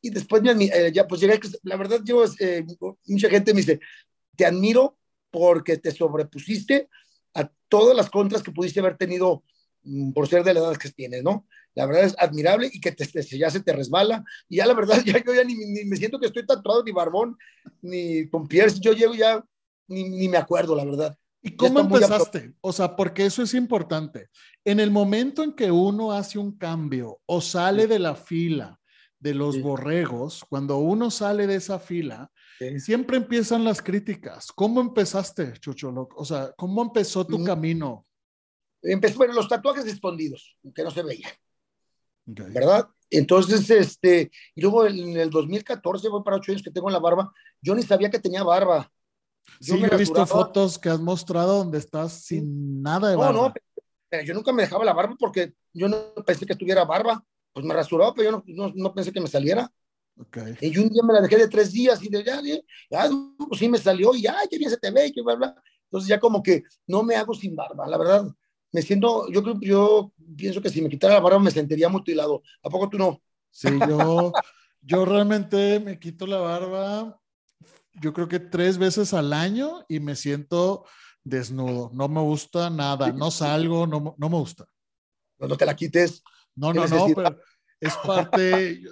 Y 0.00 0.10
después 0.10 0.42
eh, 0.44 0.92
ya 0.94 1.06
pues 1.06 1.20
llegué, 1.20 1.40
la 1.64 1.76
verdad 1.76 2.00
yo, 2.04 2.24
eh, 2.38 2.64
mucha 3.06 3.28
gente 3.28 3.52
me 3.52 3.60
dice, 3.60 3.80
te 4.36 4.46
admiro 4.46 4.96
porque 5.30 5.76
te 5.76 5.90
sobrepusiste 5.90 6.88
a 7.34 7.50
todas 7.68 7.96
las 7.96 8.08
contras 8.08 8.42
que 8.42 8.52
pudiste 8.52 8.80
haber 8.80 8.96
tenido 8.96 9.42
mm, 9.82 10.12
por 10.12 10.28
ser 10.28 10.44
de 10.44 10.54
la 10.54 10.60
edad 10.60 10.76
que 10.76 10.90
tienes, 10.90 11.22
¿no? 11.22 11.46
La 11.74 11.86
verdad 11.86 12.04
es 12.04 12.16
admirable 12.18 12.70
y 12.72 12.80
que 12.80 12.92
te, 12.92 13.06
ya 13.36 13.50
se 13.50 13.60
te 13.60 13.72
resbala. 13.72 14.24
Y 14.48 14.56
ya 14.56 14.66
la 14.66 14.74
verdad, 14.74 15.02
ya 15.04 15.22
yo 15.24 15.34
ya 15.34 15.44
ni, 15.44 15.54
me 15.84 15.96
siento 15.96 16.18
que 16.18 16.26
estoy 16.26 16.46
tatuado, 16.46 16.82
ni 16.84 16.92
barbón, 16.92 17.36
ni 17.82 18.28
con 18.28 18.46
piercing. 18.46 18.80
Yo 18.80 18.92
llego 18.92 19.14
ya, 19.14 19.44
ni, 19.88 20.08
ni 20.08 20.28
me 20.28 20.38
acuerdo, 20.38 20.74
la 20.74 20.84
verdad. 20.84 21.16
¿Y 21.42 21.56
cómo 21.56 21.80
empezaste? 21.80 22.54
O 22.60 22.72
sea, 22.72 22.96
porque 22.96 23.26
eso 23.26 23.42
es 23.42 23.54
importante. 23.54 24.28
En 24.64 24.80
el 24.80 24.90
momento 24.90 25.42
en 25.42 25.52
que 25.52 25.70
uno 25.70 26.12
hace 26.12 26.38
un 26.38 26.56
cambio 26.56 27.20
o 27.26 27.40
sale 27.40 27.86
de 27.86 27.98
la 27.98 28.14
fila 28.14 28.77
de 29.20 29.34
los 29.34 29.60
borregos, 29.60 30.44
cuando 30.48 30.78
uno 30.78 31.10
sale 31.10 31.46
de 31.46 31.56
esa 31.56 31.78
fila, 31.78 32.30
siempre 32.78 33.16
empiezan 33.16 33.64
las 33.64 33.82
críticas. 33.82 34.52
¿Cómo 34.52 34.80
empezaste, 34.80 35.52
Chucholo? 35.54 36.08
O 36.16 36.24
sea, 36.24 36.52
¿cómo 36.56 36.82
empezó 36.82 37.26
tu 37.26 37.38
mm. 37.38 37.44
camino? 37.44 38.06
Empezó, 38.82 39.18
bueno, 39.18 39.34
los 39.34 39.48
tatuajes 39.48 39.86
escondidos, 39.86 40.56
que 40.74 40.82
no 40.82 40.90
se 40.90 41.02
veían. 41.02 41.32
¿Verdad? 42.26 42.88
Entonces, 43.10 43.68
este, 43.70 44.30
y 44.54 44.60
luego 44.60 44.86
en 44.86 45.16
el 45.16 45.30
2014, 45.30 46.08
voy 46.08 46.22
para 46.22 46.36
ocho 46.36 46.52
años 46.52 46.62
que 46.62 46.70
tengo 46.70 46.90
la 46.90 46.98
barba, 46.98 47.32
yo 47.60 47.74
ni 47.74 47.82
sabía 47.82 48.10
que 48.10 48.18
tenía 48.18 48.42
barba. 48.42 48.90
Yo 49.60 49.76
sí, 49.76 49.82
he 49.82 49.96
visto 49.96 50.26
fotos 50.26 50.78
que 50.78 50.90
has 50.90 51.00
mostrado 51.00 51.58
donde 51.58 51.78
estás 51.78 52.12
sin 52.12 52.82
nada 52.82 53.08
de 53.08 53.16
barba. 53.16 53.32
No, 53.32 53.48
no, 53.48 53.54
pero 54.08 54.22
yo 54.24 54.34
nunca 54.34 54.52
me 54.52 54.62
dejaba 54.62 54.84
la 54.84 54.92
barba 54.92 55.16
porque 55.18 55.54
yo 55.72 55.88
no 55.88 56.12
pensé 56.26 56.44
que 56.44 56.54
tuviera 56.54 56.84
barba. 56.84 57.24
Pues 57.52 57.64
me 57.64 57.74
rasuraba, 57.74 58.14
pero 58.14 58.42
yo 58.44 58.44
no, 58.54 58.72
no, 58.74 58.94
pensé 58.94 59.12
que 59.12 59.20
me 59.20 59.28
saliera. 59.28 59.70
Okay. 60.16 60.56
Y 60.60 60.78
un 60.78 60.88
día 60.88 61.02
me 61.02 61.14
la 61.14 61.20
dejé 61.20 61.36
de 61.36 61.48
tres 61.48 61.72
días 61.72 62.02
y 62.02 62.08
de 62.08 62.24
ya, 62.24 62.40
ya, 62.90 63.10
pues 63.48 63.60
sí 63.60 63.68
me 63.68 63.78
salió 63.78 64.14
y 64.14 64.22
ya, 64.22 64.36
qué 64.50 64.58
bien 64.58 64.70
se 64.70 64.76
te 64.76 64.90
ve, 64.90 65.12
y 65.14 65.20
bla, 65.22 65.36
bla. 65.36 65.62
Entonces 65.84 66.08
ya 66.08 66.18
como 66.18 66.42
que 66.42 66.64
no 66.86 67.02
me 67.02 67.14
hago 67.14 67.34
sin 67.34 67.54
barba, 67.54 67.86
la 67.86 67.96
verdad 67.96 68.26
me 68.72 68.82
siento, 68.82 69.30
yo 69.30 69.42
creo, 69.42 69.58
yo 69.60 70.12
pienso 70.36 70.60
que 70.60 70.70
si 70.70 70.82
me 70.82 70.88
quitara 70.88 71.14
la 71.14 71.20
barba 71.20 71.38
me 71.38 71.50
sentiría 71.50 71.88
mutilado. 71.88 72.42
¿A 72.62 72.68
poco 72.68 72.88
tú 72.88 72.98
no? 72.98 73.22
Sí, 73.50 73.68
yo, 73.88 74.32
yo 74.82 75.04
realmente 75.04 75.80
me 75.80 75.98
quito 75.98 76.26
la 76.26 76.38
barba, 76.38 77.20
yo 77.94 78.12
creo 78.12 78.28
que 78.28 78.40
tres 78.40 78.78
veces 78.78 79.14
al 79.14 79.32
año 79.32 79.84
y 79.88 80.00
me 80.00 80.14
siento 80.14 80.84
desnudo. 81.24 81.90
No 81.94 82.08
me 82.08 82.20
gusta 82.20 82.70
nada, 82.70 83.12
no 83.12 83.30
salgo, 83.30 83.86
no, 83.86 84.14
no 84.16 84.28
me 84.28 84.36
gusta. 84.36 84.66
No, 85.38 85.56
te 85.56 85.66
la 85.66 85.74
quites. 85.74 86.22
No, 86.58 86.72
no, 86.72 86.86
no, 86.86 87.06
pero 87.14 87.38
es 87.80 87.94
parte, 88.04 88.82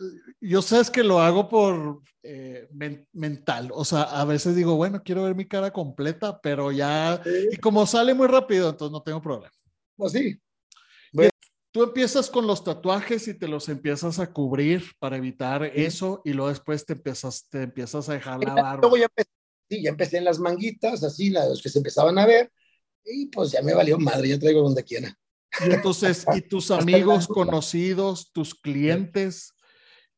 yo, 0.40 0.62
sé 0.62 0.80
es 0.80 0.90
que 0.90 1.02
lo 1.02 1.20
hago 1.20 1.48
por 1.48 2.02
eh, 2.22 2.68
mental, 3.12 3.70
o 3.72 3.84
sea, 3.84 4.02
a 4.02 4.24
veces 4.24 4.54
digo, 4.54 4.76
bueno, 4.76 5.02
quiero 5.04 5.24
ver 5.24 5.34
mi 5.34 5.46
cara 5.46 5.72
completa, 5.72 6.40
pero 6.40 6.70
ya, 6.70 7.20
y 7.50 7.56
como 7.56 7.84
sale 7.86 8.14
muy 8.14 8.28
rápido, 8.28 8.70
entonces 8.70 8.92
no 8.92 9.02
tengo 9.02 9.20
problema. 9.20 9.52
Así. 9.98 10.40
Tú 11.72 11.82
empiezas 11.82 12.30
con 12.30 12.46
los 12.46 12.64
tatuajes 12.64 13.28
y 13.28 13.34
te 13.34 13.46
los 13.48 13.68
empiezas 13.68 14.18
a 14.18 14.32
cubrir 14.32 14.82
para 14.98 15.18
evitar 15.18 15.62
eso 15.62 16.22
y 16.24 16.32
luego 16.32 16.48
después 16.48 16.86
te 16.86 16.94
empiezas, 16.94 17.46
te 17.50 17.64
empiezas 17.64 18.08
a 18.08 18.14
dejar 18.14 18.42
la 18.42 18.54
barba. 18.54 18.80
Luego 18.80 18.96
ya 18.96 19.04
empecé, 19.04 19.30
sí, 19.68 19.82
ya 19.82 19.90
empecé 19.90 20.16
en 20.16 20.24
las 20.24 20.38
manguitas, 20.38 21.02
así, 21.02 21.28
las 21.28 21.60
que 21.60 21.68
se 21.68 21.80
empezaban 21.80 22.18
a 22.18 22.24
ver, 22.24 22.50
y 23.04 23.26
pues 23.26 23.52
ya 23.52 23.60
me 23.60 23.74
valió 23.74 23.98
madre, 23.98 24.28
ya 24.28 24.38
traigo 24.38 24.62
donde 24.62 24.84
quiera. 24.84 25.14
Y 25.64 25.72
entonces, 25.72 26.26
¿y 26.34 26.40
tus 26.42 26.70
amigos 26.70 27.26
conocidos, 27.26 28.30
tus 28.32 28.54
clientes, 28.54 29.54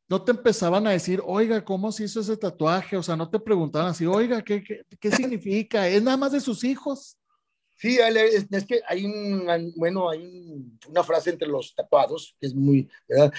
no 0.08 0.22
te 0.22 0.32
empezaban 0.32 0.86
a 0.86 0.90
decir, 0.90 1.22
oiga, 1.24 1.64
¿cómo 1.64 1.92
se 1.92 2.04
hizo 2.04 2.20
ese 2.20 2.36
tatuaje? 2.36 2.96
O 2.96 3.02
sea, 3.02 3.14
no 3.14 3.28
te 3.30 3.38
preguntaban 3.38 3.90
así, 3.90 4.06
oiga, 4.06 4.42
¿qué, 4.42 4.62
qué, 4.62 4.82
qué 4.98 5.10
significa? 5.10 5.86
¿Es 5.86 6.02
nada 6.02 6.16
más 6.16 6.32
de 6.32 6.40
sus 6.40 6.64
hijos? 6.64 7.18
Sí, 7.76 7.98
es, 8.00 8.64
que 8.64 8.80
hay 8.88 9.04
un, 9.04 9.72
bueno, 9.76 10.10
hay 10.10 10.64
una 10.88 11.04
frase 11.04 11.30
entre 11.30 11.46
los 11.46 11.74
tatuados 11.74 12.34
que 12.40 12.48
es 12.48 12.54
muy, 12.54 12.88
¿verdad? 13.06 13.32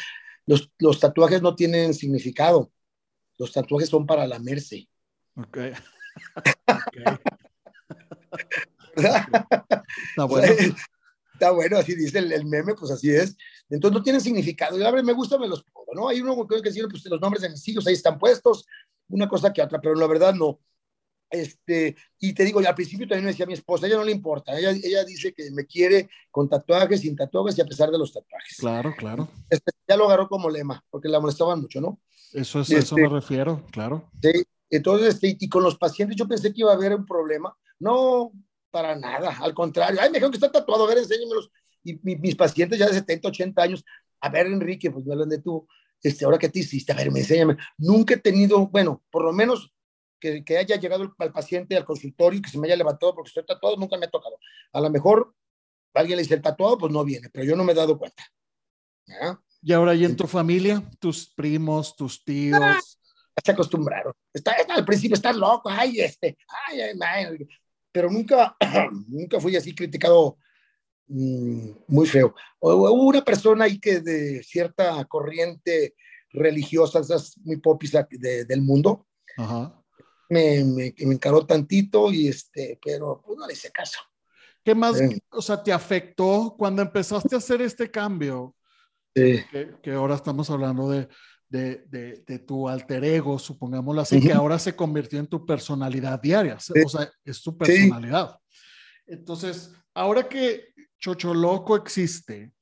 Los, 0.45 0.71
los, 0.79 0.99
tatuajes 0.99 1.41
no 1.41 1.55
tienen 1.55 1.93
significado. 1.93 2.71
Los 3.37 3.51
tatuajes 3.51 3.89
son 3.89 4.05
para 4.05 4.25
lamerse. 4.25 4.87
Ok. 5.35 5.57
Está 8.95 10.25
bueno. 10.25 10.53
Está 11.39 11.51
bueno, 11.51 11.77
así 11.77 11.95
dice 11.95 12.19
el, 12.19 12.45
meme, 12.45 12.75
pues 12.75 12.91
así 12.91 13.09
es. 13.09 13.37
Entonces 13.69 13.97
no 13.97 14.03
tienen 14.03 14.19
significado. 14.19 14.77
Y 14.77 14.83
a 14.83 14.91
ver, 14.91 15.05
me 15.05 15.13
gusta, 15.13 15.37
me 15.37 15.47
los 15.47 15.63
pongo, 15.63 15.93
¿no? 15.95 16.09
Hay 16.09 16.19
uno 16.19 16.45
que 16.45 16.61
dice, 16.61 16.85
pues 16.89 17.05
los 17.05 17.21
nombres 17.21 17.41
de 17.41 17.49
mis 17.49 17.65
hijos 17.65 17.87
ahí 17.87 17.93
están 17.93 18.19
puestos, 18.19 18.65
una 19.07 19.29
cosa 19.29 19.53
que 19.53 19.61
otra, 19.61 19.79
pero 19.79 19.95
la 19.95 20.05
verdad 20.05 20.33
no. 20.33 20.59
Este, 21.29 21.95
y 22.19 22.33
te 22.33 22.43
digo, 22.43 22.59
al 22.59 22.75
principio 22.75 23.07
también 23.07 23.23
me 23.23 23.31
decía 23.31 23.45
mi 23.45 23.53
esposa, 23.53 23.87
ella 23.87 23.95
no 23.95 24.03
le 24.03 24.11
importa, 24.11 24.57
ella, 24.57 24.71
ella 24.71 25.05
dice 25.05 25.31
que 25.31 25.49
me 25.51 25.65
quiere 25.65 26.09
con 26.29 26.49
tatuajes, 26.49 27.01
sin 27.01 27.15
tatuajes 27.15 27.57
y 27.57 27.61
a 27.61 27.65
pesar 27.65 27.89
de 27.89 27.99
los 27.99 28.11
tatuajes. 28.11 28.57
Claro, 28.57 28.93
claro. 28.97 29.29
Este, 29.49 29.71
ya 29.87 29.95
lo 29.95 30.07
agarró 30.07 30.27
como 30.27 30.49
lema, 30.49 30.83
porque 30.89 31.07
la 31.07 31.21
molestaban 31.21 31.61
mucho, 31.61 31.79
¿no? 31.79 32.01
Eso 32.33 32.59
es, 32.59 32.71
eso 32.71 32.95
me 32.95 33.03
este, 33.03 33.13
refiero, 33.13 33.65
claro. 33.71 34.09
Sí, 34.21 34.43
entonces, 34.71 35.15
este, 35.15 35.37
y 35.39 35.47
con 35.47 35.63
los 35.63 35.77
pacientes 35.77 36.17
yo 36.17 36.27
pensé 36.27 36.51
que 36.51 36.61
iba 36.61 36.71
a 36.71 36.75
haber 36.75 36.95
un 36.95 37.05
problema. 37.05 37.55
No, 37.79 38.33
para 38.71 38.95
nada, 38.95 39.37
al 39.39 39.53
contrario. 39.53 39.99
Ay, 40.01 40.09
me 40.09 40.15
dijeron 40.15 40.31
que 40.31 40.37
está 40.37 40.51
tatuado, 40.51 40.85
a 40.85 40.87
ver, 40.87 40.99
enséñamelos. 40.99 41.51
Y 41.83 41.99
mis 42.03 42.35
pacientes 42.35 42.77
ya 42.77 42.87
de 42.87 42.93
70, 42.93 43.29
80 43.29 43.61
años, 43.61 43.85
a 44.21 44.29
ver, 44.29 44.47
Enrique, 44.47 44.91
pues 44.91 45.05
me 45.05 45.15
lo 45.15 45.25
de 45.25 45.39
tú, 45.39 45.67
este, 46.01 46.25
ahora 46.25 46.37
que 46.37 46.49
te 46.49 46.59
hiciste, 46.59 46.91
a 46.91 46.95
ver, 46.95 47.11
me 47.11 47.19
enséñame. 47.19 47.57
Nunca 47.77 48.15
he 48.15 48.17
tenido, 48.17 48.67
bueno, 48.67 49.03
por 49.09 49.23
lo 49.23 49.31
menos 49.31 49.73
que, 50.19 50.43
que, 50.43 50.57
haya 50.57 50.75
llegado 50.75 51.15
al 51.17 51.31
paciente 51.31 51.77
al 51.77 51.85
consultorio 51.85 52.39
y 52.39 52.41
que 52.41 52.49
se 52.49 52.57
me 52.57 52.67
haya 52.67 52.75
levantado 52.75 53.15
porque 53.15 53.29
estoy 53.29 53.45
tatuado, 53.45 53.77
nunca 53.77 53.97
me 53.97 54.05
ha 54.05 54.09
tocado. 54.09 54.37
A 54.73 54.81
lo 54.81 54.89
mejor 54.89 55.33
alguien 55.93 56.17
le 56.17 56.23
dice 56.23 56.35
el 56.35 56.41
tatuado, 56.41 56.77
pues 56.77 56.91
no 56.91 57.03
viene, 57.03 57.29
pero 57.29 57.45
yo 57.45 57.55
no 57.55 57.63
me 57.63 57.71
he 57.71 57.75
dado 57.75 57.97
cuenta. 57.97 58.23
Y 59.61 59.73
ahora, 59.73 59.95
¿y 59.95 60.05
en 60.05 60.15
tu 60.15 60.27
familia? 60.27 60.83
¿Tus 60.99 61.27
primos, 61.33 61.95
tus 61.95 62.23
tíos? 62.23 62.59
Ah, 62.61 62.79
se 63.43 63.51
acostumbraron. 63.51 64.13
Está, 64.33 64.55
al 64.69 64.85
principio 64.85 65.15
estás 65.15 65.35
loco, 65.35 65.69
ay, 65.69 65.99
este, 65.99 66.37
ay, 66.67 66.81
ay, 66.81 67.47
pero 67.99 68.11
nunca, 68.11 68.55
nunca 69.07 69.41
fui 69.41 69.57
así 69.57 69.75
criticado 69.75 70.37
mmm, 71.07 71.71
muy 71.87 72.07
feo. 72.07 72.33
Hubo 72.59 73.07
una 73.07 73.23
persona 73.23 73.65
ahí 73.65 73.79
que 73.79 73.99
de 73.99 74.41
cierta 74.43 75.03
corriente 75.05 75.95
religiosa, 76.31 76.99
esas 76.99 77.37
muy 77.39 77.57
popis 77.57 77.91
de, 78.11 78.45
del 78.45 78.61
mundo, 78.61 79.05
Ajá 79.35 79.75
me, 80.29 80.63
me, 80.63 80.93
me, 80.97 81.13
encaró 81.13 81.45
tantito 81.45 82.11
y 82.11 82.27
este, 82.27 82.79
pero 82.83 83.21
pues 83.25 83.37
no 83.37 83.47
le 83.47 83.53
hice 83.53 83.71
caso. 83.71 83.99
¿Qué 84.63 84.75
más, 84.75 84.97
o 85.31 85.41
sea, 85.41 85.63
te 85.63 85.73
afectó 85.73 86.55
cuando 86.57 86.81
empezaste 86.81 87.35
a 87.35 87.39
hacer 87.39 87.61
este 87.61 87.89
cambio? 87.89 88.55
Sí. 89.15 89.43
Que, 89.51 89.75
que 89.81 89.91
ahora 89.91 90.15
estamos 90.15 90.49
hablando 90.49 90.89
de, 90.89 91.07
de, 91.49 91.83
de, 91.87 92.23
de, 92.25 92.39
tu 92.39 92.69
alter 92.69 93.03
ego, 93.03 93.39
supongámoslo 93.39 94.01
así, 94.01 94.21
que 94.21 94.31
ahora 94.31 94.59
se 94.59 94.75
convirtió 94.75 95.19
en 95.19 95.27
tu 95.27 95.45
personalidad 95.45 96.21
diaria, 96.21 96.55
o 96.55 96.89
sea, 96.89 97.11
es 97.25 97.41
tu 97.41 97.57
personalidad. 97.57 98.37
Entonces, 99.07 99.73
ahora 99.93 100.29
que 100.29 100.73
Chocho 100.99 101.33
Loco 101.33 101.75
existe, 101.75 102.53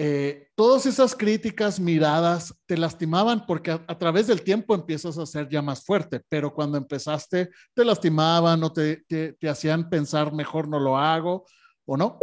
eh, 0.00 0.46
todas 0.54 0.86
esas 0.86 1.12
críticas, 1.16 1.80
miradas, 1.80 2.54
te 2.66 2.76
lastimaban 2.76 3.44
porque 3.46 3.72
a, 3.72 3.98
través 3.98 4.28
del 4.28 4.42
tiempo 4.42 4.72
empiezas 4.72 5.18
a 5.18 5.26
ser 5.26 5.48
ya 5.48 5.60
más 5.60 5.84
fuerte, 5.84 6.20
pero 6.28 6.54
cuando 6.54 6.78
empezaste 6.78 7.50
te 7.74 7.84
lastimaban 7.84 8.62
o 8.62 8.72
te, 8.72 9.02
te, 9.08 9.48
hacían 9.48 9.90
pensar 9.90 10.32
mejor 10.32 10.68
no 10.68 10.78
lo 10.78 10.96
hago 10.96 11.44
o 11.84 11.96
no. 11.96 12.16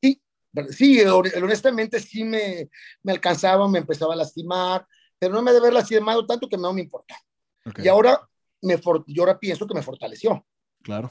Sí, 0.00 0.22
sí, 0.70 1.00
honestamente 1.02 1.98
sí 1.98 2.22
me, 2.22 2.70
me 3.02 3.10
alcanzaba, 3.10 3.68
me 3.68 3.80
empezaba 3.80 4.14
a 4.14 4.18
lastimar, 4.18 4.86
pero 5.20 5.34
no 5.34 5.42
me 5.42 5.52
debe 5.52 5.66
haber 5.66 5.74
lastimado 5.74 6.26
tanto 6.26 6.48
que 6.48 6.56
no 6.56 6.72
me 6.72 6.80
importa. 6.80 7.14
Y 7.76 7.86
ahora, 7.86 8.28
me 8.62 8.80
yo 9.06 9.22
ahora 9.22 9.38
pienso 9.38 9.66
que 9.66 9.74
me 9.74 9.82
fortaleció. 9.82 10.44
Claro 10.82 11.10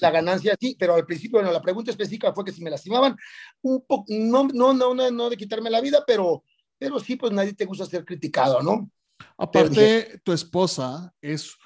la 0.00 0.10
ganancia 0.10 0.56
sí, 0.58 0.76
pero 0.78 0.94
al 0.94 1.06
principio, 1.06 1.38
bueno, 1.38 1.52
la 1.52 1.62
pregunta 1.62 1.90
específica 1.90 2.32
fue 2.32 2.44
que 2.44 2.52
si 2.52 2.62
me 2.62 2.70
lastimaban, 2.70 3.16
un 3.62 3.84
poco, 3.86 4.04
no, 4.08 4.48
no, 4.52 4.72
no, 4.72 4.94
no, 4.94 5.30
de 5.30 5.36
quitarme 5.36 5.70
la 5.70 5.80
vida, 5.80 6.04
pero, 6.06 6.44
pero 6.78 6.98
sí, 6.98 7.16
pues 7.16 7.32
nadie 7.32 7.54
te 7.54 7.64
gusta 7.64 7.86
ser 7.86 8.04
criticado, 8.04 8.62
¿no? 8.62 8.90
Aparte, 9.36 10.20
tu 10.24 10.32
esposa 10.32 11.12
es 11.20 11.56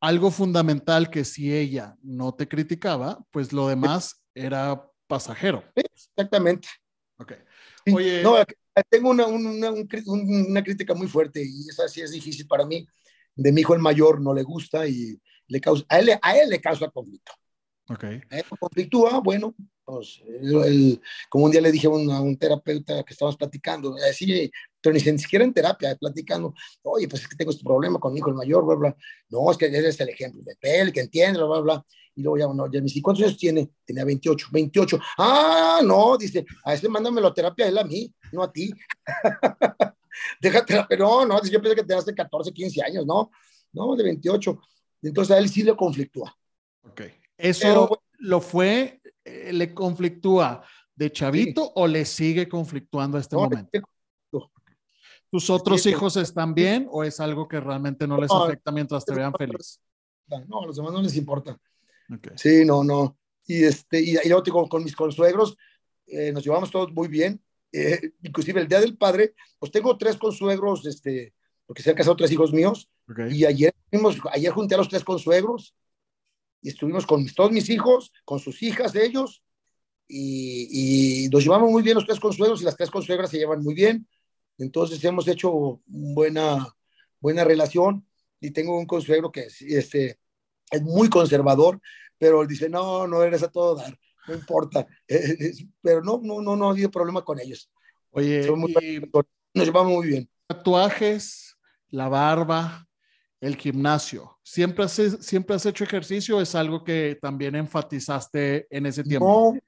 algo 0.00 0.30
fundamental 0.30 1.10
que 1.10 1.24
si 1.24 1.54
ella 1.54 1.96
no 2.02 2.34
te 2.34 2.48
criticaba, 2.48 3.24
pues 3.30 3.52
lo 3.52 3.68
demás 3.68 4.22
era 4.34 4.82
pasajero. 5.06 5.64
Exactamente. 5.74 6.68
Ok. 7.18 7.32
Oye. 7.94 8.22
No, 8.22 8.36
tengo 8.82 9.10
una, 9.10 9.26
una, 9.26 9.70
una, 9.70 10.62
crítica 10.62 10.94
muy 10.94 11.08
fuerte 11.08 11.42
y 11.42 11.68
esa 11.68 11.88
sí 11.88 12.00
es 12.00 12.10
difícil 12.10 12.46
para 12.46 12.66
mí. 12.66 12.86
de 13.34 13.52
mi 13.52 13.62
hijo 13.62 13.74
el 13.74 13.80
mayor 13.80 14.20
no 14.20 14.34
le 14.34 14.42
gusta 14.42 14.86
y 14.86 15.20
le 15.48 15.60
causa, 15.60 15.84
a 15.88 15.98
él, 15.98 16.10
a 16.20 16.36
él 16.36 16.50
le 16.50 16.60
causa 16.60 16.90
conflicto. 16.90 17.32
Okay. 17.88 18.20
A 18.30 18.38
él 18.38 18.44
conflictúa, 18.58 19.20
bueno, 19.20 19.54
pues, 19.84 20.20
como 21.28 21.44
un 21.44 21.50
día 21.52 21.60
le 21.60 21.70
dije 21.70 21.86
a 21.86 21.90
un, 21.90 22.10
a 22.10 22.20
un 22.20 22.36
terapeuta 22.36 23.04
que 23.04 23.12
estábamos 23.12 23.36
platicando, 23.36 23.94
así, 24.10 24.50
pero 24.80 24.92
ni, 24.92 25.00
siquiera 25.00 25.44
en 25.44 25.54
terapia, 25.54 25.94
platicando, 25.94 26.52
oye, 26.82 27.06
pues 27.06 27.22
es 27.22 27.28
que 27.28 27.36
tengo 27.36 27.52
este 27.52 27.62
problema 27.62 28.00
con 28.00 28.12
mi 28.12 28.18
hijo 28.18 28.30
el 28.30 28.34
mayor, 28.34 28.66
bla, 28.66 28.74
bla. 28.74 28.96
No, 29.28 29.48
es 29.50 29.56
que 29.56 29.66
ese 29.66 29.88
es 29.88 30.00
el 30.00 30.08
ejemplo 30.08 30.42
de 30.42 30.80
él, 30.80 30.92
que 30.92 31.00
entiende, 31.00 31.38
bla, 31.38 31.46
bla, 31.46 31.60
bla. 31.60 31.86
Y 32.16 32.22
luego 32.22 32.38
ya, 32.38 32.46
bueno, 32.46 32.66
ya 32.66 32.80
me 32.80 32.84
dice, 32.84 33.02
¿cuántos 33.02 33.26
años 33.26 33.36
tiene? 33.36 33.70
Tenía 33.84 34.04
28, 34.04 34.48
28. 34.50 34.98
Ah, 35.18 35.80
no, 35.84 36.16
dice, 36.16 36.46
a 36.64 36.72
ese 36.72 36.88
mándamelo 36.88 37.28
a 37.28 37.34
terapia 37.34 37.68
él 37.68 37.76
a 37.76 37.84
mí, 37.84 38.12
no 38.32 38.42
a 38.42 38.50
ti. 38.50 38.72
Déjate, 40.40 40.86
pero 40.88 41.06
no, 41.06 41.26
no, 41.26 41.42
yo 41.44 41.60
pensé 41.60 41.76
que 41.76 41.84
tenías 41.84 42.06
de 42.06 42.14
14, 42.14 42.52
15 42.52 42.82
años, 42.82 43.06
no, 43.06 43.30
no, 43.72 43.94
de 43.94 44.02
28. 44.02 44.58
Entonces 45.02 45.36
a 45.36 45.38
él 45.38 45.48
sí 45.50 45.62
le 45.62 45.76
conflictúa. 45.76 46.34
Ok. 46.84 47.02
¿Eso 47.36 47.60
pero, 47.60 48.02
lo 48.18 48.40
fue, 48.40 49.02
eh, 49.22 49.52
le 49.52 49.74
conflictúa 49.74 50.64
de 50.94 51.12
chavito 51.12 51.64
sí. 51.64 51.70
o 51.74 51.86
le 51.86 52.06
sigue 52.06 52.48
conflictuando 52.48 53.18
a 53.18 53.20
este 53.20 53.36
no, 53.36 53.42
momento? 53.42 53.78
¿Tus 55.30 55.50
otros 55.50 55.84
hijos 55.84 56.16
están 56.16 56.54
bien 56.54 56.88
o 56.90 57.04
es 57.04 57.20
algo 57.20 57.46
que 57.46 57.60
realmente 57.60 58.06
no 58.06 58.18
les 58.18 58.30
afecta 58.30 58.72
mientras 58.72 59.04
te 59.04 59.14
vean 59.14 59.34
feliz? 59.34 59.80
No, 60.48 60.62
a 60.62 60.66
los 60.66 60.76
demás 60.76 60.92
no 60.92 61.02
les 61.02 61.16
importa. 61.16 61.58
Okay. 62.14 62.32
Sí, 62.36 62.64
no, 62.64 62.84
no. 62.84 63.18
Y, 63.46 63.64
este, 63.64 64.00
y, 64.00 64.16
y 64.16 64.28
luego 64.28 64.42
digo, 64.42 64.68
con 64.68 64.84
mis 64.84 64.96
consuegros 64.96 65.56
eh, 66.06 66.32
nos 66.32 66.44
llevamos 66.44 66.70
todos 66.70 66.92
muy 66.92 67.08
bien. 67.08 67.42
Eh, 67.72 68.12
inclusive 68.22 68.60
el 68.60 68.68
Día 68.68 68.80
del 68.80 68.96
Padre, 68.96 69.34
pues 69.58 69.72
tengo 69.72 69.96
tres 69.98 70.16
consuegros, 70.16 70.86
este, 70.86 71.34
porque 71.66 71.82
se 71.82 71.90
han 71.90 71.96
casado 71.96 72.16
tres 72.16 72.32
hijos 72.32 72.52
míos. 72.52 72.88
Okay. 73.08 73.32
Y 73.32 73.44
ayer, 73.44 73.74
ayer 74.32 74.52
junté 74.52 74.74
a 74.74 74.78
los 74.78 74.88
tres 74.88 75.04
consuegros 75.04 75.74
y 76.62 76.70
estuvimos 76.70 77.06
con 77.06 77.26
todos 77.34 77.52
mis 77.52 77.68
hijos, 77.68 78.12
con 78.24 78.38
sus 78.38 78.62
hijas 78.62 78.92
de 78.92 79.04
ellos. 79.04 79.42
Y, 80.08 81.24
y 81.24 81.28
nos 81.28 81.42
llevamos 81.42 81.70
muy 81.70 81.82
bien 81.82 81.96
los 81.96 82.06
tres 82.06 82.20
consuegros 82.20 82.62
y 82.62 82.64
las 82.64 82.76
tres 82.76 82.90
consuegras 82.90 83.30
se 83.30 83.38
llevan 83.38 83.62
muy 83.62 83.74
bien. 83.74 84.06
Entonces 84.58 85.02
hemos 85.04 85.28
hecho 85.28 85.80
buena, 85.86 86.66
buena 87.20 87.44
relación 87.44 88.06
y 88.40 88.52
tengo 88.52 88.78
un 88.78 88.86
consuegro 88.86 89.30
que 89.30 89.42
es, 89.42 89.60
este, 89.62 90.18
es 90.70 90.82
muy 90.82 91.08
conservador, 91.08 91.80
pero 92.18 92.42
él 92.42 92.48
dice, 92.48 92.68
no, 92.68 93.06
no 93.06 93.22
eres 93.22 93.42
a 93.42 93.50
todo 93.50 93.76
dar, 93.76 93.98
no 94.26 94.34
importa. 94.34 94.86
pero 95.82 96.02
no, 96.02 96.20
no, 96.22 96.40
no, 96.40 96.56
no 96.56 96.68
ha 96.68 96.70
habido 96.70 96.90
problema 96.90 97.24
con 97.24 97.38
ellos. 97.40 97.70
Oye, 98.10 98.50
muy, 98.52 98.74
nos 99.54 99.66
llevamos 99.66 99.92
muy 99.92 100.06
bien. 100.06 100.30
Tatuajes, 100.46 101.56
la 101.90 102.08
barba, 102.08 102.86
el 103.40 103.56
gimnasio. 103.56 104.38
¿Siempre 104.42 104.84
has, 104.84 104.92
¿Siempre 104.92 105.56
has 105.56 105.66
hecho 105.66 105.84
ejercicio? 105.84 106.40
¿Es 106.40 106.54
algo 106.54 106.82
que 106.82 107.18
también 107.20 107.54
enfatizaste 107.54 108.66
en 108.70 108.86
ese 108.86 109.02
tiempo? 109.02 109.26
No, 109.26 109.60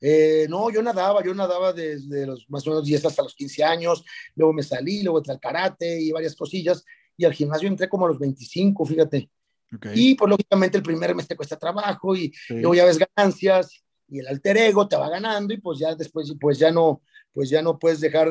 eh, 0.00 0.46
no, 0.48 0.70
yo 0.70 0.82
nadaba, 0.82 1.22
yo 1.22 1.34
nadaba 1.34 1.72
desde 1.72 2.26
los 2.26 2.48
más 2.48 2.66
o 2.66 2.70
menos 2.70 2.84
10 2.84 3.04
hasta 3.04 3.22
los 3.22 3.34
15 3.34 3.62
años, 3.64 4.04
luego 4.34 4.52
me 4.52 4.62
salí, 4.62 5.02
luego 5.02 5.18
entré 5.18 5.34
al 5.34 5.40
karate 5.40 6.00
y 6.00 6.10
varias 6.10 6.34
cosillas, 6.34 6.84
y 7.16 7.24
al 7.24 7.34
gimnasio 7.34 7.68
entré 7.68 7.88
como 7.88 8.06
a 8.06 8.08
los 8.08 8.18
25, 8.18 8.84
fíjate. 8.86 9.30
Okay. 9.76 9.92
Y 9.94 10.14
pues 10.14 10.28
lógicamente 10.28 10.76
el 10.76 10.82
primer 10.82 11.14
mes 11.14 11.28
te 11.28 11.36
cuesta 11.36 11.58
trabajo 11.58 12.16
y 12.16 12.32
sí. 12.32 12.54
luego 12.54 12.74
ya 12.74 12.84
ves 12.84 12.98
ganancias 12.98 13.82
y 14.08 14.18
el 14.18 14.26
alter 14.26 14.56
ego 14.56 14.88
te 14.88 14.96
va 14.96 15.08
ganando 15.08 15.54
y 15.54 15.58
pues 15.58 15.78
ya 15.78 15.94
después 15.94 16.34
pues 16.40 16.58
ya 16.58 16.72
no, 16.72 17.02
pues 17.32 17.48
ya 17.50 17.62
no 17.62 17.78
puedes 17.78 18.00
dejar, 18.00 18.28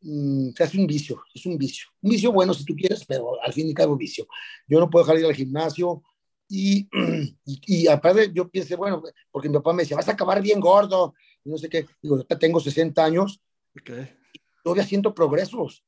mmm, 0.00 0.50
sea, 0.50 0.66
es 0.66 0.74
un 0.74 0.86
vicio, 0.86 1.22
es 1.34 1.46
un 1.46 1.56
vicio. 1.56 1.86
Un 2.02 2.10
vicio 2.10 2.32
bueno 2.32 2.52
si 2.52 2.64
tú 2.64 2.74
quieres, 2.74 3.04
pero 3.06 3.42
al 3.42 3.52
fin 3.52 3.68
y 3.68 3.74
cabo 3.74 3.96
vicio. 3.96 4.26
Yo 4.66 4.78
no 4.78 4.90
puedo 4.90 5.04
dejar 5.04 5.16
de 5.16 5.22
ir 5.22 5.28
al 5.28 5.34
gimnasio, 5.34 6.02
y, 6.48 6.86
y, 7.46 7.60
y, 7.66 7.88
aparte 7.88 8.30
yo 8.34 8.48
pensé, 8.48 8.76
bueno, 8.76 9.02
porque 9.30 9.48
mi 9.48 9.54
papá 9.54 9.72
me 9.72 9.82
decía, 9.84 9.96
vas 9.96 10.08
a 10.08 10.12
acabar 10.12 10.42
bien 10.42 10.60
gordo, 10.60 11.14
y 11.44 11.50
no 11.50 11.56
sé 11.56 11.68
qué. 11.68 11.86
Digo, 12.02 12.18
yo 12.18 12.38
tengo 12.38 12.60
60 12.60 13.02
años, 13.02 13.40
okay. 13.80 14.10
y 14.34 14.40
todavía 14.62 14.84
siento 14.84 15.14
progresos. 15.14 15.82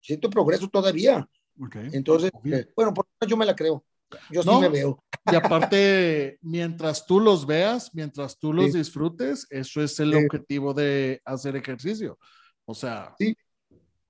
Siento 0.00 0.28
progreso 0.28 0.68
todavía. 0.68 1.28
Okay. 1.66 1.90
Entonces, 1.92 2.30
eh, 2.44 2.66
bueno, 2.74 2.92
por 2.94 3.06
yo 3.28 3.36
me 3.36 3.46
la 3.46 3.54
creo. 3.54 3.84
Yo 4.30 4.42
no, 4.42 4.54
sí 4.54 4.60
me 4.60 4.68
veo. 4.68 5.02
Y 5.30 5.34
aparte, 5.34 6.38
mientras 6.42 7.06
tú 7.06 7.20
los 7.20 7.46
veas, 7.46 7.94
mientras 7.94 8.38
tú 8.38 8.52
los 8.52 8.72
sí. 8.72 8.78
disfrutes, 8.78 9.46
eso 9.50 9.82
es 9.82 9.98
el 10.00 10.12
sí. 10.12 10.24
objetivo 10.24 10.74
de 10.74 11.20
hacer 11.24 11.56
ejercicio. 11.56 12.18
O 12.64 12.74
sea, 12.74 13.14
sí. 13.18 13.36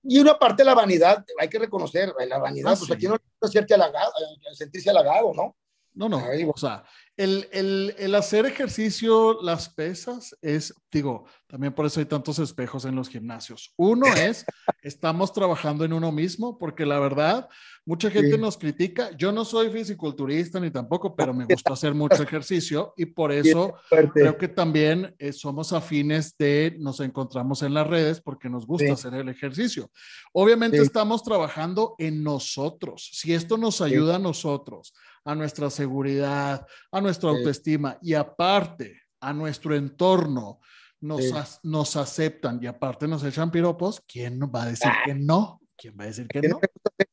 Y 0.03 0.19
una 0.19 0.39
parte 0.39 0.63
de 0.63 0.67
la 0.67 0.75
vanidad, 0.75 1.25
hay 1.39 1.49
que 1.49 1.59
reconocer, 1.59 2.15
la 2.27 2.39
vanidad, 2.39 2.73
ah, 2.73 2.77
pues 2.79 2.91
aquí 2.91 3.07
no 3.07 3.17
es 3.17 3.73
halagado, 3.73 4.13
sentirse 4.55 4.89
halagado, 4.89 5.35
¿no? 5.35 5.57
No, 5.93 6.09
no, 6.09 6.23
o 6.47 6.57
sea, 6.57 6.85
el, 7.17 7.49
el, 7.53 7.95
el, 7.99 8.15
hacer 8.15 8.47
ejercicio, 8.47 9.43
las 9.43 9.69
pesas, 9.69 10.35
es, 10.41 10.73
digo, 10.91 11.27
también 11.47 11.75
por 11.75 11.85
eso 11.85 12.01
hay 12.01 12.07
tantos 12.07 12.39
espejos 12.39 12.87
en 12.87 12.95
los 12.95 13.09
gimnasios. 13.09 13.75
Uno 13.77 14.07
es, 14.17 14.47
estamos 14.83 15.33
trabajando 15.33 15.85
en 15.85 15.93
uno 15.93 16.13
mismo, 16.13 16.57
porque 16.59 16.87
la 16.87 16.99
verdad, 16.99 17.49
mucha 17.85 18.11
gente 18.11 18.33
sí. 18.33 18.39
nos 18.39 18.57
critica. 18.57 19.11
Yo 19.19 19.33
no 19.33 19.45
soy 19.45 19.69
fisiculturista 19.69 20.61
ni 20.61 20.71
tampoco, 20.71 21.15
pero 21.15 21.35
me 21.35 21.45
gusta 21.45 21.73
hacer 21.75 21.93
mucho 21.93 22.23
ejercicio 22.23 22.95
y 22.97 23.05
por 23.07 23.33
eso 23.33 23.75
creo 24.15 24.39
que 24.39 24.49
también 24.49 25.15
eh, 25.19 25.33
somos 25.33 25.73
afines 25.73 26.37
de, 26.39 26.77
nos 26.79 27.01
encontramos 27.01 27.63
en 27.63 27.75
las 27.75 27.87
redes 27.87 28.21
porque 28.21 28.49
nos 28.49 28.67
gusta 28.67 28.87
sí. 28.87 28.93
hacer 28.93 29.15
el 29.15 29.29
ejercicio. 29.29 29.91
Obviamente 30.33 30.79
sí. 30.79 30.85
estamos 30.85 31.23
trabajando 31.23 31.97
en 31.99 32.23
nosotros. 32.23 33.11
Si 33.13 33.35
esto 33.35 33.59
nos 33.59 33.81
ayuda 33.81 34.17
a 34.17 34.21
nosotros, 34.21 34.95
a 35.25 35.35
nuestra 35.35 35.71
seguridad, 35.71 36.67
a 36.91 37.01
nuestra 37.01 37.31
autoestima 37.31 37.99
y 38.03 38.15
aparte 38.15 39.03
a 39.21 39.33
nuestro 39.33 39.75
entorno, 39.75 40.61
nos, 41.01 41.25
sí. 41.25 41.33
nos 41.63 41.97
aceptan 41.97 42.59
y 42.63 42.67
aparte 42.67 43.09
nos 43.09 43.25
echan 43.25 43.51
piropos, 43.51 44.03
¿quién 44.07 44.39
nos 44.39 44.51
va 44.51 44.65
a 44.65 44.67
decir 44.67 44.91
ah. 44.91 45.03
que 45.05 45.15
no? 45.15 45.61
¿Quién 45.77 45.97
va 45.99 46.05
a 46.05 46.07
decir 46.09 46.29
que 46.29 46.43
no? 46.43 46.61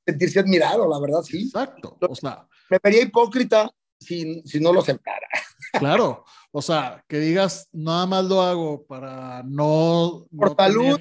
Sentirse 0.06 0.40
admirado, 0.40 0.90
la 0.90 1.00
verdad, 1.00 1.22
sí. 1.22 1.44
Exacto. 1.44 1.98
O 2.02 2.16
sea, 2.16 2.46
me 2.70 2.80
vería 2.84 3.04
hipócrita 3.04 3.70
si, 3.98 4.42
si 4.44 4.60
no 4.60 4.74
lo 4.74 4.82
aceptara. 4.82 5.28
Claro. 5.74 6.24
O 6.52 6.62
sea, 6.62 7.04
que 7.08 7.20
digas, 7.20 7.68
nada 7.74 8.06
más 8.06 8.24
lo 8.24 8.42
hago 8.42 8.86
para 8.88 9.44
no. 9.44 10.26
Por 10.36 10.50
no 10.52 10.56
salud. 10.56 11.00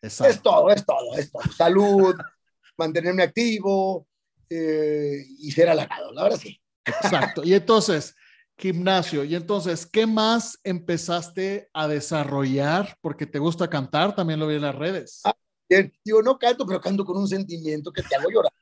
Tener... 0.00 0.30
Es 0.30 0.42
todo, 0.42 0.70
es 0.70 0.84
todo, 0.84 1.14
es 1.16 1.32
todo. 1.32 1.42
Salud, 1.56 2.14
mantenerme 2.76 3.22
activo 3.22 4.06
eh, 4.54 5.26
y 5.38 5.50
ser 5.50 5.68
halagado, 5.68 6.12
la 6.12 6.24
verdad 6.24 6.38
sí. 6.38 6.60
Exacto. 6.84 7.42
Y 7.44 7.54
entonces, 7.54 8.14
gimnasio. 8.56 9.24
Y 9.24 9.34
entonces, 9.34 9.86
¿qué 9.86 10.06
más 10.06 10.58
empezaste 10.64 11.70
a 11.72 11.88
desarrollar? 11.88 12.96
Porque 13.00 13.26
te 13.26 13.38
gusta 13.38 13.68
cantar, 13.68 14.14
también 14.14 14.40
lo 14.40 14.46
vi 14.46 14.56
en 14.56 14.62
las 14.62 14.74
redes. 14.74 15.20
Ah, 15.24 15.34
bien. 15.68 15.92
Digo, 16.04 16.22
no 16.22 16.38
canto, 16.38 16.66
pero 16.66 16.80
canto 16.80 17.04
con 17.04 17.16
un 17.16 17.28
sentimiento 17.28 17.92
que 17.92 18.02
te 18.02 18.16
hago 18.16 18.30
llorar. 18.30 18.52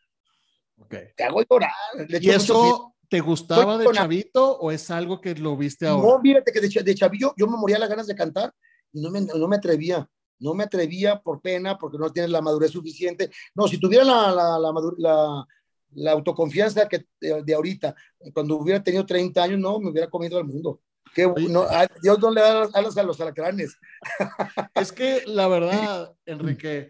Okay. 0.78 1.08
Te 1.16 1.24
hago 1.24 1.42
llorar. 1.42 1.72
¿Y 2.08 2.30
eso 2.30 2.94
te 3.08 3.20
gustaba 3.20 3.76
de 3.76 3.90
chavito 3.92 4.58
o 4.58 4.70
es 4.70 4.90
algo 4.90 5.20
que 5.20 5.34
lo 5.34 5.56
viste 5.56 5.86
ahora? 5.86 6.08
No, 6.08 6.20
fíjate 6.20 6.52
que 6.52 6.60
de, 6.60 6.82
de 6.82 6.94
chavillo 6.94 7.34
yo 7.36 7.46
me 7.46 7.56
moría 7.56 7.78
las 7.78 7.88
ganas 7.88 8.06
de 8.06 8.14
cantar 8.14 8.54
y 8.92 9.00
no 9.00 9.10
me, 9.10 9.20
no 9.20 9.48
me 9.48 9.56
atrevía. 9.56 10.08
No 10.42 10.54
me 10.54 10.64
atrevía 10.64 11.20
por 11.20 11.42
pena, 11.42 11.76
porque 11.76 11.98
no 11.98 12.10
tienes 12.10 12.30
la 12.30 12.40
madurez 12.40 12.70
suficiente. 12.70 13.30
No, 13.54 13.68
si 13.68 13.78
tuviera 13.78 14.04
la, 14.04 14.32
la, 14.32 14.58
la, 14.58 14.72
la 14.96 15.46
la 15.92 16.12
autoconfianza 16.12 16.88
que 16.88 17.06
de, 17.20 17.42
de, 17.42 17.54
ahorita, 17.54 17.94
cuando 18.32 18.56
hubiera 18.56 18.82
tenido 18.82 19.04
30 19.04 19.42
años, 19.42 19.58
no, 19.58 19.78
me 19.80 19.90
hubiera 19.90 20.08
comido 20.08 20.38
al 20.38 20.44
mundo. 20.44 20.80
Que 21.14 21.26
no, 21.26 21.62
a 21.62 21.88
Dios 22.02 22.18
no 22.20 22.30
le 22.30 22.40
da 22.40 22.68
alas 22.72 22.96
a 22.96 23.02
los 23.02 23.20
alacranes. 23.20 23.76
Es 24.74 24.92
que 24.92 25.22
la 25.26 25.48
verdad, 25.48 26.14
Enrique, 26.24 26.88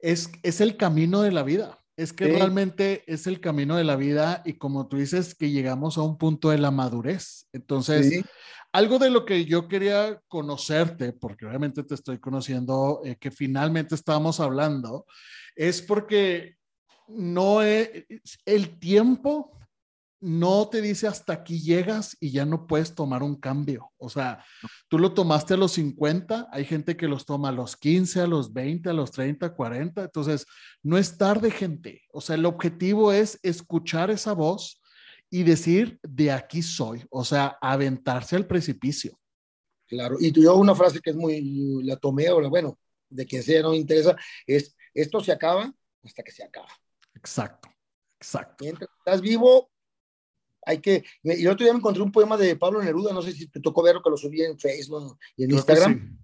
es, 0.00 0.30
es 0.42 0.60
el 0.60 0.76
camino 0.76 1.22
de 1.22 1.32
la 1.32 1.42
vida. 1.42 1.78
Es 1.96 2.12
que 2.12 2.24
sí. 2.24 2.32
realmente 2.32 3.04
es 3.06 3.26
el 3.26 3.40
camino 3.40 3.76
de 3.76 3.84
la 3.84 3.94
vida 3.94 4.42
y 4.44 4.54
como 4.54 4.88
tú 4.88 4.96
dices, 4.96 5.34
que 5.34 5.50
llegamos 5.50 5.98
a 5.98 6.02
un 6.02 6.16
punto 6.16 6.50
de 6.50 6.58
la 6.58 6.70
madurez. 6.70 7.46
Entonces, 7.52 8.08
sí. 8.08 8.24
algo 8.72 8.98
de 8.98 9.10
lo 9.10 9.24
que 9.24 9.44
yo 9.44 9.68
quería 9.68 10.20
conocerte, 10.26 11.12
porque 11.12 11.46
obviamente 11.46 11.82
te 11.84 11.94
estoy 11.94 12.18
conociendo, 12.18 13.02
eh, 13.04 13.16
que 13.20 13.30
finalmente 13.30 13.94
estábamos 13.94 14.40
hablando, 14.40 15.04
es 15.54 15.82
porque 15.82 16.56
no 17.10 17.62
es, 17.62 18.04
el 18.44 18.78
tiempo 18.78 19.56
no 20.20 20.68
te 20.68 20.82
dice 20.82 21.06
hasta 21.06 21.32
aquí 21.32 21.60
llegas 21.60 22.16
y 22.20 22.30
ya 22.30 22.44
no 22.44 22.66
puedes 22.66 22.94
tomar 22.94 23.22
un 23.22 23.36
cambio. 23.36 23.90
O 23.96 24.10
sea, 24.10 24.44
tú 24.88 24.98
lo 24.98 25.14
tomaste 25.14 25.54
a 25.54 25.56
los 25.56 25.72
50, 25.72 26.48
hay 26.52 26.64
gente 26.66 26.96
que 26.96 27.08
los 27.08 27.24
toma 27.24 27.48
a 27.48 27.52
los 27.52 27.76
15, 27.76 28.20
a 28.20 28.26
los 28.26 28.52
20, 28.52 28.90
a 28.90 28.92
los 28.92 29.10
30, 29.12 29.54
40. 29.54 30.04
Entonces, 30.04 30.46
no 30.82 30.98
es 30.98 31.16
tarde, 31.16 31.50
gente. 31.50 32.02
O 32.12 32.20
sea, 32.20 32.36
el 32.36 32.44
objetivo 32.44 33.12
es 33.12 33.38
escuchar 33.42 34.10
esa 34.10 34.34
voz 34.34 34.82
y 35.30 35.42
decir, 35.44 35.98
de 36.02 36.32
aquí 36.32 36.60
soy. 36.60 37.02
O 37.10 37.24
sea, 37.24 37.56
aventarse 37.62 38.36
al 38.36 38.46
precipicio. 38.46 39.18
Claro, 39.86 40.16
y 40.20 40.30
tú 40.30 40.42
yo 40.42 40.54
una 40.54 40.74
frase 40.74 41.00
que 41.00 41.10
es 41.10 41.16
muy, 41.16 41.82
la 41.82 41.96
tomé, 41.96 42.30
o 42.30 42.48
bueno, 42.48 42.78
de 43.08 43.26
quien 43.26 43.42
sea, 43.42 43.62
no 43.62 43.70
me 43.70 43.76
interesa, 43.76 44.14
es, 44.46 44.76
esto 44.94 45.20
se 45.20 45.32
acaba 45.32 45.72
hasta 46.04 46.22
que 46.22 46.30
se 46.30 46.44
acaba. 46.44 46.68
Exacto. 47.20 47.68
Exacto. 48.18 48.64
Mientras 48.64 48.90
estás 48.98 49.20
vivo, 49.20 49.70
hay 50.66 50.78
que. 50.78 51.04
Y 51.22 51.30
el 51.30 51.48
otro 51.48 51.64
día 51.64 51.72
me 51.72 51.78
encontré 51.78 52.02
un 52.02 52.12
poema 52.12 52.36
de 52.36 52.56
Pablo 52.56 52.82
Neruda, 52.82 53.12
no 53.12 53.22
sé 53.22 53.32
si 53.32 53.46
te 53.48 53.60
tocó 53.60 53.82
verlo, 53.82 54.02
que 54.02 54.10
lo 54.10 54.16
subí 54.16 54.42
en 54.42 54.58
Facebook 54.58 55.18
y 55.36 55.44
en 55.44 55.52
Instagram. 55.52 56.18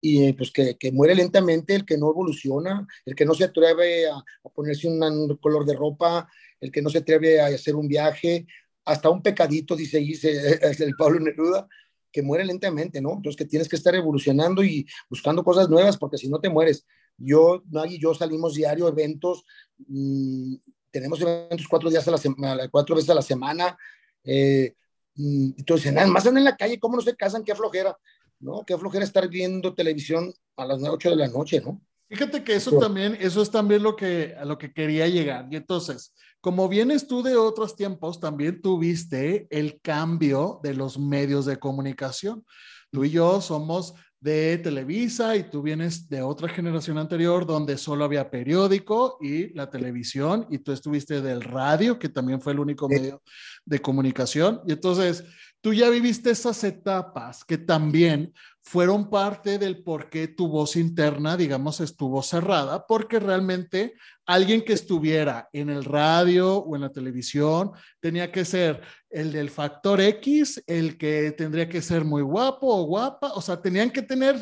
Y 0.00 0.24
eh, 0.24 0.34
pues 0.34 0.50
que, 0.50 0.76
que, 0.76 0.90
muere 0.90 1.14
lentamente 1.14 1.76
el 1.76 1.84
que 1.84 1.96
no 1.96 2.10
evoluciona, 2.10 2.86
el 3.04 3.14
que 3.14 3.24
no 3.24 3.34
se 3.34 3.44
atreve 3.44 4.08
a, 4.08 4.24
ponerse 4.52 4.88
un, 4.88 5.36
color 5.36 5.64
de 5.64 5.76
ropa, 5.76 6.28
el 6.60 6.72
que 6.72 6.82
no 6.82 6.90
se 6.90 6.98
atreve 6.98 7.40
a 7.40 7.46
hacer 7.46 7.76
un 7.76 7.86
viaje, 7.86 8.46
hasta 8.84 9.10
un 9.10 9.22
pecadito, 9.22 9.76
dice, 9.76 9.98
dice 9.98 10.58
el 10.84 10.96
Pablo 10.96 11.20
Neruda, 11.20 11.68
que 12.10 12.22
muere 12.22 12.44
lentamente, 12.44 13.00
¿no? 13.00 13.12
Entonces 13.12 13.36
que 13.36 13.44
tienes 13.44 13.68
que 13.68 13.76
estar 13.76 13.94
evolucionando 13.94 14.64
y 14.64 14.86
buscando 15.08 15.44
cosas 15.44 15.68
nuevas, 15.68 15.96
porque 15.96 16.18
si 16.18 16.28
no 16.28 16.40
te 16.40 16.50
mueres. 16.50 16.84
Yo, 17.16 17.62
Maggie 17.70 17.96
y 17.96 18.00
yo 18.00 18.14
salimos 18.14 18.54
diario, 18.54 18.88
eventos, 18.88 19.44
mmm, 19.86 20.54
tenemos 20.90 21.20
eventos 21.20 21.66
cuatro 21.68 21.90
días 21.90 22.06
a 22.06 22.10
la 22.10 22.18
semana, 22.18 22.68
cuatro 22.68 22.94
veces 22.94 23.10
a 23.10 23.14
la 23.14 23.22
semana. 23.22 23.76
Eh, 24.24 24.74
mm, 25.14 25.50
entonces, 25.58 25.92
nada 25.92 26.06
más 26.06 26.26
andan 26.26 26.38
en 26.38 26.44
la 26.44 26.56
calle, 26.56 26.78
¿cómo 26.78 26.96
no 26.96 27.02
se 27.02 27.16
casan? 27.16 27.44
Qué 27.44 27.54
flojera, 27.54 27.96
¿no? 28.40 28.62
Qué 28.66 28.76
flojera 28.76 29.04
estar 29.04 29.28
viendo 29.28 29.74
televisión 29.74 30.32
a 30.56 30.66
las 30.66 30.82
8 30.82 31.10
de 31.10 31.16
la 31.16 31.28
noche, 31.28 31.60
¿no? 31.60 31.80
Fíjate 32.12 32.44
que 32.44 32.54
eso 32.56 32.78
también, 32.78 33.16
eso 33.18 33.40
es 33.40 33.50
también 33.50 33.82
lo 33.82 33.96
que, 33.96 34.34
a 34.38 34.44
lo 34.44 34.58
que 34.58 34.70
quería 34.70 35.08
llegar. 35.08 35.48
Y 35.50 35.56
entonces, 35.56 36.12
como 36.42 36.68
vienes 36.68 37.06
tú 37.06 37.22
de 37.22 37.36
otros 37.36 37.74
tiempos, 37.74 38.20
también 38.20 38.60
tuviste 38.60 39.46
el 39.48 39.80
cambio 39.80 40.60
de 40.62 40.74
los 40.74 40.98
medios 40.98 41.46
de 41.46 41.58
comunicación. 41.58 42.44
Tú 42.90 43.04
y 43.04 43.10
yo 43.10 43.40
somos 43.40 43.94
de 44.22 44.56
Televisa 44.58 45.34
y 45.34 45.42
tú 45.42 45.62
vienes 45.62 46.08
de 46.08 46.22
otra 46.22 46.48
generación 46.48 46.96
anterior 46.96 47.44
donde 47.44 47.76
solo 47.76 48.04
había 48.04 48.30
periódico 48.30 49.18
y 49.20 49.52
la 49.52 49.68
televisión 49.68 50.46
y 50.48 50.58
tú 50.58 50.70
estuviste 50.70 51.20
del 51.20 51.42
radio, 51.42 51.98
que 51.98 52.08
también 52.08 52.40
fue 52.40 52.52
el 52.52 52.60
único 52.60 52.88
medio 52.88 53.20
de 53.64 53.80
comunicación. 53.80 54.60
Y 54.64 54.72
entonces 54.72 55.24
tú 55.60 55.74
ya 55.74 55.90
viviste 55.90 56.30
esas 56.30 56.62
etapas 56.62 57.44
que 57.44 57.58
también 57.58 58.32
fueron 58.64 59.10
parte 59.10 59.58
del 59.58 59.82
por 59.82 60.08
qué 60.08 60.28
tu 60.28 60.48
voz 60.48 60.76
interna, 60.76 61.36
digamos, 61.36 61.80
estuvo 61.80 62.22
cerrada, 62.22 62.86
porque 62.86 63.18
realmente 63.18 63.94
alguien 64.24 64.64
que 64.64 64.72
estuviera 64.72 65.48
en 65.52 65.68
el 65.68 65.84
radio 65.84 66.58
o 66.58 66.76
en 66.76 66.82
la 66.82 66.92
televisión 66.92 67.72
tenía 68.00 68.30
que 68.30 68.44
ser 68.44 68.80
el 69.10 69.32
del 69.32 69.50
factor 69.50 70.00
X, 70.00 70.62
el 70.66 70.96
que 70.96 71.32
tendría 71.32 71.68
que 71.68 71.82
ser 71.82 72.04
muy 72.04 72.22
guapo 72.22 72.68
o 72.68 72.84
guapa, 72.84 73.32
o 73.34 73.42
sea, 73.42 73.60
tenían 73.60 73.90
que 73.90 74.02
tener 74.02 74.40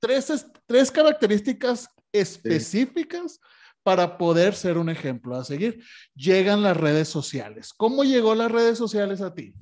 tres, 0.00 0.46
tres 0.66 0.90
características 0.90 1.88
específicas. 2.12 3.40
para 3.84 4.18
poder 4.18 4.54
ser 4.54 4.76
un 4.76 4.90
ejemplo 4.90 5.34
a 5.34 5.44
seguir. 5.44 5.82
Llegan 6.14 6.62
las 6.62 6.76
redes 6.76 7.08
sociales. 7.08 7.72
¿Cómo 7.72 8.04
llegó 8.04 8.34
las 8.34 8.52
redes 8.52 8.76
sociales 8.76 9.22
a 9.22 9.32
ti? 9.32 9.54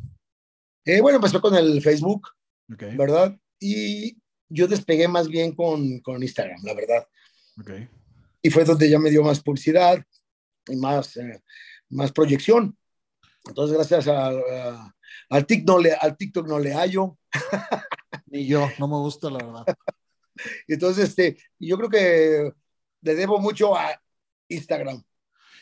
Eh, 0.84 1.00
bueno, 1.00 1.16
empezó 1.16 1.40
con 1.40 1.54
el 1.54 1.80
Facebook, 1.80 2.30
¿verdad? 2.66 3.38
Y 3.58 4.18
yo 4.48 4.66
despegué 4.66 5.08
más 5.08 5.28
bien 5.28 5.52
con, 5.52 6.00
con 6.00 6.22
Instagram, 6.22 6.60
la 6.62 6.74
verdad. 6.74 7.08
Okay. 7.60 7.88
Y 8.42 8.50
fue 8.50 8.64
donde 8.64 8.88
ya 8.88 8.98
me 8.98 9.10
dio 9.10 9.22
más 9.22 9.40
publicidad 9.40 10.04
y 10.68 10.76
más, 10.76 11.16
eh, 11.16 11.42
más 11.88 12.12
proyección. 12.12 12.76
Entonces, 13.46 13.76
gracias 13.76 14.08
a, 14.08 14.94
al, 15.30 15.46
TikTok 15.46 15.68
no 15.68 15.78
le, 15.78 15.92
al 15.92 16.16
TikTok 16.16 16.46
no 16.46 16.58
le 16.58 16.74
hallo. 16.74 17.18
Ni 18.26 18.46
yo, 18.46 18.68
no 18.78 18.88
me 18.88 18.96
gusta, 18.96 19.30
la 19.30 19.38
verdad. 19.38 19.64
Entonces, 20.66 21.08
este, 21.10 21.36
yo 21.58 21.76
creo 21.76 21.90
que 21.90 22.52
le 23.02 23.14
debo 23.14 23.38
mucho 23.38 23.76
a 23.76 24.00
Instagram. 24.48 25.02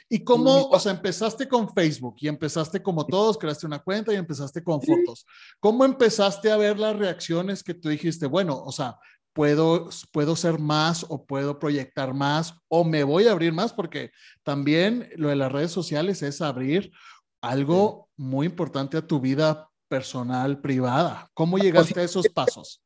¿Y 0.09 0.23
cómo, 0.23 0.69
o 0.69 0.79
sea, 0.79 0.93
empezaste 0.93 1.49
con 1.49 1.73
Facebook 1.73 2.17
y 2.19 2.29
empezaste 2.29 2.83
como 2.83 3.07
todos, 3.07 3.39
creaste 3.39 3.67
una 3.67 3.79
cuenta 3.79 4.13
y 4.13 4.17
empezaste 4.17 4.63
con 4.63 4.81
fotos? 4.83 5.27
¿Cómo 5.61 5.85
empezaste 5.85 6.51
a 6.51 6.57
ver 6.57 6.79
las 6.79 6.97
reacciones 6.97 7.63
que 7.63 7.75
tú 7.75 7.89
dijiste, 7.89 8.27
bueno, 8.27 8.63
o 8.63 8.71
sea, 8.71 8.99
puedo, 9.33 9.89
puedo 10.13 10.37
ser 10.37 10.59
más 10.59 11.07
o 11.09 11.25
puedo 11.25 11.59
proyectar 11.59 12.13
más 12.15 12.55
o 12.69 12.85
me 12.85 13.03
voy 13.03 13.27
a 13.27 13.33
abrir 13.33 13.53
más? 13.53 13.73
Porque 13.73 14.11
también 14.43 15.11
lo 15.17 15.31
de 15.31 15.37
las 15.37 15.51
redes 15.51 15.73
sociales 15.73 16.23
es 16.23 16.43
abrir 16.43 16.93
algo 17.41 18.09
muy 18.17 18.47
importante 18.47 18.99
a 18.99 19.07
tu 19.07 19.21
vida 19.21 19.69
personal, 19.89 20.61
privada. 20.61 21.31
¿Cómo 21.35 21.53
pues 21.53 21.65
llegaste 21.65 22.01
a 22.01 22.05
esos 22.05 22.29
pasos? 22.29 22.83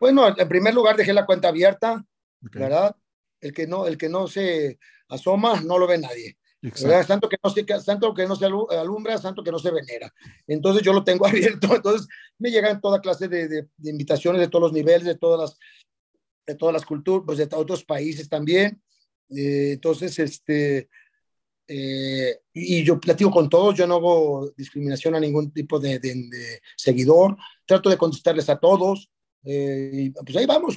Bueno, 0.00 0.26
en 0.36 0.48
primer 0.48 0.74
lugar 0.74 0.96
dejé 0.96 1.12
la 1.12 1.26
cuenta 1.26 1.48
abierta, 1.48 2.04
¿verdad? 2.40 2.96
El 3.40 3.52
que 3.52 3.66
no, 3.66 3.86
el 3.86 3.96
que 3.96 4.08
no 4.08 4.26
se 4.26 4.78
asoma 5.08 5.60
no 5.60 5.78
lo 5.78 5.86
ve 5.86 5.98
nadie. 5.98 6.38
Tanto 7.08 7.28
que, 7.28 7.36
no 7.42 7.50
se, 7.50 7.64
tanto 7.64 8.14
que 8.14 8.26
no 8.26 8.36
se 8.36 8.46
alumbra, 8.46 9.20
tanto 9.20 9.42
que 9.42 9.50
no 9.50 9.58
se 9.58 9.72
venera. 9.72 10.12
Entonces 10.46 10.82
yo 10.82 10.92
lo 10.92 11.02
tengo 11.02 11.26
abierto, 11.26 11.74
entonces 11.74 12.06
me 12.38 12.50
llegan 12.50 12.80
toda 12.80 13.00
clase 13.00 13.26
de, 13.26 13.48
de, 13.48 13.68
invitaciones 13.82 14.40
de 14.40 14.48
todos 14.48 14.62
los 14.64 14.72
niveles, 14.72 15.04
de 15.04 15.16
todas 15.16 15.40
las, 15.40 15.58
de 16.46 16.54
todas 16.54 16.72
las 16.72 16.86
culturas, 16.86 17.24
pues 17.26 17.38
de 17.38 17.48
otros 17.56 17.84
países 17.84 18.28
también. 18.28 18.80
Eh, 19.28 19.72
entonces, 19.72 20.16
este, 20.20 20.88
eh, 21.66 22.40
y 22.52 22.84
yo 22.84 23.00
platico 23.00 23.30
con 23.30 23.48
todos, 23.48 23.76
yo 23.76 23.86
no 23.86 23.96
hago 23.96 24.52
discriminación 24.56 25.16
a 25.16 25.20
ningún 25.20 25.52
tipo 25.52 25.80
de, 25.80 25.98
de 25.98 26.60
seguidor, 26.76 27.36
trato 27.66 27.90
de 27.90 27.96
contestarles 27.96 28.48
a 28.48 28.58
todos, 28.58 29.10
eh, 29.44 30.12
pues 30.24 30.36
ahí 30.36 30.46
vamos. 30.46 30.76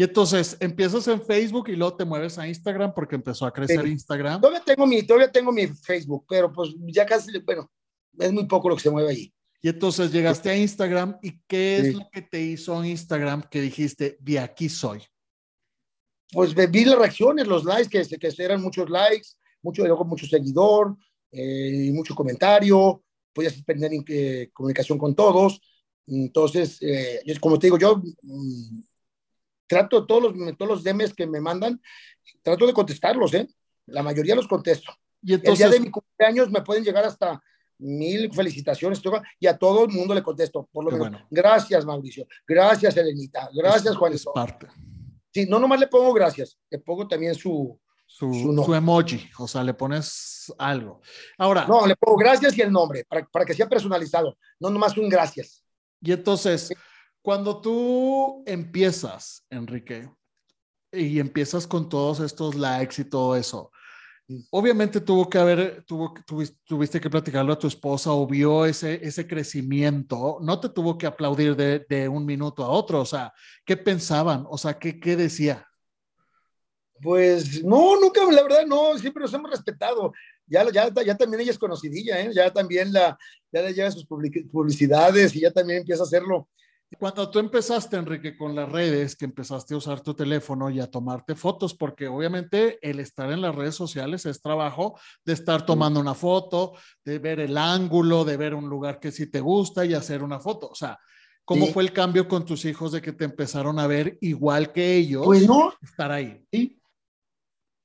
Y 0.00 0.02
entonces 0.02 0.56
empiezas 0.60 1.06
en 1.08 1.20
Facebook 1.20 1.68
y 1.68 1.76
luego 1.76 1.94
te 1.94 2.06
mueves 2.06 2.38
a 2.38 2.48
Instagram 2.48 2.94
porque 2.94 3.16
empezó 3.16 3.44
a 3.44 3.52
crecer 3.52 3.86
Instagram. 3.86 4.40
Todavía 4.40 4.64
tengo, 4.64 4.86
mi, 4.86 5.02
todavía 5.02 5.30
tengo 5.30 5.52
mi 5.52 5.66
Facebook, 5.66 6.24
pero 6.26 6.50
pues 6.50 6.70
ya 6.86 7.04
casi, 7.04 7.38
bueno, 7.40 7.70
es 8.18 8.32
muy 8.32 8.46
poco 8.46 8.70
lo 8.70 8.76
que 8.76 8.82
se 8.82 8.90
mueve 8.90 9.10
allí. 9.10 9.34
Y 9.60 9.68
entonces 9.68 10.10
llegaste 10.10 10.48
a 10.48 10.56
Instagram 10.56 11.18
y 11.20 11.38
¿qué 11.46 11.76
es 11.76 11.94
lo 11.94 12.08
que 12.10 12.22
te 12.22 12.40
hizo 12.40 12.82
Instagram 12.82 13.42
que 13.50 13.60
dijiste, 13.60 14.16
de 14.20 14.38
aquí 14.38 14.70
soy? 14.70 15.02
Pues 16.32 16.54
vi 16.54 16.86
las 16.86 16.98
reacciones, 16.98 17.46
los 17.46 17.64
likes, 17.64 17.90
que, 17.90 18.18
que 18.18 18.42
eran 18.42 18.62
muchos 18.62 18.88
likes, 18.88 19.28
mucho, 19.60 19.84
mucho 20.06 20.26
seguidor, 20.26 20.96
eh, 21.30 21.90
mucho 21.92 22.14
comentario, 22.14 23.04
podías 23.34 23.62
tener 23.66 23.90
eh, 24.08 24.48
comunicación 24.54 24.96
con 24.96 25.14
todos. 25.14 25.60
Entonces, 26.06 26.78
eh, 26.80 27.22
como 27.38 27.58
te 27.58 27.66
digo, 27.66 27.76
yo 27.76 28.02
mm, 28.22 28.80
trato 29.70 30.04
todos 30.04 30.34
los, 30.34 30.56
todos 30.56 30.68
los 30.68 30.82
DMs 30.82 31.14
que 31.14 31.28
me 31.28 31.40
mandan, 31.40 31.80
trato 32.42 32.66
de 32.66 32.72
contestarlos, 32.72 33.32
¿eh? 33.34 33.46
La 33.86 34.02
mayoría 34.02 34.34
los 34.34 34.48
contesto. 34.48 34.92
Y 35.22 35.34
entonces, 35.34 35.64
el 35.64 35.70
día 35.70 35.78
de 35.78 35.86
mi 35.86 35.92
cumpleaños 35.92 36.50
me 36.50 36.62
pueden 36.62 36.82
llegar 36.82 37.04
hasta 37.04 37.40
mil 37.78 38.32
felicitaciones 38.32 39.00
y 39.38 39.46
a 39.46 39.56
todo 39.56 39.84
el 39.84 39.90
mundo 39.90 40.12
le 40.12 40.24
contesto. 40.24 40.68
Por 40.72 40.84
lo 40.84 40.90
menos, 40.90 41.22
gracias 41.30 41.84
Mauricio, 41.86 42.26
gracias 42.46 42.96
Elenita, 42.96 43.48
gracias 43.54 43.96
Juan. 43.96 44.12
Es 44.12 44.26
parte. 44.34 44.66
Sí, 45.32 45.46
no 45.46 45.60
nomás 45.60 45.78
le 45.78 45.86
pongo 45.86 46.12
gracias, 46.12 46.58
le 46.68 46.80
pongo 46.80 47.06
también 47.06 47.36
su, 47.36 47.78
su, 48.06 48.32
su, 48.64 48.74
emoji, 48.74 49.30
o 49.38 49.46
sea, 49.46 49.62
le 49.62 49.72
pones 49.72 50.52
algo. 50.58 51.00
Ahora. 51.38 51.64
No, 51.68 51.86
le 51.86 51.94
pongo 51.94 52.16
gracias 52.16 52.58
y 52.58 52.60
el 52.60 52.72
nombre, 52.72 53.04
para, 53.04 53.24
para 53.26 53.44
que 53.44 53.54
sea 53.54 53.68
personalizado, 53.68 54.36
no 54.58 54.68
nomás 54.68 54.98
un 54.98 55.08
gracias. 55.08 55.64
Y 56.02 56.10
entonces, 56.10 56.72
cuando 57.22 57.60
tú 57.60 58.42
empiezas, 58.46 59.44
Enrique, 59.50 60.08
y 60.92 61.20
empiezas 61.20 61.66
con 61.66 61.88
todos 61.88 62.20
estos 62.20 62.54
likes 62.54 63.00
y 63.00 63.04
todo 63.04 63.36
eso, 63.36 63.70
obviamente 64.50 65.00
tuvo 65.00 65.28
que 65.28 65.38
haber, 65.38 65.84
tuvo, 65.84 66.14
tuviste, 66.66 67.00
que 67.00 67.10
platicarlo 67.10 67.52
a 67.52 67.58
tu 67.58 67.66
esposa 67.66 68.12
o 68.12 68.26
vio 68.26 68.64
ese, 68.64 69.04
ese 69.04 69.26
crecimiento, 69.26 70.38
no 70.40 70.58
te 70.60 70.68
tuvo 70.68 70.96
que 70.96 71.06
aplaudir 71.06 71.56
de, 71.56 71.84
de 71.88 72.08
un 72.08 72.24
minuto 72.24 72.64
a 72.64 72.68
otro, 72.68 73.00
o 73.00 73.06
sea, 73.06 73.32
¿qué 73.64 73.76
pensaban? 73.76 74.44
O 74.48 74.56
sea, 74.56 74.78
¿qué, 74.78 74.98
qué 74.98 75.16
decía? 75.16 75.66
Pues 77.02 77.64
no, 77.64 77.98
nunca, 77.98 78.20
la 78.30 78.42
verdad, 78.42 78.66
no, 78.66 78.96
siempre 78.98 79.22
nos 79.22 79.32
hemos 79.32 79.50
respetado. 79.50 80.12
Ya, 80.46 80.68
ya, 80.70 80.92
ya 81.02 81.16
también 81.16 81.40
ella 81.40 81.52
es 81.52 81.58
conocidilla, 81.58 82.20
¿eh? 82.20 82.30
ya 82.34 82.52
también 82.52 82.92
la, 82.92 83.16
ya 83.52 83.62
le 83.62 83.72
lleva 83.72 83.90
sus 83.90 84.04
publicidades 84.04 85.34
y 85.34 85.40
ya 85.40 85.50
también 85.50 85.80
empieza 85.80 86.02
a 86.02 86.06
hacerlo 86.06 86.48
cuando 86.98 87.30
tú 87.30 87.38
empezaste, 87.38 87.96
Enrique, 87.96 88.36
con 88.36 88.54
las 88.54 88.68
redes, 88.68 89.14
que 89.14 89.24
empezaste 89.24 89.74
a 89.74 89.76
usar 89.76 90.00
tu 90.00 90.14
teléfono 90.14 90.70
y 90.70 90.80
a 90.80 90.90
tomarte 90.90 91.36
fotos, 91.36 91.74
porque 91.74 92.08
obviamente 92.08 92.78
el 92.82 92.98
estar 92.98 93.30
en 93.30 93.40
las 93.40 93.54
redes 93.54 93.76
sociales 93.76 94.26
es 94.26 94.42
trabajo 94.42 94.98
de 95.24 95.32
estar 95.32 95.64
tomando 95.64 96.00
una 96.00 96.14
foto, 96.14 96.72
de 97.04 97.18
ver 97.20 97.38
el 97.40 97.56
ángulo, 97.56 98.24
de 98.24 98.36
ver 98.36 98.54
un 98.54 98.68
lugar 98.68 98.98
que 98.98 99.12
sí 99.12 99.30
te 99.30 99.40
gusta 99.40 99.84
y 99.84 99.94
hacer 99.94 100.22
una 100.22 100.40
foto. 100.40 100.68
O 100.68 100.74
sea, 100.74 100.98
¿cómo 101.44 101.66
fue 101.66 101.84
el 101.84 101.92
cambio 101.92 102.26
con 102.26 102.44
tus 102.44 102.64
hijos 102.64 102.90
de 102.92 103.00
que 103.00 103.12
te 103.12 103.24
empezaron 103.24 103.78
a 103.78 103.86
ver 103.86 104.18
igual 104.20 104.72
que 104.72 104.96
ellos? 104.96 105.24
Pues 105.24 105.46
no. 105.46 105.72
Estar 105.80 106.10
ahí. 106.10 106.44
Sí. 106.50 106.76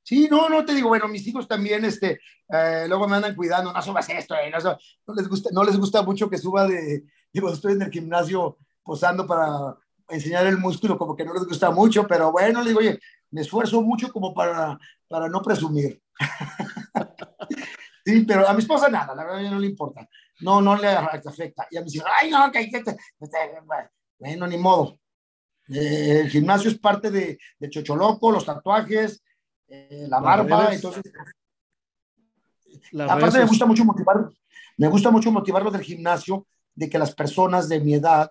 Sí, 0.05 0.27
no, 0.29 0.49
no 0.49 0.63
te 0.63 0.75
digo, 0.75 0.89
bueno, 0.89 1.07
mis 1.07 1.25
hijos 1.25 1.47
también, 1.47 1.83
este, 1.83 2.19
eh, 2.49 2.85
luego 2.87 3.07
me 3.07 3.15
andan 3.15 3.33
cuidando, 3.33 3.73
no 3.73 3.81
subas 3.81 4.07
esto, 4.07 4.35
eh, 4.35 4.51
no, 4.51 5.15
les 5.15 5.27
gusta, 5.27 5.49
no 5.51 5.63
les 5.63 5.77
gusta 5.77 6.03
mucho 6.03 6.29
que 6.29 6.37
suba 6.37 6.67
de, 6.67 7.05
digo, 7.33 7.51
estoy 7.51 7.73
en 7.73 7.81
el 7.81 7.91
gimnasio 7.91 8.59
posando 8.85 9.27
para 9.27 9.75
enseñar 10.07 10.45
el 10.45 10.57
músculo, 10.57 10.97
como 10.97 11.15
que 11.15 11.25
no 11.25 11.33
les 11.33 11.45
gusta 11.45 11.71
mucho, 11.71 12.07
pero 12.07 12.31
bueno, 12.31 12.61
le 12.61 12.69
digo, 12.69 12.79
oye, 12.79 12.99
me 13.31 13.41
esfuerzo 13.41 13.81
mucho 13.81 14.11
como 14.11 14.33
para, 14.33 14.79
para 15.09 15.27
no 15.27 15.41
presumir. 15.41 16.01
Sí, 18.07 18.21
pero 18.21 18.47
a 18.47 18.53
mi 18.53 18.59
esposa 18.59 18.87
nada, 18.87 19.15
la 19.15 19.23
verdad 19.23 19.49
no 19.49 19.57
le 19.57 19.65
importa. 19.65 20.07
No, 20.41 20.61
no 20.61 20.77
le 20.77 20.89
afecta. 20.89 21.67
Y 21.71 21.77
a 21.77 21.81
mí 21.81 21.85
dice, 21.85 22.03
ay, 22.05 22.29
no, 22.29 22.51
que, 22.51 22.69
que, 22.69 22.83
que, 22.83 22.95
bueno, 24.19 24.45
ni 24.45 24.57
modo. 24.57 24.99
Eh, 25.67 26.21
el 26.21 26.29
gimnasio 26.29 26.69
es 26.69 26.77
parte 26.77 27.09
de, 27.09 27.39
de 27.57 27.69
Chocholoco, 27.71 28.31
los 28.31 28.45
tatuajes, 28.45 29.23
eh, 29.67 30.05
la 30.07 30.19
barba, 30.19 30.71
entonces. 30.71 31.01
aparte 33.09 33.39
me 33.39 33.45
gusta 33.45 33.65
mucho 33.65 33.83
motivar, 33.83 34.29
me 34.77 34.87
gusta 34.87 35.09
mucho 35.09 35.31
motivarlo 35.31 35.71
del 35.71 35.81
gimnasio, 35.81 36.45
de 36.75 36.87
que 36.87 36.99
las 36.99 37.15
personas 37.15 37.67
de 37.67 37.79
mi 37.79 37.95
edad, 37.95 38.29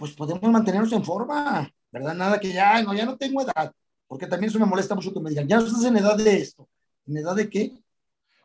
pues 0.00 0.12
podemos 0.12 0.42
mantenernos 0.50 0.90
en 0.92 1.04
forma, 1.04 1.70
¿verdad? 1.92 2.14
Nada 2.14 2.40
que 2.40 2.50
ya, 2.50 2.82
no, 2.82 2.94
ya 2.94 3.04
no 3.04 3.18
tengo 3.18 3.42
edad, 3.42 3.70
porque 4.06 4.26
también 4.26 4.48
eso 4.48 4.58
me 4.58 4.64
molesta 4.64 4.94
mucho 4.94 5.12
que 5.12 5.20
me 5.20 5.28
digan, 5.28 5.46
ya 5.46 5.60
no 5.60 5.66
estás 5.66 5.84
en 5.84 5.98
edad 5.98 6.16
de 6.16 6.38
esto. 6.38 6.66
¿En 7.06 7.18
edad 7.18 7.36
de 7.36 7.50
qué? 7.50 7.78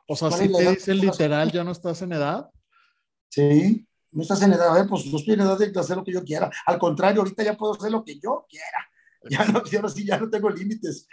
O 0.05 0.17
sea, 0.17 0.29
si 0.31 0.51
te 0.51 0.69
dicen 0.69 0.99
literal, 0.99 1.49
ya 1.53 1.63
no 1.63 1.71
estás 1.71 2.01
en 2.01 2.11
edad. 2.11 2.49
Sí, 3.29 3.87
no 4.11 4.23
estás 4.23 4.41
en 4.41 4.51
edad, 4.51 4.77
¿eh? 4.77 4.85
pues 4.87 5.05
no 5.05 5.17
estoy 5.17 5.35
en 5.35 5.41
edad 5.41 5.57
de 5.57 5.79
hacer 5.79 5.95
lo 5.95 6.03
que 6.03 6.11
yo 6.11 6.25
quiera. 6.25 6.51
Al 6.65 6.77
contrario, 6.77 7.21
ahorita 7.21 7.41
ya 7.41 7.55
puedo 7.55 7.73
hacer 7.73 7.89
lo 7.89 8.03
que 8.03 8.19
yo 8.19 8.45
quiera. 8.49 8.89
Ya 9.27 9.43
no, 9.45 9.63
ya 9.65 9.89
sí, 9.89 10.05
ya 10.05 10.19
no 10.19 10.29
tengo 10.29 10.51
límites, 10.51 11.07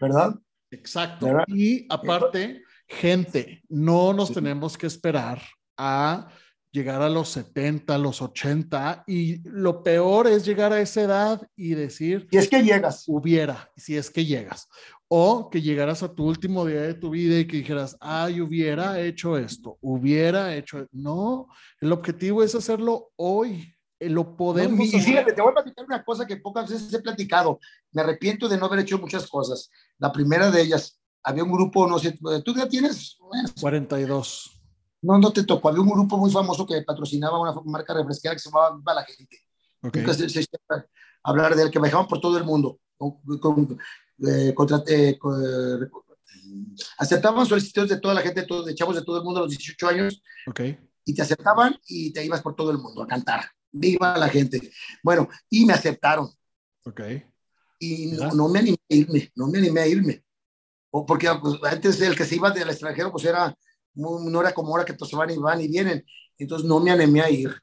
¿verdad? 0.00 0.36
Exacto. 0.70 1.26
Y 1.48 1.84
aparte, 1.90 2.62
gente, 2.86 3.64
no 3.68 4.12
nos 4.12 4.32
tenemos 4.32 4.78
que 4.78 4.86
esperar 4.86 5.42
a 5.76 6.28
llegar 6.72 7.02
a 7.02 7.08
los 7.08 7.28
70, 7.30 7.98
los 7.98 8.22
80 8.22 9.04
y 9.06 9.40
lo 9.48 9.82
peor 9.82 10.26
es 10.28 10.44
llegar 10.44 10.72
a 10.72 10.80
esa 10.80 11.02
edad 11.02 11.48
y 11.56 11.74
decir... 11.74 12.28
Y 12.30 12.38
es 12.38 12.48
que 12.48 12.62
llegas. 12.62 13.04
Hubiera, 13.08 13.70
si 13.76 13.96
es 13.96 14.10
que 14.10 14.24
llegas. 14.24 14.68
O 15.08 15.50
que 15.50 15.60
llegaras 15.60 16.02
a 16.02 16.14
tu 16.14 16.28
último 16.28 16.64
día 16.64 16.82
de 16.82 16.94
tu 16.94 17.10
vida 17.10 17.38
y 17.38 17.46
que 17.46 17.58
dijeras, 17.58 17.96
ay, 18.00 18.40
hubiera 18.40 19.00
hecho 19.00 19.36
esto, 19.36 19.78
hubiera 19.80 20.54
hecho... 20.54 20.86
No, 20.92 21.48
el 21.80 21.92
objetivo 21.92 22.42
es 22.42 22.54
hacerlo 22.54 23.10
hoy. 23.16 23.74
Eh, 23.98 24.08
lo 24.08 24.36
podemos... 24.36 24.86
y, 24.86 25.00
fíjate, 25.00 25.32
te 25.32 25.42
voy 25.42 25.50
a 25.50 25.54
platicar 25.54 25.84
una 25.84 26.04
cosa 26.04 26.26
que 26.26 26.36
pocas 26.36 26.70
veces 26.70 26.92
he 26.94 27.00
platicado. 27.00 27.58
Me 27.90 28.02
arrepiento 28.02 28.48
de 28.48 28.56
no 28.56 28.66
haber 28.66 28.80
hecho 28.80 28.98
muchas 28.98 29.28
cosas. 29.28 29.70
La 29.98 30.12
primera 30.12 30.50
de 30.50 30.62
ellas, 30.62 31.00
había 31.24 31.42
un 31.42 31.52
grupo, 31.52 31.86
no 31.88 31.98
sé, 31.98 32.16
¿tú 32.44 32.54
ya 32.54 32.68
tienes? 32.68 33.18
42. 33.60 34.59
No, 35.02 35.18
no 35.18 35.32
te 35.32 35.44
tocó. 35.44 35.68
Había 35.68 35.80
un 35.80 35.90
grupo 35.90 36.18
muy 36.18 36.30
famoso 36.30 36.66
que 36.66 36.82
patrocinaba 36.82 37.40
una 37.40 37.54
marca 37.64 37.94
refresquera 37.94 38.34
que 38.34 38.40
se 38.40 38.50
llamaba 38.50 38.76
Viva 38.76 38.94
la 38.94 39.04
Gente. 39.04 39.38
Okay. 39.82 40.02
Nunca 40.02 40.14
se, 40.14 40.28
se, 40.28 40.46
hablar 41.22 41.54
de 41.54 41.62
él, 41.62 41.70
que 41.70 41.78
viajaban 41.78 42.06
por 42.06 42.20
todo 42.20 42.36
el 42.36 42.44
mundo. 42.44 42.78
Con, 42.98 43.78
eh, 44.26 44.52
contra, 44.54 44.82
eh, 44.86 45.16
con, 45.18 45.90
aceptaban 46.98 47.46
solicitudes 47.46 47.88
de 47.88 48.00
toda 48.00 48.14
la 48.14 48.20
gente, 48.20 48.42
de, 48.42 48.74
chavos 48.74 48.94
de 48.94 49.02
todo 49.02 49.18
el 49.18 49.24
mundo 49.24 49.40
a 49.40 49.42
los 49.44 49.50
18 49.50 49.88
años. 49.88 50.22
Okay. 50.46 50.78
Y 51.04 51.14
te 51.14 51.22
aceptaban 51.22 51.76
y 51.86 52.12
te 52.12 52.24
ibas 52.24 52.42
por 52.42 52.54
todo 52.54 52.70
el 52.70 52.78
mundo 52.78 53.02
a 53.02 53.06
cantar. 53.06 53.44
Viva 53.72 54.18
la 54.18 54.28
gente. 54.28 54.70
Bueno, 55.02 55.28
y 55.48 55.64
me 55.64 55.72
aceptaron. 55.72 56.28
Ok. 56.84 57.00
Y 57.78 58.12
no, 58.12 58.32
no, 58.32 58.48
me 58.48 58.58
animé 58.58 58.78
a 58.90 58.94
irme, 58.94 59.32
no 59.34 59.46
me 59.46 59.58
animé 59.58 59.80
a 59.80 59.86
irme. 59.86 60.22
O 60.90 61.06
porque 61.06 61.28
pues, 61.40 61.54
antes 61.64 62.00
el 62.02 62.16
que 62.16 62.24
se 62.24 62.36
iba 62.36 62.50
del 62.50 62.68
extranjero, 62.68 63.10
pues 63.10 63.24
era 63.24 63.56
no 63.94 64.40
era 64.40 64.52
como 64.52 64.70
ahora 64.70 64.84
que 64.84 64.92
todos 64.92 65.12
van 65.12 65.30
y 65.30 65.36
van 65.36 65.60
y 65.60 65.68
vienen. 65.68 66.04
Entonces 66.38 66.66
no 66.66 66.80
me 66.80 66.90
animé 66.90 67.20
a 67.20 67.30
ir. 67.30 67.54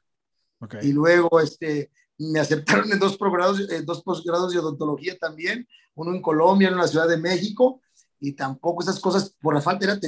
Okay. 0.60 0.88
Y 0.88 0.92
luego 0.92 1.40
este, 1.40 1.90
me 2.18 2.40
aceptaron 2.40 2.90
en 2.92 2.98
dos 2.98 3.16
posgrados, 3.16 3.70
en 3.70 3.84
dos 3.86 4.02
posgrados 4.02 4.52
de 4.52 4.58
odontología 4.58 5.16
también, 5.18 5.66
uno 5.94 6.12
en 6.12 6.22
Colombia, 6.22 6.68
uno 6.68 6.78
en 6.78 6.82
la 6.82 6.88
Ciudad 6.88 7.08
de 7.08 7.16
México, 7.16 7.80
y 8.20 8.32
tampoco 8.32 8.82
esas 8.82 8.98
cosas, 8.98 9.34
por 9.40 9.54
la 9.54 9.60
falta, 9.60 9.84
era, 9.84 9.98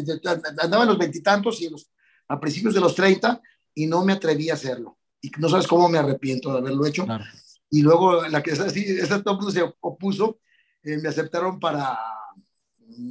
andaba 0.59 0.83
en 0.83 0.89
los 0.89 0.99
veintitantos 0.99 1.61
y, 1.61 1.67
y 1.67 1.71
los, 1.71 1.91
a 2.29 2.41
principios 2.41 2.75
de 2.75 2.81
los 2.81 2.95
treinta, 2.95 3.41
y 3.75 3.87
no 3.87 4.05
me 4.05 4.13
atreví 4.13 4.51
a 4.51 4.55
hacerlo. 4.55 4.99
Y 5.21 5.31
no 5.39 5.49
sabes 5.49 5.67
cómo 5.67 5.89
me 5.89 5.99
arrepiento 5.99 6.53
de 6.53 6.59
haberlo 6.59 6.87
hecho. 6.87 7.05
Claro. 7.05 7.25
Y 7.71 7.83
luego 7.83 8.27
la 8.27 8.43
que 8.43 8.53
así, 8.53 8.85
esa 8.85 9.23
todo 9.23 9.51
se 9.51 9.63
opuso, 9.81 10.41
eh, 10.83 10.99
me 10.99 11.09
aceptaron 11.09 11.61
para 11.61 11.99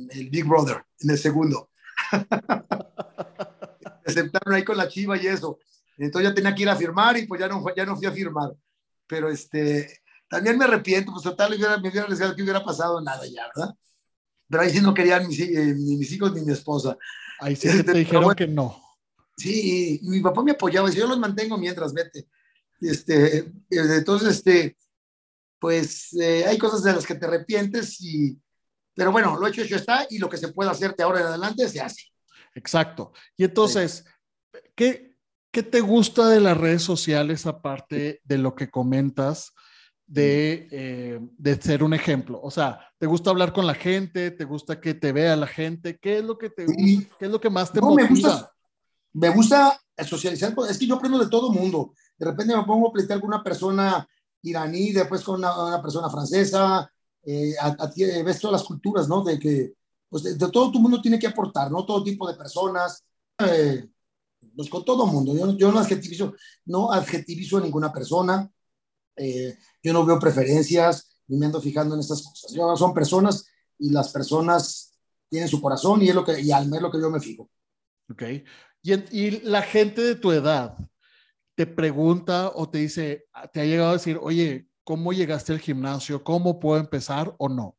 el 0.09 0.29
Big 0.29 0.45
Brother 0.45 0.83
en 0.99 1.11
el 1.11 1.17
segundo. 1.17 1.69
aceptaron 4.09 4.53
ahí 4.53 4.63
con 4.63 4.77
la 4.77 4.87
chiva 4.87 5.17
y 5.17 5.27
eso. 5.27 5.59
Entonces 5.97 6.29
ya 6.29 6.35
tenía 6.35 6.55
que 6.55 6.63
ir 6.63 6.69
a 6.69 6.75
firmar 6.75 7.17
y 7.17 7.25
pues 7.25 7.39
ya 7.39 7.47
no, 7.47 7.63
ya 7.75 7.85
no 7.85 7.95
fui 7.95 8.05
a 8.05 8.11
firmar. 8.11 8.53
Pero 9.07 9.29
este, 9.29 10.01
también 10.29 10.57
me 10.57 10.65
arrepiento, 10.65 11.11
pues 11.11 11.23
total, 11.23 11.49
me 11.51 11.55
hubiera, 11.57 11.77
me 11.77 11.89
hubiera 11.89 12.03
arriesgado 12.03 12.35
que 12.35 12.43
hubiera 12.43 12.63
pasado 12.63 13.01
nada 13.01 13.25
ya, 13.25 13.47
¿verdad? 13.55 13.75
Pero 14.47 14.63
ahí 14.63 14.69
sí 14.69 14.81
no 14.81 14.93
querían 14.93 15.27
mis, 15.27 15.39
eh, 15.39 15.75
ni 15.77 15.97
mis 15.97 16.11
hijos 16.11 16.33
ni 16.33 16.41
mi 16.41 16.53
esposa. 16.53 16.97
Ahí 17.39 17.55
sí 17.55 17.67
este, 17.67 17.83
te 17.83 17.93
dijeron 17.93 18.23
bueno, 18.23 18.35
que 18.35 18.47
no. 18.47 18.81
Sí, 19.37 19.99
mi 20.03 20.21
papá 20.21 20.43
me 20.43 20.51
apoyaba, 20.51 20.87
decía, 20.87 21.01
yo 21.01 21.07
los 21.07 21.19
mantengo 21.19 21.57
mientras 21.57 21.93
vete. 21.93 22.27
Este, 22.81 23.51
entonces, 23.69 24.37
este, 24.37 24.77
pues 25.59 26.13
eh, 26.13 26.45
hay 26.45 26.57
cosas 26.57 26.83
de 26.83 26.93
las 26.93 27.05
que 27.05 27.15
te 27.15 27.25
arrepientes 27.25 28.01
y, 28.01 28.39
pero 28.93 29.11
bueno, 29.11 29.37
lo 29.37 29.47
hecho, 29.47 29.61
hecho 29.61 29.75
está 29.75 30.07
y 30.09 30.17
lo 30.17 30.29
que 30.29 30.37
se 30.37 30.49
puede 30.49 30.69
hacerte 30.69 31.03
ahora 31.03 31.21
en 31.21 31.27
adelante 31.27 31.67
se 31.67 31.81
hace. 31.81 32.03
Exacto. 32.59 33.13
Y 33.37 33.45
entonces, 33.45 34.05
sí. 34.53 34.59
¿qué, 34.75 35.15
¿qué 35.51 35.63
te 35.63 35.79
gusta 35.81 36.27
de 36.29 36.41
las 36.41 36.57
redes 36.57 36.83
sociales 36.83 37.45
aparte 37.45 38.21
de 38.23 38.37
lo 38.37 38.53
que 38.53 38.69
comentas 38.69 39.53
de, 40.05 40.67
eh, 40.71 41.19
de 41.37 41.61
ser 41.61 41.83
un 41.83 41.93
ejemplo? 41.93 42.39
O 42.43 42.51
sea, 42.51 42.79
¿te 42.97 43.07
gusta 43.07 43.29
hablar 43.29 43.53
con 43.53 43.65
la 43.65 43.73
gente? 43.75 44.31
¿Te 44.31 44.43
gusta 44.43 44.79
que 44.81 44.93
te 44.93 45.11
vea 45.11 45.35
la 45.35 45.47
gente? 45.47 45.97
¿Qué 45.97 46.17
es 46.19 46.23
lo 46.23 46.37
que 46.37 46.49
te 46.49 46.67
Sí. 46.67 47.07
¿Qué 47.17 47.25
es 47.25 47.31
lo 47.31 47.39
que 47.39 47.49
más 47.49 47.71
te 47.71 47.79
No, 47.79 47.87
motiva? 47.91 48.07
me 48.07 48.15
gusta, 48.15 48.51
me 49.13 49.29
gusta 49.29 49.81
socializar, 50.05 50.53
es 50.69 50.77
que 50.77 50.87
yo 50.87 50.95
aprendo 50.95 51.17
de 51.19 51.29
todo 51.29 51.51
mundo. 51.51 51.93
De 52.17 52.25
repente 52.25 52.55
me 52.55 52.63
pongo 52.63 52.89
a 52.89 52.93
platicar 52.93 53.19
con 53.19 53.29
una 53.29 53.43
persona 53.43 54.07
iraní, 54.41 54.91
después 54.91 55.23
con 55.23 55.35
una, 55.39 55.65
una 55.65 55.81
persona 55.81 56.09
francesa, 56.09 56.89
eh, 57.23 57.53
a, 57.59 57.75
a 57.79 57.91
ti, 57.91 58.03
eh, 58.03 58.23
ves 58.23 58.39
todas 58.39 58.59
las 58.59 58.67
culturas, 58.67 59.07
¿no? 59.07 59.23
De 59.23 59.37
que, 59.37 59.73
pues 60.09 60.23
de, 60.23 60.35
de 60.35 60.51
todo 60.51 60.71
tu 60.71 60.79
mundo 60.79 61.01
tiene 61.01 61.19
que 61.19 61.27
aportar, 61.27 61.71
¿no? 61.71 61.85
Todo 61.85 62.03
tipo 62.03 62.27
de 62.27 62.35
personas, 62.35 63.05
eh, 63.37 63.87
pues 64.55 64.69
con 64.69 64.83
todo 64.83 65.05
mundo. 65.05 65.35
Yo, 65.35 65.55
yo 65.57 65.71
no 65.71 65.79
adjetivizo, 65.79 66.33
no 66.65 66.91
adjetivizo 66.91 67.57
a 67.57 67.61
ninguna 67.61 67.91
persona, 67.93 68.49
eh, 69.15 69.57
yo 69.83 69.93
no 69.93 70.05
veo 70.05 70.19
preferencias, 70.19 71.17
ni 71.27 71.37
me 71.37 71.45
ando 71.45 71.61
fijando 71.61 71.95
en 71.95 72.01
estas 72.01 72.23
cosas. 72.23 72.51
Yo, 72.53 72.75
son 72.75 72.93
personas 72.93 73.47
y 73.77 73.91
las 73.91 74.11
personas 74.11 74.93
tienen 75.29 75.47
su 75.47 75.61
corazón 75.61 76.01
y 76.01 76.09
es 76.09 76.15
lo 76.15 76.25
que, 76.25 76.39
y 76.41 76.51
alma 76.51 76.77
es 76.77 76.81
lo 76.81 76.91
que 76.91 76.99
yo 76.99 77.09
me 77.09 77.19
fijo. 77.19 77.49
Ok. 78.11 78.23
Y, 78.81 78.93
y 78.93 79.41
la 79.41 79.61
gente 79.61 80.01
de 80.01 80.15
tu 80.15 80.31
edad 80.31 80.75
te 81.55 81.67
pregunta 81.67 82.51
o 82.55 82.69
te 82.69 82.79
dice, 82.79 83.25
te 83.53 83.61
ha 83.61 83.65
llegado 83.65 83.89
a 83.89 83.93
decir, 83.93 84.17
oye, 84.21 84.69
¿cómo 84.83 85.13
llegaste 85.13 85.51
al 85.53 85.59
gimnasio? 85.59 86.23
¿Cómo 86.23 86.59
puedo 86.59 86.79
empezar 86.79 87.35
o 87.37 87.49
no? 87.49 87.77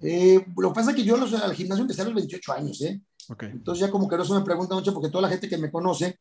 Eh, 0.00 0.44
lo 0.56 0.68
que 0.68 0.74
pasa 0.74 0.90
es 0.90 0.96
que 0.96 1.04
yo 1.04 1.16
los, 1.16 1.32
al 1.34 1.54
gimnasio 1.54 1.82
empecé 1.82 2.02
a 2.02 2.04
los 2.04 2.14
28 2.14 2.52
años, 2.52 2.80
¿eh? 2.82 3.00
Ok. 3.28 3.44
Entonces 3.44 3.86
ya 3.86 3.90
como 3.90 4.08
que 4.08 4.16
no 4.16 4.24
se 4.24 4.34
me 4.34 4.42
pregunta 4.42 4.74
mucho 4.74 4.94
porque 4.94 5.10
toda 5.10 5.22
la 5.22 5.28
gente 5.28 5.48
que 5.48 5.58
me 5.58 5.70
conoce, 5.70 6.20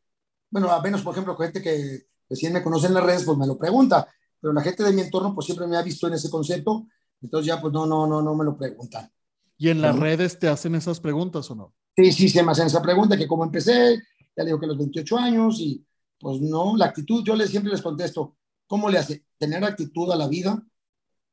bueno, 0.49 0.69
a 0.71 0.81
menos 0.81 1.01
por 1.01 1.13
ejemplo 1.13 1.37
gente 1.37 1.61
que 1.61 2.07
recién 2.29 2.53
me 2.53 2.63
conoce 2.63 2.87
en 2.87 2.93
las 2.95 3.03
redes, 3.03 3.23
pues 3.23 3.37
me 3.37 3.47
lo 3.47 3.57
pregunta, 3.57 4.07
pero 4.41 4.53
la 4.53 4.61
gente 4.61 4.83
de 4.83 4.93
mi 4.93 5.01
entorno 5.01 5.33
pues 5.33 5.45
siempre 5.45 5.67
me 5.67 5.77
ha 5.77 5.81
visto 5.81 6.07
en 6.07 6.13
ese 6.13 6.29
concepto, 6.29 6.87
entonces 7.21 7.47
ya 7.47 7.61
pues 7.61 7.71
no, 7.71 7.85
no, 7.85 8.07
no, 8.07 8.21
no 8.21 8.35
me 8.35 8.43
lo 8.43 8.57
preguntan. 8.57 9.09
¿Y 9.57 9.69
en 9.69 9.81
las 9.81 9.95
Ujú. 9.95 10.03
redes 10.03 10.37
te 10.37 10.47
hacen 10.47 10.75
esas 10.75 10.99
preguntas 10.99 11.49
o 11.49 11.55
no? 11.55 11.73
Sí, 11.95 12.11
sí, 12.11 12.29
se 12.29 12.43
me 12.43 12.51
hacen 12.51 12.67
esa 12.67 12.81
pregunta, 12.81 13.17
que 13.17 13.27
cómo 13.27 13.43
empecé, 13.43 13.95
ya 14.35 14.43
le 14.43 14.45
digo 14.45 14.59
que 14.59 14.67
los 14.67 14.77
28 14.77 15.17
años 15.17 15.59
y 15.59 15.83
pues 16.19 16.41
no, 16.41 16.75
la 16.75 16.85
actitud, 16.85 17.23
yo 17.23 17.35
les, 17.35 17.49
siempre 17.49 17.71
les 17.71 17.81
contesto, 17.81 18.37
¿cómo 18.67 18.89
le 18.89 18.99
hace? 18.99 19.25
Tener 19.37 19.63
actitud 19.63 20.11
a 20.11 20.15
la 20.15 20.27
vida 20.27 20.61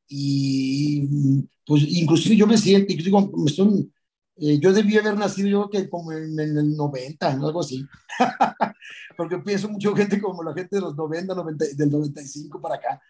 y 0.08 1.08
pues 1.66 1.82
inclusive 1.88 2.36
yo 2.36 2.46
me 2.46 2.58
siento, 2.58 2.94
digo, 2.94 3.32
estoy, 3.46 3.90
eh, 4.36 4.58
yo 4.58 4.72
debí 4.72 4.96
haber 4.98 5.16
nacido 5.16 5.48
yo 5.48 5.70
que 5.70 5.88
como 5.88 6.12
en, 6.12 6.38
en 6.38 6.58
el 6.58 6.76
90, 6.76 7.36
¿no? 7.36 7.46
algo 7.46 7.60
así, 7.60 7.84
porque 9.16 9.38
pienso 9.38 9.68
mucho 9.68 9.94
gente 9.94 10.20
como 10.20 10.42
la 10.42 10.52
gente 10.52 10.76
de 10.76 10.82
los 10.82 10.96
90, 10.96 11.34
90 11.34 11.64
del 11.76 11.90
95 11.90 12.60
para 12.60 12.76
acá. 12.76 13.00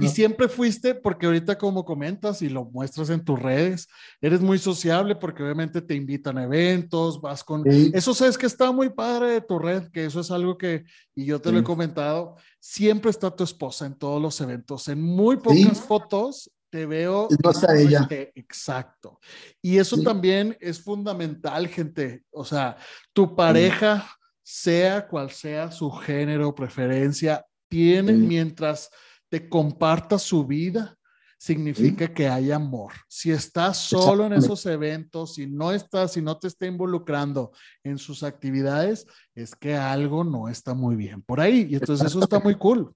Y 0.00 0.08
siempre 0.08 0.48
fuiste, 0.48 0.94
porque 0.94 1.26
ahorita 1.26 1.58
como 1.58 1.84
comentas 1.84 2.40
y 2.40 2.48
lo 2.48 2.64
muestras 2.64 3.10
en 3.10 3.22
tus 3.22 3.38
redes, 3.38 3.88
eres 4.22 4.40
muy 4.40 4.58
sociable 4.58 5.16
porque 5.16 5.42
obviamente 5.42 5.82
te 5.82 5.94
invitan 5.94 6.38
a 6.38 6.44
eventos, 6.44 7.20
vas 7.20 7.44
con... 7.44 7.62
Sí. 7.70 7.90
Eso 7.92 8.14
sabes 8.14 8.38
que 8.38 8.46
está 8.46 8.72
muy 8.72 8.88
padre 8.88 9.32
de 9.32 9.40
tu 9.42 9.58
red, 9.58 9.90
que 9.90 10.06
eso 10.06 10.20
es 10.20 10.30
algo 10.30 10.56
que, 10.56 10.84
y 11.14 11.26
yo 11.26 11.40
te 11.42 11.52
lo 11.52 11.58
he 11.58 11.62
comentado, 11.62 12.36
siempre 12.58 13.10
está 13.10 13.30
tu 13.30 13.44
esposa 13.44 13.84
en 13.84 13.94
todos 13.94 14.20
los 14.22 14.40
eventos. 14.40 14.88
En 14.88 15.02
muy 15.02 15.36
pocas 15.36 15.58
Sí. 15.58 15.84
fotos 15.86 16.50
te 16.70 16.86
veo... 16.86 17.28
No 17.44 17.50
está 17.50 17.78
ella. 17.78 18.08
Exacto. 18.34 19.20
Y 19.60 19.76
eso 19.76 20.00
también 20.00 20.56
es 20.58 20.80
fundamental, 20.80 21.68
gente. 21.68 22.24
O 22.30 22.46
sea, 22.46 22.78
tu 23.12 23.36
pareja, 23.36 24.08
sea 24.42 25.06
cual 25.06 25.30
sea 25.30 25.70
su 25.70 25.90
género, 25.90 26.54
preferencia, 26.54 27.44
tiene 27.68 28.14
mientras 28.14 28.88
te 29.32 29.48
comparta 29.48 30.18
su 30.18 30.46
vida, 30.46 30.94
significa 31.38 32.12
que 32.12 32.28
hay 32.28 32.52
amor. 32.52 32.92
Si 33.08 33.30
estás 33.30 33.78
solo 33.78 34.26
en 34.26 34.34
esos 34.34 34.66
eventos, 34.66 35.36
si 35.36 35.46
no 35.46 35.72
estás, 35.72 36.12
si 36.12 36.20
no 36.20 36.36
te 36.36 36.48
está 36.48 36.66
involucrando 36.66 37.50
en 37.82 37.96
sus 37.96 38.24
actividades, 38.24 39.06
es 39.34 39.56
que 39.56 39.74
algo 39.74 40.22
no 40.22 40.50
está 40.50 40.74
muy 40.74 40.96
bien 40.96 41.22
por 41.22 41.40
ahí. 41.40 41.66
Y 41.70 41.76
entonces 41.76 42.08
eso 42.08 42.20
está 42.20 42.40
muy 42.40 42.56
cool. 42.56 42.94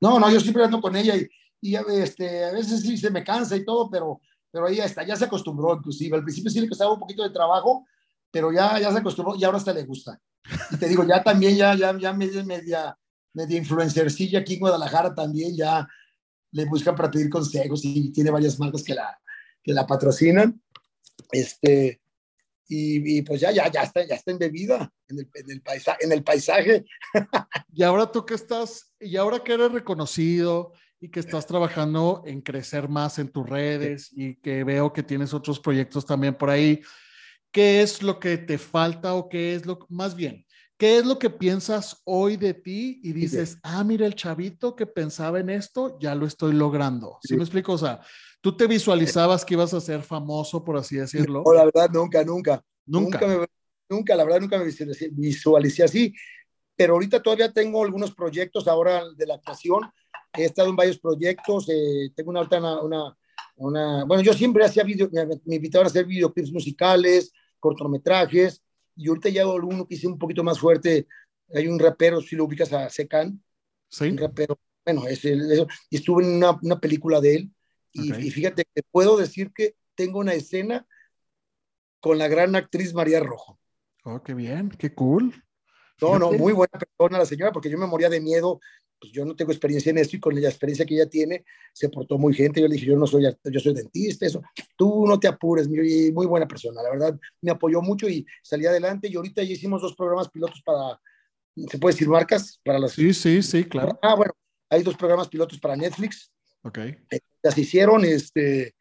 No, 0.00 0.18
no, 0.18 0.30
yo 0.30 0.40
siempre 0.40 0.64
ando 0.64 0.80
con 0.80 0.96
ella 0.96 1.14
y, 1.14 1.28
y 1.60 1.76
este, 1.76 2.46
a 2.46 2.52
veces 2.52 2.80
sí 2.80 2.96
se 2.96 3.10
me 3.10 3.22
cansa 3.22 3.54
y 3.54 3.62
todo, 3.62 3.90
pero, 3.90 4.22
pero 4.50 4.66
ella 4.66 4.86
está, 4.86 5.04
ya 5.04 5.14
se 5.14 5.26
acostumbró 5.26 5.74
inclusive. 5.74 6.16
Al 6.16 6.24
principio 6.24 6.50
sí 6.50 6.62
le 6.62 6.70
costaba 6.70 6.94
un 6.94 7.00
poquito 7.00 7.22
de 7.22 7.28
trabajo, 7.28 7.84
pero 8.30 8.50
ya, 8.50 8.80
ya 8.80 8.90
se 8.90 8.98
acostumbró 9.00 9.36
y 9.36 9.44
ahora 9.44 9.58
hasta 9.58 9.74
le 9.74 9.84
gusta. 9.84 10.18
Y 10.70 10.78
te 10.78 10.88
digo, 10.88 11.04
ya 11.06 11.22
también, 11.22 11.54
ya, 11.54 11.74
ya, 11.74 11.94
ya 11.98 12.14
media, 12.14 12.42
media, 12.44 12.96
media 13.32 13.58
influencercilla 13.58 14.40
aquí 14.40 14.54
en 14.54 14.60
Guadalajara 14.60 15.14
también, 15.14 15.56
ya 15.56 15.88
le 16.52 16.64
buscan 16.64 16.96
para 16.96 17.10
pedir 17.10 17.30
consejos 17.30 17.80
y 17.84 18.10
tiene 18.12 18.30
varias 18.30 18.58
marcas 18.58 18.82
que 18.82 18.94
la, 18.94 19.18
que 19.62 19.72
la 19.72 19.86
patrocinan. 19.86 20.60
Este, 21.30 22.00
y, 22.72 23.22
pues 23.22 23.40
ya, 23.40 23.50
ya, 23.50 23.68
ya 23.68 23.82
está, 23.82 24.06
ya 24.06 24.14
está 24.14 24.30
embebida 24.30 24.92
en 25.08 25.18
el, 25.18 25.30
en 25.34 25.50
el, 25.50 25.60
paisaje, 25.60 26.04
en 26.04 26.12
el 26.12 26.22
paisaje. 26.22 26.84
y 27.72 27.82
ahora 27.82 28.10
tú 28.10 28.24
que 28.24 28.34
estás, 28.34 28.92
y 29.00 29.16
ahora 29.16 29.42
que 29.42 29.54
eres 29.54 29.72
reconocido 29.72 30.72
y 31.00 31.08
que 31.08 31.18
estás 31.18 31.46
trabajando 31.46 32.22
en 32.26 32.42
crecer 32.42 32.88
más 32.88 33.18
en 33.18 33.28
tus 33.28 33.48
redes 33.48 34.10
y 34.12 34.36
que 34.36 34.62
veo 34.62 34.92
que 34.92 35.02
tienes 35.02 35.34
otros 35.34 35.58
proyectos 35.58 36.06
también 36.06 36.36
por 36.36 36.48
ahí, 36.48 36.80
¿qué 37.50 37.82
es 37.82 38.02
lo 38.02 38.20
que 38.20 38.38
te 38.38 38.56
falta 38.56 39.14
o 39.14 39.28
qué 39.28 39.56
es 39.56 39.66
lo, 39.66 39.84
más 39.88 40.14
bien, 40.14 40.46
¿Qué 40.80 40.96
es 40.96 41.04
lo 41.04 41.18
que 41.18 41.28
piensas 41.28 42.00
hoy 42.06 42.38
de 42.38 42.54
ti 42.54 43.02
y 43.04 43.12
dices, 43.12 43.58
ah, 43.62 43.84
mira, 43.84 44.06
el 44.06 44.14
chavito 44.14 44.74
que 44.74 44.86
pensaba 44.86 45.38
en 45.38 45.50
esto, 45.50 45.98
ya 46.00 46.14
lo 46.14 46.24
estoy 46.24 46.54
logrando? 46.54 47.18
¿Sí, 47.22 47.36
me 47.36 47.42
explico? 47.42 47.74
O 47.74 47.78
sea, 47.78 48.00
¿tú 48.40 48.56
te 48.56 48.66
visualizabas 48.66 49.44
que 49.44 49.52
ibas 49.52 49.74
a 49.74 49.80
ser 49.82 50.00
famoso, 50.00 50.64
por 50.64 50.78
así 50.78 50.96
decirlo? 50.96 51.42
No, 51.44 51.52
la 51.52 51.66
verdad, 51.66 51.90
nunca, 51.92 52.24
nunca. 52.24 52.64
Nunca. 52.86 53.20
Nunca, 53.90 54.16
la 54.16 54.24
verdad, 54.24 54.40
nunca 54.40 54.56
me 54.56 54.70
visualicé, 55.10 55.84
así. 55.84 56.14
Pero 56.74 56.94
ahorita 56.94 57.20
todavía 57.20 57.52
tengo 57.52 57.84
algunos 57.84 58.14
proyectos 58.14 58.66
ahora 58.66 59.02
de 59.14 59.26
la 59.26 59.34
actuación. 59.34 59.82
He 60.32 60.46
estado 60.46 60.70
en 60.70 60.76
varios 60.76 60.98
proyectos. 60.98 61.68
Eh, 61.68 62.10
tengo 62.16 62.30
una, 62.30 62.40
una, 62.40 62.80
una, 62.80 63.18
una, 63.56 64.04
Bueno, 64.06 64.22
yo 64.22 64.32
siempre 64.32 64.64
hacía 64.64 64.82
video, 64.82 65.10
me, 65.12 65.26
me 65.44 65.56
invitaban 65.56 65.88
a 65.88 65.90
hacer 65.90 66.06
videoclips 66.06 66.50
musicales, 66.50 67.34
cortometrajes 67.58 68.62
y 69.00 69.08
ahorita 69.08 69.30
ya 69.30 69.46
uno 69.46 69.86
que 69.86 69.94
hice 69.94 70.06
un 70.06 70.18
poquito 70.18 70.44
más 70.44 70.58
fuerte. 70.58 71.06
Hay 71.54 71.66
un 71.66 71.78
rapero, 71.78 72.20
si 72.20 72.36
lo 72.36 72.44
ubicas 72.44 72.72
a 72.72 72.90
Secan. 72.90 73.42
Sí. 73.88 74.04
Un 74.04 74.18
rapero. 74.18 74.60
Bueno, 74.84 75.06
es 75.08 75.24
el, 75.24 75.66
y 75.88 75.96
estuve 75.96 76.22
en 76.24 76.36
una, 76.36 76.58
una, 76.62 76.78
película 76.78 77.20
de 77.20 77.36
él. 77.36 77.50
Y, 77.92 78.14
y, 78.14 78.30
fíjate 78.30 78.64
que 78.74 78.82
puedo 78.90 79.16
decir 79.16 79.52
que 79.52 79.74
tengo 79.94 80.18
una 80.18 80.34
escena 80.34 80.86
con 82.00 82.18
la 82.18 82.28
gran 82.28 82.54
actriz 82.56 82.92
María 82.92 83.20
Rojo. 83.20 83.58
Oh, 84.04 84.22
qué 84.22 84.34
bien, 84.34 84.68
qué 84.70 84.94
cool. 84.94 85.34
No, 86.00 86.18
no, 86.18 86.32
muy 86.32 86.52
buena 86.52 86.78
persona 86.78 87.18
la 87.18 87.26
señora, 87.26 87.52
porque 87.52 87.70
yo 87.70 87.78
me 87.78 87.86
moría 87.86 88.08
de 88.08 88.20
miedo 88.20 88.60
pues 89.00 89.12
yo 89.12 89.24
no 89.24 89.34
tengo 89.34 89.50
experiencia 89.50 89.90
en 89.90 89.98
esto 89.98 90.16
y 90.16 90.20
con 90.20 90.40
la 90.40 90.48
experiencia 90.48 90.84
que 90.84 90.94
ella 90.94 91.08
tiene, 91.08 91.44
se 91.72 91.88
portó 91.88 92.18
muy 92.18 92.34
gente. 92.34 92.60
Yo 92.60 92.68
le 92.68 92.74
dije, 92.74 92.86
yo 92.86 92.96
no 92.96 93.06
soy, 93.06 93.24
yo 93.44 93.60
soy 93.60 93.74
dentista, 93.74 94.26
eso, 94.26 94.42
tú 94.76 95.06
no 95.06 95.18
te 95.18 95.26
apures, 95.26 95.68
muy, 95.68 96.12
muy 96.12 96.26
buena 96.26 96.46
persona, 96.46 96.82
la 96.82 96.90
verdad, 96.90 97.18
me 97.40 97.50
apoyó 97.50 97.80
mucho 97.80 98.08
y 98.08 98.26
salí 98.42 98.66
adelante 98.66 99.08
y 99.08 99.16
ahorita 99.16 99.42
ya 99.42 99.52
hicimos 99.52 99.80
dos 99.80 99.96
programas 99.96 100.28
pilotos 100.28 100.62
para, 100.62 101.00
¿se 101.56 101.78
puede 101.78 101.94
decir 101.94 102.08
marcas? 102.08 102.60
Para 102.64 102.78
las... 102.78 102.92
Sí, 102.92 103.14
sí, 103.14 103.42
sí, 103.42 103.64
claro. 103.64 103.98
Ah, 104.02 104.14
bueno, 104.14 104.32
hay 104.68 104.82
dos 104.82 104.96
programas 104.96 105.28
pilotos 105.28 105.58
para 105.58 105.76
Netflix. 105.76 106.30
Ok. 106.62 106.78
Eh, 106.78 107.20
ya 107.42 107.50
se 107.50 107.62
hicieron, 107.62 108.04
este, 108.04 108.74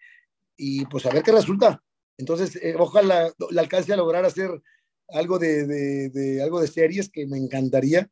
y 0.57 0.85
pues 0.85 1.05
a 1.05 1.11
ver 1.11 1.23
qué 1.23 1.31
resulta. 1.31 1.81
Entonces, 2.17 2.57
eh, 2.57 2.75
ojalá 2.77 3.31
la 3.51 3.61
alcance 3.61 3.93
a 3.93 3.97
lograr 3.97 4.25
hacer 4.25 4.51
algo 5.07 5.39
de, 5.39 5.65
de, 5.65 6.09
de, 6.09 6.43
algo 6.43 6.59
de 6.59 6.67
series 6.67 7.09
que 7.09 7.25
me 7.25 7.37
encantaría 7.37 8.09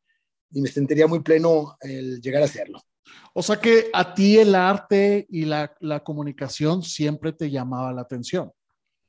y 0.52 0.62
me 0.62 0.70
sentiría 0.70 1.08
muy 1.08 1.20
pleno 1.20 1.78
el 1.82 2.22
llegar 2.22 2.42
a 2.42 2.46
hacerlo. 2.46 2.82
O 3.34 3.44
sea 3.44 3.58
que 3.58 3.90
a 3.94 4.14
ti 4.14 4.38
el 4.38 4.56
arte 4.56 5.28
y 5.30 5.46
la, 5.46 5.76
la 5.80 6.04
comunicación 6.04 6.84
siempre 6.84 7.34
te 7.34 7.50
llamaba 7.50 7.94
la 7.94 8.02
atención. 8.02 8.52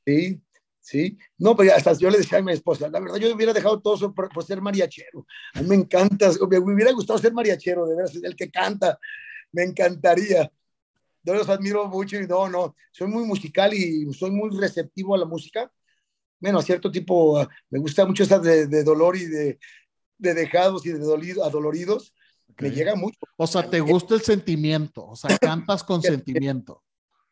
Sí, 0.05 0.41
sí. 0.81 1.19
No, 1.39 1.57
pero 1.57 1.75
hasta 1.75 1.95
yo 1.95 2.11
le 2.11 2.19
decía 2.19 2.39
a 2.39 2.43
mi 2.43 2.53
esposa, 2.53 2.89
la 2.89 3.01
verdad 3.01 3.17
yo 3.17 3.35
hubiera 3.35 3.53
dejado 3.53 3.81
todo 3.81 4.15
por, 4.15 4.29
por 4.29 4.45
ser 4.45 4.61
mariachero. 4.61 5.27
A 5.55 5.63
mí 5.63 5.69
me 5.69 5.75
encanta, 5.77 6.31
me 6.49 6.59
hubiera 6.59 6.93
gustado 6.93 7.19
ser 7.19 7.33
mariachero, 7.33 7.87
de 7.87 7.97
veras, 7.97 8.15
el 8.15 8.37
que 8.37 8.51
canta, 8.51 8.99
me 9.53 9.63
encantaría. 9.63 10.51
Yo 11.23 11.35
los 11.35 11.49
admiro 11.49 11.87
mucho 11.89 12.19
y 12.19 12.27
no, 12.27 12.49
no, 12.49 12.75
soy 12.93 13.09
muy 13.09 13.25
musical 13.25 13.75
y 13.75 14.13
soy 14.15 14.31
muy 14.31 14.57
receptivo 14.59 15.15
a 15.15 15.19
la 15.19 15.27
música. 15.27 15.71
Bueno, 16.41 16.61
a 16.61 16.63
cierto 16.63 16.91
tipo, 16.91 17.47
me 17.71 17.79
gusta 17.81 18.07
mucho 18.07 18.23
esa 18.23 18.39
de, 18.39 18.67
de 18.67 18.85
dolor 18.85 19.17
y 19.17 19.27
de, 19.27 19.59
de 20.19 20.35
dejados 20.35 20.85
y 20.85 20.91
de 20.91 20.99
dolido, 20.99 21.45
adoloridos, 21.45 22.13
okay. 22.53 22.71
me 22.71 22.77
llega 22.77 22.95
mucho. 22.95 23.19
O 23.37 23.47
sea, 23.47 23.69
te 23.69 23.81
gusta 23.81 24.15
el 24.15 24.23
sentimiento, 24.23 25.07
o 25.07 25.17
sea, 25.17 25.37
cantas 25.39 25.85
con 25.85 26.03
sentimiento. 26.03 26.83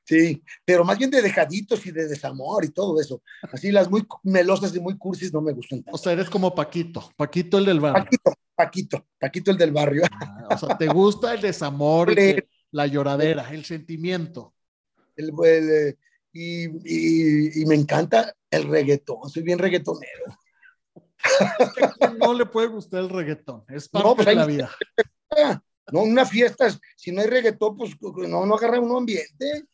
Sí, 0.05 0.41
pero 0.64 0.84
más 0.84 0.99
bien 0.99 1.11
de 1.11 1.20
dejaditos 1.20 1.84
y 1.84 1.91
de 1.91 2.07
desamor 2.07 2.64
y 2.64 2.68
todo 2.68 3.01
eso. 3.01 3.22
Así 3.53 3.72
las 3.72 3.91
muy 3.91 4.07
melosas 4.22 4.74
y 4.76 4.78
muy 4.78 4.97
cursis 4.97 5.32
no 5.32 5.41
me 5.41 5.53
gustan 5.53 5.82
tanto. 5.82 5.97
O 5.97 5.99
sea, 5.99 6.12
eres 6.12 6.30
como 6.30 6.55
Paquito, 6.55 7.11
Paquito 7.16 7.59
el 7.59 7.64
del 7.64 7.80
barrio. 7.80 8.05
Paquito, 8.05 8.32
Paquito, 8.55 9.07
Paquito 9.18 9.51
el 9.51 9.59
del 9.59 9.72
barrio. 9.72 10.05
Ah, 10.12 10.49
o 10.53 10.59
sea, 10.59 10.78
te 10.78 10.87
gusta 10.87 11.34
el 11.34 11.41
desamor, 11.41 12.14
la 12.70 12.87
lloradera, 12.87 13.53
el 13.53 13.64
sentimiento. 13.64 14.55
El, 15.16 15.32
el, 15.45 15.99
y, 16.32 16.66
y, 16.66 17.62
y, 17.62 17.66
me 17.66 17.74
encanta 17.74 18.32
el 18.49 18.68
reggaetón, 18.68 19.28
soy 19.28 19.43
bien 19.43 19.59
reggaetonero 19.59 20.39
no 22.18 22.35
le 22.35 22.47
puede 22.47 22.68
gustar 22.68 23.01
el 23.01 23.11
reggaetón, 23.11 23.64
es 23.68 23.89
parte 23.89 24.09
no, 24.09 24.14
pues 24.14 24.27
de 24.27 24.35
la 24.35 24.47
vida. 24.47 24.70
No, 25.93 26.03
una 26.03 26.27
fiesta, 26.27 26.66
si 26.97 27.12
no 27.12 27.20
hay 27.20 27.29
reggaetón, 27.29 27.77
pues 27.77 27.93
no, 28.01 28.45
no 28.45 28.55
agarra 28.57 28.81
un 28.81 28.97
ambiente. 28.97 29.68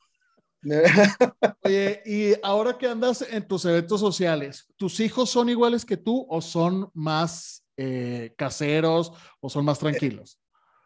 Oye, 1.65 2.03
y 2.05 2.35
ahora 2.43 2.77
que 2.77 2.87
andas 2.87 3.23
en 3.23 3.49
tus 3.49 3.65
eventos 3.65 3.99
sociales, 3.99 4.67
¿tus 4.77 5.01
hijos 5.01 5.31
son 5.31 5.49
iguales 5.49 5.87
que 5.87 5.97
tú 5.97 6.27
o 6.29 6.43
son 6.43 6.91
más 6.93 7.65
eh, 7.79 8.35
caseros 8.37 9.13
o 9.41 9.49
son 9.49 9.65
más 9.65 9.79
tranquilos? 9.79 10.39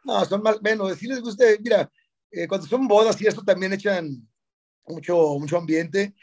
No, 0.05 0.25
son 0.25 0.43
más, 0.43 0.61
bueno, 0.61 0.95
si 0.95 1.09
les 1.09 1.21
gusta, 1.21 1.45
mira, 1.61 1.91
eh, 2.31 2.47
cuando 2.47 2.67
son 2.69 2.87
bodas 2.87 3.21
y 3.21 3.27
esto 3.27 3.43
también 3.43 3.73
echan 3.73 4.09
mucho, 4.87 5.37
mucho 5.41 5.59
ambiente 5.59 6.15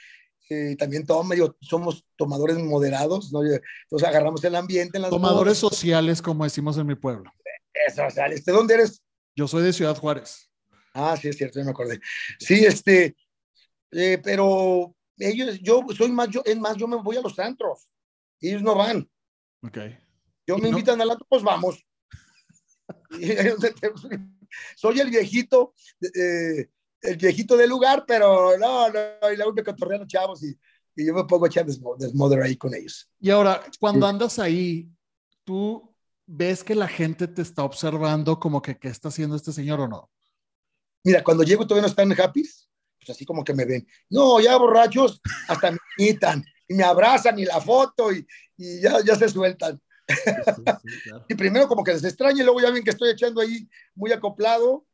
eh, 0.50 0.76
también 0.78 1.06
todos 1.06 1.26
medio 1.26 1.58
somos 1.62 2.06
tomadores 2.16 2.58
moderados, 2.58 3.32
¿no? 3.32 3.44
Entonces 3.44 4.08
agarramos 4.08 4.44
el 4.44 4.56
ambiente. 4.56 4.98
En 4.98 5.04
las 5.04 5.12
tomadores 5.12 5.62
bodas. 5.62 5.74
sociales, 5.76 6.22
como 6.22 6.44
decimos 6.44 6.78
en 6.78 6.88
mi 6.88 6.96
pueblo. 6.96 7.32
Eso, 7.88 8.06
o 8.06 8.10
sea, 8.10 8.28
¿este 8.28 8.52
dónde 8.52 8.76
eres? 8.76 9.02
Yo 9.36 9.48
soy 9.48 9.64
de 9.64 9.74
Ciudad 9.74 9.98
Juárez. 9.98 10.50
Ah, 10.94 11.18
sí, 11.20 11.28
es 11.28 11.38
cierto, 11.38 11.60
ya 11.60 11.66
me 11.66 11.72
acordé. 11.72 12.00
Sí, 12.40 12.66
este, 12.66 13.16
eh, 13.92 14.20
pero 14.24 14.96
ellos, 15.18 15.60
yo 15.62 15.84
soy 15.96 16.12
más, 16.12 16.30
yo, 16.30 16.42
es 16.46 16.58
más, 16.58 16.78
yo 16.78 16.88
me 16.88 16.98
voy 16.98 17.18
a 17.18 17.22
los 17.22 17.38
antros, 17.40 17.88
ellos 18.40 18.62
no 18.62 18.76
van. 18.76 19.10
Ok. 19.62 19.78
Yo 20.46 20.58
me 20.58 20.64
no? 20.64 20.70
invitan 20.70 21.02
al 21.02 21.12
antro, 21.12 21.26
pues 21.28 21.42
vamos. 21.42 21.84
soy 24.76 25.00
el 25.00 25.10
viejito, 25.10 25.74
eh, 26.02 26.68
el 27.04 27.18
viejito 27.18 27.58
del 27.58 27.70
lugar, 27.70 28.06
pero 28.08 28.58
no, 28.58 28.90
no, 28.90 29.32
y 29.32 29.36
luego 29.36 29.54
me 29.54 29.64
cotorrean 29.64 30.02
los 30.02 30.10
chavos 30.10 30.42
y, 30.44 30.58
y, 30.96 31.06
yo 31.06 31.14
me 31.14 31.26
pongo 31.26 31.46
a 31.46 31.48
echar 31.50 31.66
desmoder 31.66 32.42
ahí 32.42 32.56
con 32.56 32.74
ellos. 32.74 33.10
Y 33.20 33.30
ahora, 33.30 33.62
cuando 33.80 34.08
andas 34.08 34.40
ahí, 34.40 34.90
¿tú 35.44 35.94
ves 36.26 36.64
que 36.64 36.76
la 36.76 36.88
gente 36.88 37.28
te 37.28 37.42
está 37.42 37.64
observando 37.64 38.40
como 38.40 38.62
que 38.62 38.78
qué 38.78 38.88
está 38.88 39.10
haciendo 39.10 39.36
este 39.36 39.52
señor 39.52 39.82
o 39.82 39.88
no? 39.88 40.10
Mira, 41.04 41.24
cuando 41.24 41.44
llego 41.44 41.68
todavía 41.68 41.82
no 41.82 41.90
están 41.90 42.12
happy, 42.20 42.44
pues 43.00 43.10
así 43.10 43.26
como 43.26 43.44
que 43.44 43.54
me 43.54 43.66
ven. 43.66 43.86
No, 44.10 44.40
ya 44.40 44.56
borrachos, 44.58 45.22
hasta 45.50 45.72
me 45.72 45.80
quitan 45.98 46.44
y 46.68 46.74
me 46.74 46.84
abrazan 46.84 47.38
y 47.38 47.44
la 47.44 47.60
foto 47.60 48.14
y, 48.14 48.26
y 48.56 48.82
ya, 48.82 49.04
ya 49.06 49.16
se 49.16 49.28
sueltan. 49.28 49.82
Sí, 50.08 50.16
sí, 50.56 50.64
claro. 51.04 51.26
y 51.30 51.36
primero 51.36 51.68
como 51.68 51.84
que 51.84 51.94
les 51.94 52.04
extraña 52.06 52.42
y 52.42 52.46
luego 52.46 52.62
ya 52.62 52.72
ven 52.72 52.84
que 52.84 52.92
estoy 52.92 53.10
echando 53.10 53.42
ahí 53.42 53.68
muy 53.94 54.14
acoplado 54.14 54.86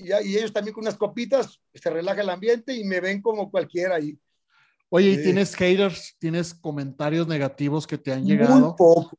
y, 0.00 0.28
y, 0.28 0.36
ellos 0.36 0.52
también 0.52 0.74
con 0.74 0.84
unas 0.84 0.96
copitas, 0.96 1.60
se 1.74 1.90
relaja 1.90 2.20
el 2.22 2.30
ambiente 2.30 2.74
y 2.74 2.84
me 2.84 3.00
ven 3.00 3.20
como 3.22 3.50
cualquiera 3.50 3.96
ahí. 3.96 4.18
Oye, 4.88 5.10
¿y 5.10 5.22
tienes 5.22 5.54
haters? 5.54 6.16
¿Tienes 6.18 6.52
comentarios 6.52 7.28
negativos 7.28 7.86
que 7.86 7.96
te 7.96 8.12
han 8.12 8.24
llegado? 8.24 8.58
Muy 8.58 8.74
pocos, 8.76 9.18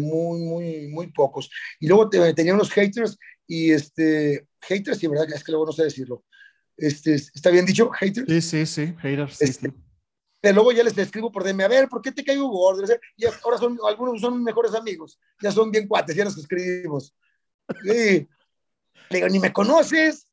muy, 0.00 0.40
muy, 0.40 0.88
muy 0.88 1.06
pocos. 1.08 1.50
Y 1.80 1.88
luego 1.88 2.08
te, 2.08 2.32
tenía 2.34 2.54
unos 2.54 2.70
haters 2.70 3.18
y 3.46 3.72
este, 3.72 4.46
haters, 4.60 4.98
sí, 4.98 5.08
verdad, 5.08 5.26
es 5.34 5.42
que 5.42 5.50
luego 5.50 5.66
no 5.66 5.72
sé 5.72 5.84
decirlo. 5.84 6.24
Este, 6.76 7.14
¿Está 7.14 7.50
bien 7.50 7.66
dicho, 7.66 7.90
haters? 7.90 8.26
Sí, 8.28 8.40
sí, 8.40 8.66
sí, 8.66 8.94
haters. 8.98 9.36
Sí, 9.36 9.44
este, 9.44 9.68
sí. 9.70 9.74
Pero 10.40 10.54
luego 10.54 10.70
ya 10.70 10.84
les 10.84 10.96
escribo 10.96 11.32
por 11.32 11.42
DM, 11.42 11.62
a 11.62 11.68
ver, 11.68 11.88
¿por 11.88 12.00
qué 12.00 12.12
te 12.12 12.22
caigo 12.22 12.48
gordo? 12.48 12.84
Y 13.16 13.24
ahora 13.24 13.58
son, 13.58 13.76
algunos 13.88 14.20
son 14.20 14.42
mejores 14.44 14.72
amigos, 14.72 15.18
ya 15.42 15.50
son 15.50 15.72
bien 15.72 15.88
cuates, 15.88 16.14
ya 16.14 16.24
nos 16.24 16.38
escribimos. 16.38 17.12
Sí, 17.82 18.28
le 19.10 19.16
digo, 19.16 19.28
ni 19.28 19.38
me 19.38 19.52
conoces. 19.52 20.26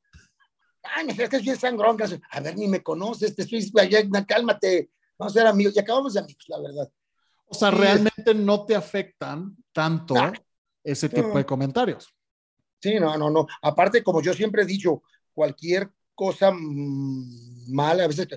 ay, 0.83 1.07
es 1.09 1.29
que 1.29 1.37
es 1.37 1.41
bien 1.41 1.57
sangrón. 1.57 1.97
A 2.31 2.39
ver, 2.39 2.57
ni 2.57 2.67
me 2.67 2.83
conoces, 2.83 3.35
te 3.35 3.43
estoy, 3.43 3.71
cálmate, 4.27 4.91
vamos 5.17 5.35
a 5.35 5.39
ser 5.39 5.47
amigos. 5.47 5.75
Y 5.75 5.79
acabamos 5.79 6.13
de 6.13 6.19
amigos, 6.19 6.45
la 6.47 6.59
verdad. 6.59 6.91
O 7.47 7.53
sea, 7.53 7.71
realmente 7.71 8.33
no 8.33 8.65
te 8.65 8.75
afectan 8.75 9.55
tanto 9.71 10.15
ese 10.83 11.09
tipo 11.09 11.37
de 11.37 11.45
comentarios. 11.45 12.13
Sí, 12.81 12.99
no, 12.99 13.17
no, 13.17 13.29
no. 13.29 13.47
Aparte, 13.61 14.03
como 14.03 14.21
yo 14.21 14.33
siempre 14.33 14.63
he 14.63 14.65
dicho, 14.65 15.03
cualquier 15.33 15.91
cosa 16.13 16.51
mala, 16.53 18.03
a 18.03 18.07
veces 18.07 18.27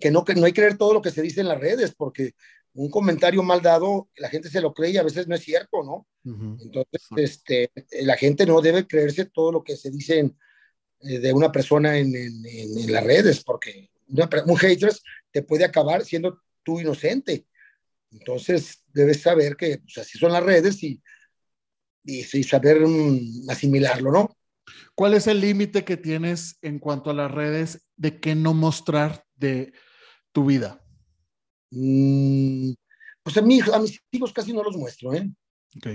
que 0.00 0.10
no, 0.10 0.24
que 0.24 0.34
no 0.34 0.46
hay 0.46 0.52
que 0.52 0.60
creer 0.60 0.78
todo 0.78 0.94
lo 0.94 1.02
que 1.02 1.10
se 1.10 1.22
dice 1.22 1.40
en 1.40 1.48
las 1.48 1.58
redes, 1.58 1.94
porque 1.94 2.34
un 2.74 2.90
comentario 2.90 3.42
mal 3.42 3.60
dado, 3.60 4.08
la 4.16 4.28
gente 4.28 4.48
se 4.48 4.60
lo 4.60 4.72
cree 4.72 4.90
y 4.90 4.96
a 4.96 5.02
veces 5.02 5.26
no 5.26 5.34
es 5.34 5.42
cierto, 5.42 5.82
¿no? 5.82 6.06
Entonces, 6.24 7.02
este, 7.16 7.70
la 8.02 8.16
gente 8.16 8.46
no 8.46 8.60
debe 8.60 8.86
creerse 8.86 9.24
todo 9.24 9.52
lo 9.52 9.64
que 9.64 9.76
se 9.76 9.90
dice 9.90 10.30
eh, 11.00 11.18
de 11.18 11.32
una 11.32 11.50
persona 11.50 11.96
en, 11.98 12.14
en, 12.14 12.92
las 12.92 13.02
redes, 13.04 13.42
porque 13.42 13.90
un 14.06 14.56
hater 14.56 14.92
te 15.30 15.42
puede 15.42 15.64
acabar 15.64 16.04
siendo 16.04 16.42
tú 16.62 16.80
inocente. 16.80 17.46
Entonces, 18.10 18.84
debes 18.92 19.22
saber 19.22 19.56
que 19.56 19.78
pues, 19.78 19.98
así 19.98 20.18
son 20.18 20.32
las 20.32 20.42
redes 20.42 20.82
y, 20.82 21.02
y, 22.04 22.22
saber 22.42 22.80
mm, 22.80 23.48
asimilarlo, 23.48 24.12
¿no? 24.12 24.36
¿Cuál 24.94 25.14
es 25.14 25.26
el 25.26 25.40
límite 25.40 25.84
que 25.84 25.96
tienes 25.96 26.58
en 26.62 26.78
cuanto 26.78 27.10
a 27.10 27.14
las 27.14 27.30
redes 27.30 27.86
de 27.96 28.20
qué 28.20 28.34
no 28.34 28.54
mostrar 28.54 29.24
de 29.36 29.72
tu 30.32 30.44
vida? 30.44 30.79
Pues 31.70 33.36
a, 33.36 33.42
mí, 33.42 33.60
a 33.72 33.78
mis 33.78 34.02
hijos 34.10 34.32
casi 34.32 34.52
no 34.52 34.62
los 34.62 34.76
muestro, 34.76 35.14
¿eh? 35.14 35.30
Ok. 35.76 35.86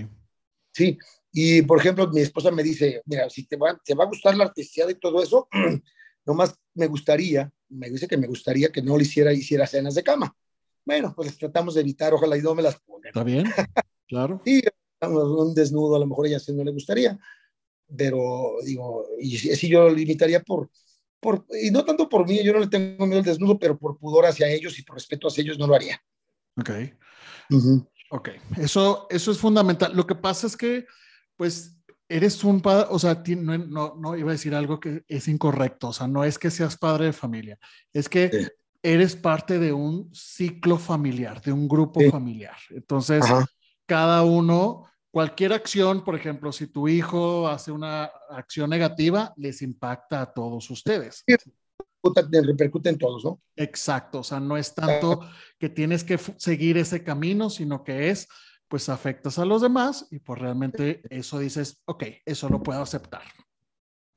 Sí, 0.71 0.97
y 1.31 1.61
por 1.61 1.79
ejemplo, 1.79 2.09
mi 2.09 2.21
esposa 2.21 2.51
me 2.51 2.63
dice, 2.63 3.01
mira, 3.05 3.29
si 3.29 3.45
te 3.45 3.55
va, 3.55 3.79
te 3.83 3.95
va 3.95 4.05
a 4.05 4.07
gustar 4.07 4.35
la 4.35 4.45
artisteada 4.45 4.91
y 4.91 4.95
todo 4.95 5.21
eso, 5.21 5.47
nomás 6.25 6.55
me 6.73 6.87
gustaría, 6.87 7.51
me 7.69 7.89
dice 7.89 8.07
que 8.07 8.17
me 8.17 8.27
gustaría 8.27 8.69
que 8.69 8.81
no 8.81 8.97
le 8.97 9.03
hiciera, 9.03 9.33
hiciera 9.33 9.67
cenas 9.67 9.95
de 9.95 10.03
cama. 10.03 10.35
Bueno, 10.85 11.13
pues 11.15 11.37
tratamos 11.37 11.75
de 11.75 11.81
evitar, 11.81 12.13
ojalá 12.13 12.37
y 12.37 12.41
no 12.41 12.55
me 12.55 12.61
las 12.61 12.79
pongan. 12.79 13.07
Está 13.07 13.23
bien, 13.23 13.45
claro. 14.07 14.41
sí, 14.45 14.61
un 15.01 15.53
desnudo 15.53 15.95
a 15.95 15.99
lo 15.99 16.07
mejor 16.07 16.25
a 16.25 16.29
ella 16.29 16.39
sí 16.39 16.53
no 16.53 16.63
le 16.63 16.71
gustaría, 16.71 17.17
pero 17.95 18.55
digo, 18.63 19.07
y 19.19 19.37
si 19.37 19.67
yo 19.67 19.83
lo 19.83 19.95
limitaría 19.95 20.41
por, 20.41 20.69
por, 21.19 21.45
y 21.61 21.71
no 21.71 21.83
tanto 21.83 22.07
por 22.07 22.27
mí, 22.27 22.43
yo 22.43 22.53
no 22.53 22.59
le 22.59 22.67
tengo 22.67 23.05
miedo 23.05 23.19
al 23.19 23.25
desnudo, 23.25 23.57
pero 23.57 23.77
por 23.77 23.97
pudor 23.97 24.25
hacia 24.25 24.47
ellos 24.47 24.77
y 24.77 24.83
por 24.83 24.95
respeto 24.95 25.27
hacia 25.27 25.41
ellos 25.41 25.59
no 25.59 25.67
lo 25.67 25.75
haría. 25.75 26.01
Ok. 26.57 26.69
Ok, 28.11 28.29
eso, 28.57 29.07
eso 29.09 29.31
es 29.31 29.37
fundamental. 29.37 29.95
Lo 29.95 30.05
que 30.05 30.15
pasa 30.15 30.47
es 30.47 30.55
que, 30.55 30.85
pues, 31.35 31.75
eres 32.07 32.43
un 32.43 32.61
padre, 32.61 32.87
o 32.91 32.99
sea, 32.99 33.23
no, 33.37 33.57
no, 33.57 33.95
no, 33.97 34.15
iba 34.15 34.29
a 34.29 34.33
decir 34.33 34.53
algo 34.53 34.79
que 34.79 35.03
es 35.07 35.27
incorrecto, 35.27 35.89
o 35.89 35.93
sea, 35.93 36.07
no 36.07 36.23
es 36.23 36.37
que 36.37 36.51
seas 36.51 36.77
padre 36.77 37.05
de 37.05 37.13
familia, 37.13 37.57
es 37.91 38.07
que 38.07 38.49
eres 38.83 39.15
parte 39.15 39.57
de 39.57 39.73
un 39.73 40.13
ciclo 40.13 40.77
familiar, 40.77 41.41
de 41.41 41.51
un 41.51 41.67
grupo 41.67 41.99
familiar. 42.11 42.55
Entonces, 42.69 43.25
cada 43.87 44.21
uno, 44.23 44.85
cualquier 45.15 45.53
acción, 45.53 46.03
por 46.03 46.13
ejemplo, 46.13 46.51
si 46.51 46.67
tu 46.67 46.89
hijo 46.89 47.47
hace 47.47 47.71
una 47.71 48.11
acción 48.29 48.69
negativa, 48.69 49.33
les 49.37 49.61
impacta 49.61 50.19
a 50.21 50.33
todos 50.33 50.69
ustedes. 50.69 51.23
repercute 52.43 52.89
en 52.89 52.97
todos, 52.97 53.23
¿no? 53.23 53.41
Exacto, 53.55 54.19
o 54.19 54.23
sea, 54.25 54.41
no 54.41 54.57
es 54.57 54.75
tanto 54.75 55.21
que 55.57 55.69
tienes 55.69 56.03
que 56.03 56.17
seguir 56.17 56.77
ese 56.77 57.01
camino, 57.01 57.49
sino 57.49 57.81
que 57.81 58.09
es, 58.09 58.27
pues 58.67 58.89
afectas 58.89 59.39
a 59.39 59.45
los 59.45 59.61
demás 59.61 60.05
y 60.11 60.19
pues 60.19 60.37
realmente 60.37 61.01
eso 61.09 61.39
dices, 61.39 61.81
ok, 61.85 62.03
eso 62.25 62.49
lo 62.49 62.61
puedo 62.61 62.81
aceptar. 62.81 63.23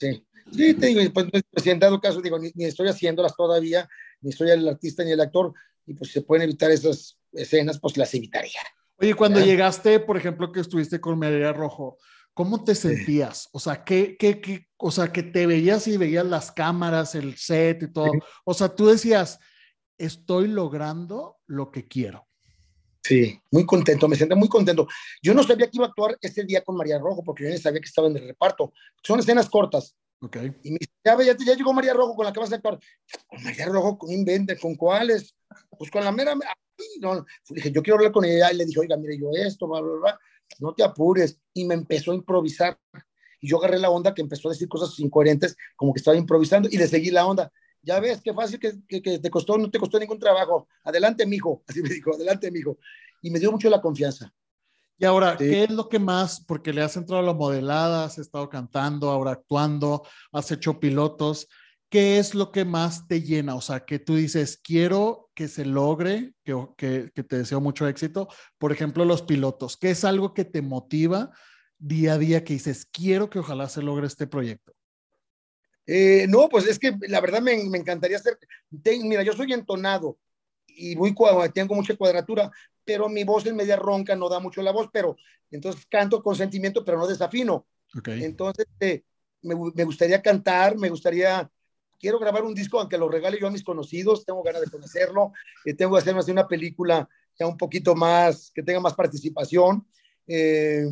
Sí, 0.01 0.27
sí, 0.51 0.75
te 0.75 0.87
digo, 0.87 1.01
pues, 1.15 1.27
pues 1.49 1.67
en 1.69 1.79
dado 1.79 2.01
caso, 2.01 2.21
digo, 2.21 2.41
ni, 2.41 2.51
ni, 2.57 2.65
estoy 2.65 2.89
haciéndolas 2.89 3.37
todavía, 3.37 3.89
ni 4.21 4.33
soy 4.33 4.51
el 4.51 4.67
artista 4.67 5.05
ni 5.05 5.13
el 5.13 5.21
actor, 5.21 5.55
y 5.87 5.95
pues 5.95 6.11
se 6.11 6.23
pueden 6.23 6.43
evitar 6.43 6.73
esas 6.73 7.21
escenas, 7.31 7.79
pues 7.79 7.97
las 7.97 8.13
evitaría. 8.15 8.63
Oye, 9.01 9.15
cuando 9.15 9.41
llegaste, 9.41 10.01
por 10.01 10.17
ejemplo, 10.17 10.51
que 10.51 10.61
estuviste 10.61 11.01
con 11.01 11.19
María 11.19 11.53
Rojo, 11.53 11.99
¿cómo 12.35 12.65
te 12.65 12.75
sentías? 12.75 13.49
O 13.53 13.61
sea, 13.61 13.85
¿qué, 13.85 14.17
qué, 14.19 14.41
qué, 14.41 14.69
o 14.77 14.91
sea, 14.91 15.13
que 15.13 15.23
te 15.23 15.47
veías 15.47 15.87
y 15.87 15.97
veías 15.97 16.27
las 16.27 16.51
cámaras, 16.51 17.15
el 17.15 17.37
set 17.37 17.83
y 17.83 17.93
todo. 17.93 18.11
O 18.45 18.55
sea, 18.55 18.69
tú 18.75 18.87
decías, 18.87 19.39
estoy 19.99 20.49
logrando 20.49 21.37
lo 21.47 21.71
que 21.71 21.87
quiero. 21.87 22.27
Sí, 23.03 23.41
muy 23.51 23.65
contento, 23.65 24.09
me 24.09 24.17
siento 24.17 24.37
muy 24.37 24.49
contento. 24.49 24.87
Yo 25.23 25.33
no 25.33 25.43
sabía 25.43 25.67
que 25.67 25.77
iba 25.77 25.87
a 25.87 25.89
actuar 25.89 26.17
ese 26.21 26.45
día 26.45 26.63
con 26.63 26.77
María 26.77 26.99
Rojo, 26.99 27.23
porque 27.25 27.45
yo 27.45 27.51
no 27.51 27.59
sabía 27.59 27.81
que 27.81 27.87
estaba 27.87 28.09
en 28.09 28.17
el 28.17 28.27
reparto. 28.27 28.73
Son 29.03 29.19
escenas 29.19 29.49
cortas. 29.49 29.97
Okay. 30.21 30.53
Y 30.65 30.73
me 30.73 30.79
dice, 30.79 30.93
ya, 31.05 31.17
ya, 31.23 31.55
llegó 31.55 31.73
María 31.73 31.95
Rojo 31.95 32.15
con 32.17 32.27
la 32.27 32.33
que 32.33 32.41
vas 32.41 32.53
a 32.53 32.57
actuar. 32.57 32.79
Con 33.29 33.43
María 33.43 33.67
Rojo, 33.67 33.97
con 33.97 34.11
invente, 34.11 34.59
¿con 34.59 34.75
cuáles? 34.75 35.35
Pues 35.79 35.91
con 35.91 36.05
la 36.05 36.13
mera, 36.13 36.35
no, 37.01 37.25
dije, 37.51 37.71
yo 37.71 37.83
quiero 37.83 37.97
hablar 37.97 38.13
con 38.13 38.25
ella, 38.25 38.53
y 38.53 38.57
le 38.57 38.67
dije, 38.67 38.81
oiga, 38.81 38.97
mire, 38.97 39.19
yo 39.19 39.31
esto, 39.33 39.67
bla, 39.67 39.81
bla, 39.81 39.93
bla, 40.01 40.21
no 40.61 40.75
te 40.75 40.83
apures, 40.83 41.39
y 41.53 41.65
me 41.65 41.75
empezó 41.75 42.13
a 42.13 42.15
improvisar, 42.15 42.79
y 43.41 43.49
yo 43.49 43.59
agarré 43.59 43.79
la 43.79 43.91
onda 43.91 44.15
que 44.15 44.23
empezó 44.23 44.49
a 44.49 44.53
decir 44.53 44.69
cosas 44.69 44.99
incoherentes, 44.99 45.57
como 45.77 45.93
que 45.93 45.99
estaba 45.99 46.17
improvisando, 46.17 46.69
y 46.71 46.77
le 46.77 46.87
seguí 46.87 47.11
la 47.11 47.27
onda, 47.27 47.53
ya 47.83 48.01
ves, 48.01 48.21
qué 48.23 48.35
fácil 48.35 48.59
que, 48.59 49.01
que, 49.01 49.19
te 49.19 49.31
costó, 49.31 49.57
no 49.57 49.71
te 49.71 49.79
costó 49.79 49.99
ningún 49.99 50.19
trabajo, 50.19 50.69
adelante, 50.85 51.27
mijo, 51.27 51.63
así 51.69 51.83
me 51.83 51.89
dijo, 51.89 52.15
adelante, 52.15 52.51
mijo, 52.51 52.79
y 53.23 53.31
me 53.31 53.39
dio 53.39 53.51
mucho 53.51 53.69
la 53.71 53.81
confianza. 53.81 54.33
Y 55.01 55.05
ahora, 55.05 55.37
¿qué 55.37 55.63
es 55.63 55.71
lo 55.71 55.89
que 55.89 56.01
más, 56.01 56.41
porque 56.41 56.73
le 56.73 56.83
has 56.83 56.97
entrado 56.97 57.23
a 57.23 57.27
la 57.27 57.33
modelada, 57.33 58.05
has 58.05 58.19
estado 58.19 58.49
cantando, 58.49 59.11
ahora 59.11 59.31
actuando, 59.31 60.03
has 60.33 60.51
hecho 60.51 60.81
pilotos, 60.81 61.47
¿qué 61.89 62.19
es 62.19 62.35
lo 62.35 62.53
que 62.53 62.65
más 62.65 63.07
te 63.09 63.23
llena? 63.23 63.55
O 63.55 63.61
sea, 63.61 63.85
que 63.85 63.99
tú 63.99 64.17
dices, 64.17 64.59
quiero 64.63 65.31
que 65.35 65.49
se 65.49 65.65
logre, 65.65 66.35
que, 66.45 66.57
que, 66.77 67.23
te 67.23 67.39
deseo 67.39 67.61
mucho 67.61 67.87
éxito. 67.89 68.29
Por 68.59 68.73
ejemplo, 68.73 69.05
los 69.05 69.23
pilotos, 69.23 69.77
¿qué 69.77 69.91
es 69.91 70.05
algo 70.05 70.35
que 70.35 70.45
te 70.45 70.63
motiva 70.63 71.31
día 71.79 72.15
a 72.15 72.19
día 72.19 72.45
que 72.45 72.55
dices, 72.55 72.87
quiero 72.87 73.31
que 73.31 73.39
ojalá 73.39 73.69
se 73.69 73.83
logre 73.83 74.07
este 74.07 74.27
proyecto? 74.27 74.73
Eh, 75.87 76.27
no, 76.29 76.49
pues 76.49 76.67
es 76.67 76.79
que 76.79 76.95
la 77.09 77.21
verdad 77.21 77.41
me, 77.41 77.65
me 77.65 77.79
encantaría 77.79 78.19
hacer, 78.19 78.39
mira, 79.03 79.23
yo 79.23 79.33
soy 79.33 79.53
entonado 79.53 80.19
y 80.67 80.95
muy, 80.97 81.15
tengo 81.55 81.75
mucha 81.75 81.97
cuadratura, 81.97 82.51
pero 82.85 83.09
mi 83.09 83.25
voz 83.25 83.47
es 83.47 83.55
media 83.55 83.77
ronca, 83.77 84.15
no 84.15 84.29
da 84.29 84.39
mucho 84.39 84.61
la 84.61 84.71
voz, 84.71 84.89
pero 84.93 85.17
entonces 85.51 85.87
canto 85.89 86.23
con 86.23 86.37
sentimiento, 86.37 86.85
pero 86.85 86.99
no 86.99 87.07
desafino. 87.07 87.67
Okay. 87.97 88.23
Entonces, 88.23 88.67
eh, 88.81 89.03
me, 89.43 89.55
me, 89.75 89.85
gustaría 89.85 90.21
cantar, 90.21 90.77
me 90.77 90.91
gustaría 90.91 91.51
quiero 91.99 92.19
grabar 92.19 92.45
un 92.45 92.55
disco, 92.55 92.81
aunque 92.81 92.99
lo 92.99 93.09
regale 93.09 93.39
yo 93.41 93.47
a 93.47 93.51
mis 93.51 93.65
conocidos, 93.65 94.25
tengo 94.25 94.43
ganas 94.43 94.63
de 94.63 94.71
conocerlo, 94.71 95.33
eh, 95.65 95.75
tengo 95.75 95.93
que 95.93 95.99
hacer 95.99 96.15
más 96.15 96.29
una 96.29 96.47
película 96.47 97.09
ya 97.39 97.47
un 97.47 97.57
poquito 97.57 97.95
más, 97.95 98.51
que 98.55 98.63
tenga 98.63 98.81
más 98.81 98.95
participación. 98.95 99.87
Eh, 100.27 100.87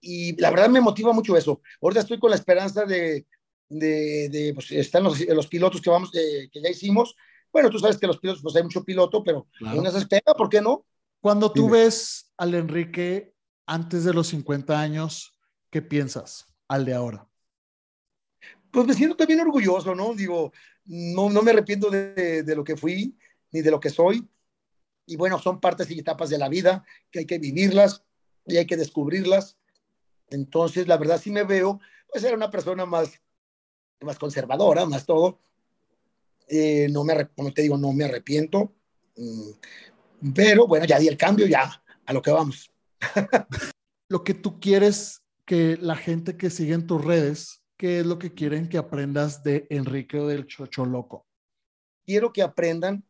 y 0.00 0.40
la 0.40 0.50
verdad 0.50 0.68
me 0.68 0.80
motiva 0.80 1.12
mucho 1.12 1.36
eso. 1.36 1.60
Ahorita 1.80 2.00
estoy 2.00 2.18
con 2.18 2.30
la 2.30 2.36
esperanza 2.36 2.84
de, 2.84 3.26
de, 3.68 4.28
de 4.28 4.52
pues, 4.54 4.70
están 4.72 5.04
los, 5.04 5.20
los, 5.20 5.46
pilotos 5.46 5.80
que, 5.80 5.90
vamos, 5.90 6.10
eh, 6.14 6.48
que 6.52 6.62
ya 6.62 6.68
hicimos. 6.68 7.16
Bueno, 7.52 7.70
tú 7.70 7.78
sabes 7.78 7.96
que 7.96 8.06
los 8.06 8.18
pilotos, 8.18 8.42
pues 8.42 8.54
hay 8.56 8.62
mucho 8.62 8.84
piloto, 8.84 9.22
pero 9.24 9.48
claro. 9.58 9.80
una 9.80 9.90
se 9.90 9.98
espera, 9.98 10.34
¿por 10.36 10.48
qué 10.48 10.60
no? 10.60 10.86
Cuando 11.20 11.50
tú 11.50 11.66
Dime. 11.66 11.78
ves 11.78 12.32
al 12.36 12.54
Enrique 12.54 13.34
antes 13.66 14.04
de 14.04 14.12
los 14.12 14.28
50 14.28 14.78
años, 14.78 15.38
¿qué 15.70 15.80
piensas 15.80 16.46
al 16.68 16.84
de 16.84 16.94
ahora? 16.94 17.28
Pues 18.74 18.88
me 18.88 18.94
siento 18.94 19.16
también 19.16 19.38
orgulloso, 19.38 19.94
¿no? 19.94 20.14
Digo, 20.14 20.52
no, 20.86 21.30
no 21.30 21.42
me 21.42 21.52
arrepiento 21.52 21.90
de, 21.90 22.42
lo 22.56 22.64
que 22.64 22.76
fui 22.76 23.16
ni 23.52 23.62
de 23.62 23.70
lo 23.70 23.78
que 23.78 23.88
soy. 23.88 24.28
Y 25.06 25.14
bueno, 25.14 25.38
son 25.38 25.60
partes 25.60 25.88
y 25.92 26.00
etapas 26.00 26.28
de 26.28 26.38
la 26.38 26.48
vida 26.48 26.84
que 27.12 27.20
hay 27.20 27.24
que 27.24 27.38
vivirlas 27.38 28.02
y 28.44 28.56
hay 28.56 28.66
que 28.66 28.76
descubrirlas. 28.76 29.56
Entonces, 30.28 30.88
la 30.88 30.96
verdad 30.96 31.20
sí 31.22 31.30
me 31.30 31.44
veo, 31.44 31.78
pues 32.10 32.24
era 32.24 32.34
una 32.34 32.50
persona 32.50 32.84
más, 32.84 33.12
más 34.00 34.18
conservadora, 34.18 34.86
más 34.86 35.06
todo. 35.06 35.38
Eh, 36.48 36.88
no 36.90 37.04
me, 37.04 37.28
como 37.28 37.54
te 37.54 37.62
digo, 37.62 37.78
no 37.78 37.92
me 37.92 38.06
arrepiento. 38.06 38.74
Mm, 39.16 40.32
pero 40.34 40.66
bueno, 40.66 40.84
ya 40.84 40.98
di 40.98 41.06
el 41.06 41.16
cambio, 41.16 41.46
ya 41.46 41.80
a 42.06 42.12
lo 42.12 42.20
que 42.20 42.32
vamos. 42.32 42.72
lo 44.08 44.24
que 44.24 44.34
tú 44.34 44.58
quieres 44.58 45.22
que 45.44 45.76
la 45.76 45.94
gente 45.94 46.36
que 46.36 46.50
sigue 46.50 46.74
en 46.74 46.88
tus 46.88 47.04
redes 47.04 47.63
¿qué 47.76 48.00
es 48.00 48.06
lo 48.06 48.18
que 48.18 48.32
quieren 48.32 48.68
que 48.68 48.78
aprendas 48.78 49.42
de 49.42 49.66
Enrique 49.70 50.18
del 50.18 50.46
Chocho 50.46 50.84
Loco? 50.84 51.26
Quiero 52.04 52.32
que 52.32 52.42
aprendan 52.42 53.04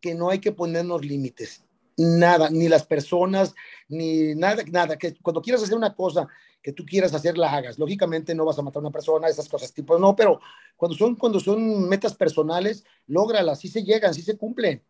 que 0.00 0.14
no 0.14 0.30
hay 0.30 0.38
que 0.38 0.52
ponernos 0.52 1.04
límites. 1.04 1.64
Nada, 1.96 2.50
ni 2.50 2.68
las 2.68 2.86
personas, 2.86 3.54
ni 3.88 4.34
nada, 4.34 4.62
nada. 4.70 4.96
Que 4.96 5.14
cuando 5.16 5.40
quieras 5.40 5.62
hacer 5.62 5.76
una 5.76 5.94
cosa 5.94 6.28
que 6.62 6.72
tú 6.72 6.84
quieras 6.84 7.14
hacer, 7.14 7.38
la 7.38 7.52
hagas. 7.52 7.78
Lógicamente 7.78 8.34
no 8.34 8.44
vas 8.44 8.58
a 8.58 8.62
matar 8.62 8.78
a 8.78 8.86
una 8.86 8.90
persona, 8.90 9.28
esas 9.28 9.48
cosas 9.48 9.72
tipo, 9.72 9.98
no, 9.98 10.16
pero 10.16 10.40
cuando 10.76 10.96
son, 10.96 11.14
cuando 11.14 11.40
son 11.40 11.88
metas 11.88 12.14
personales, 12.14 12.84
lógralas, 13.06 13.60
sí 13.60 13.68
se 13.68 13.82
llegan, 13.82 14.12
sí 14.12 14.20
se 14.20 14.36
cumplen, 14.36 14.82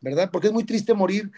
¿verdad? 0.00 0.30
Porque 0.32 0.48
es 0.48 0.52
muy 0.52 0.64
triste 0.64 0.94
morir 0.94 1.30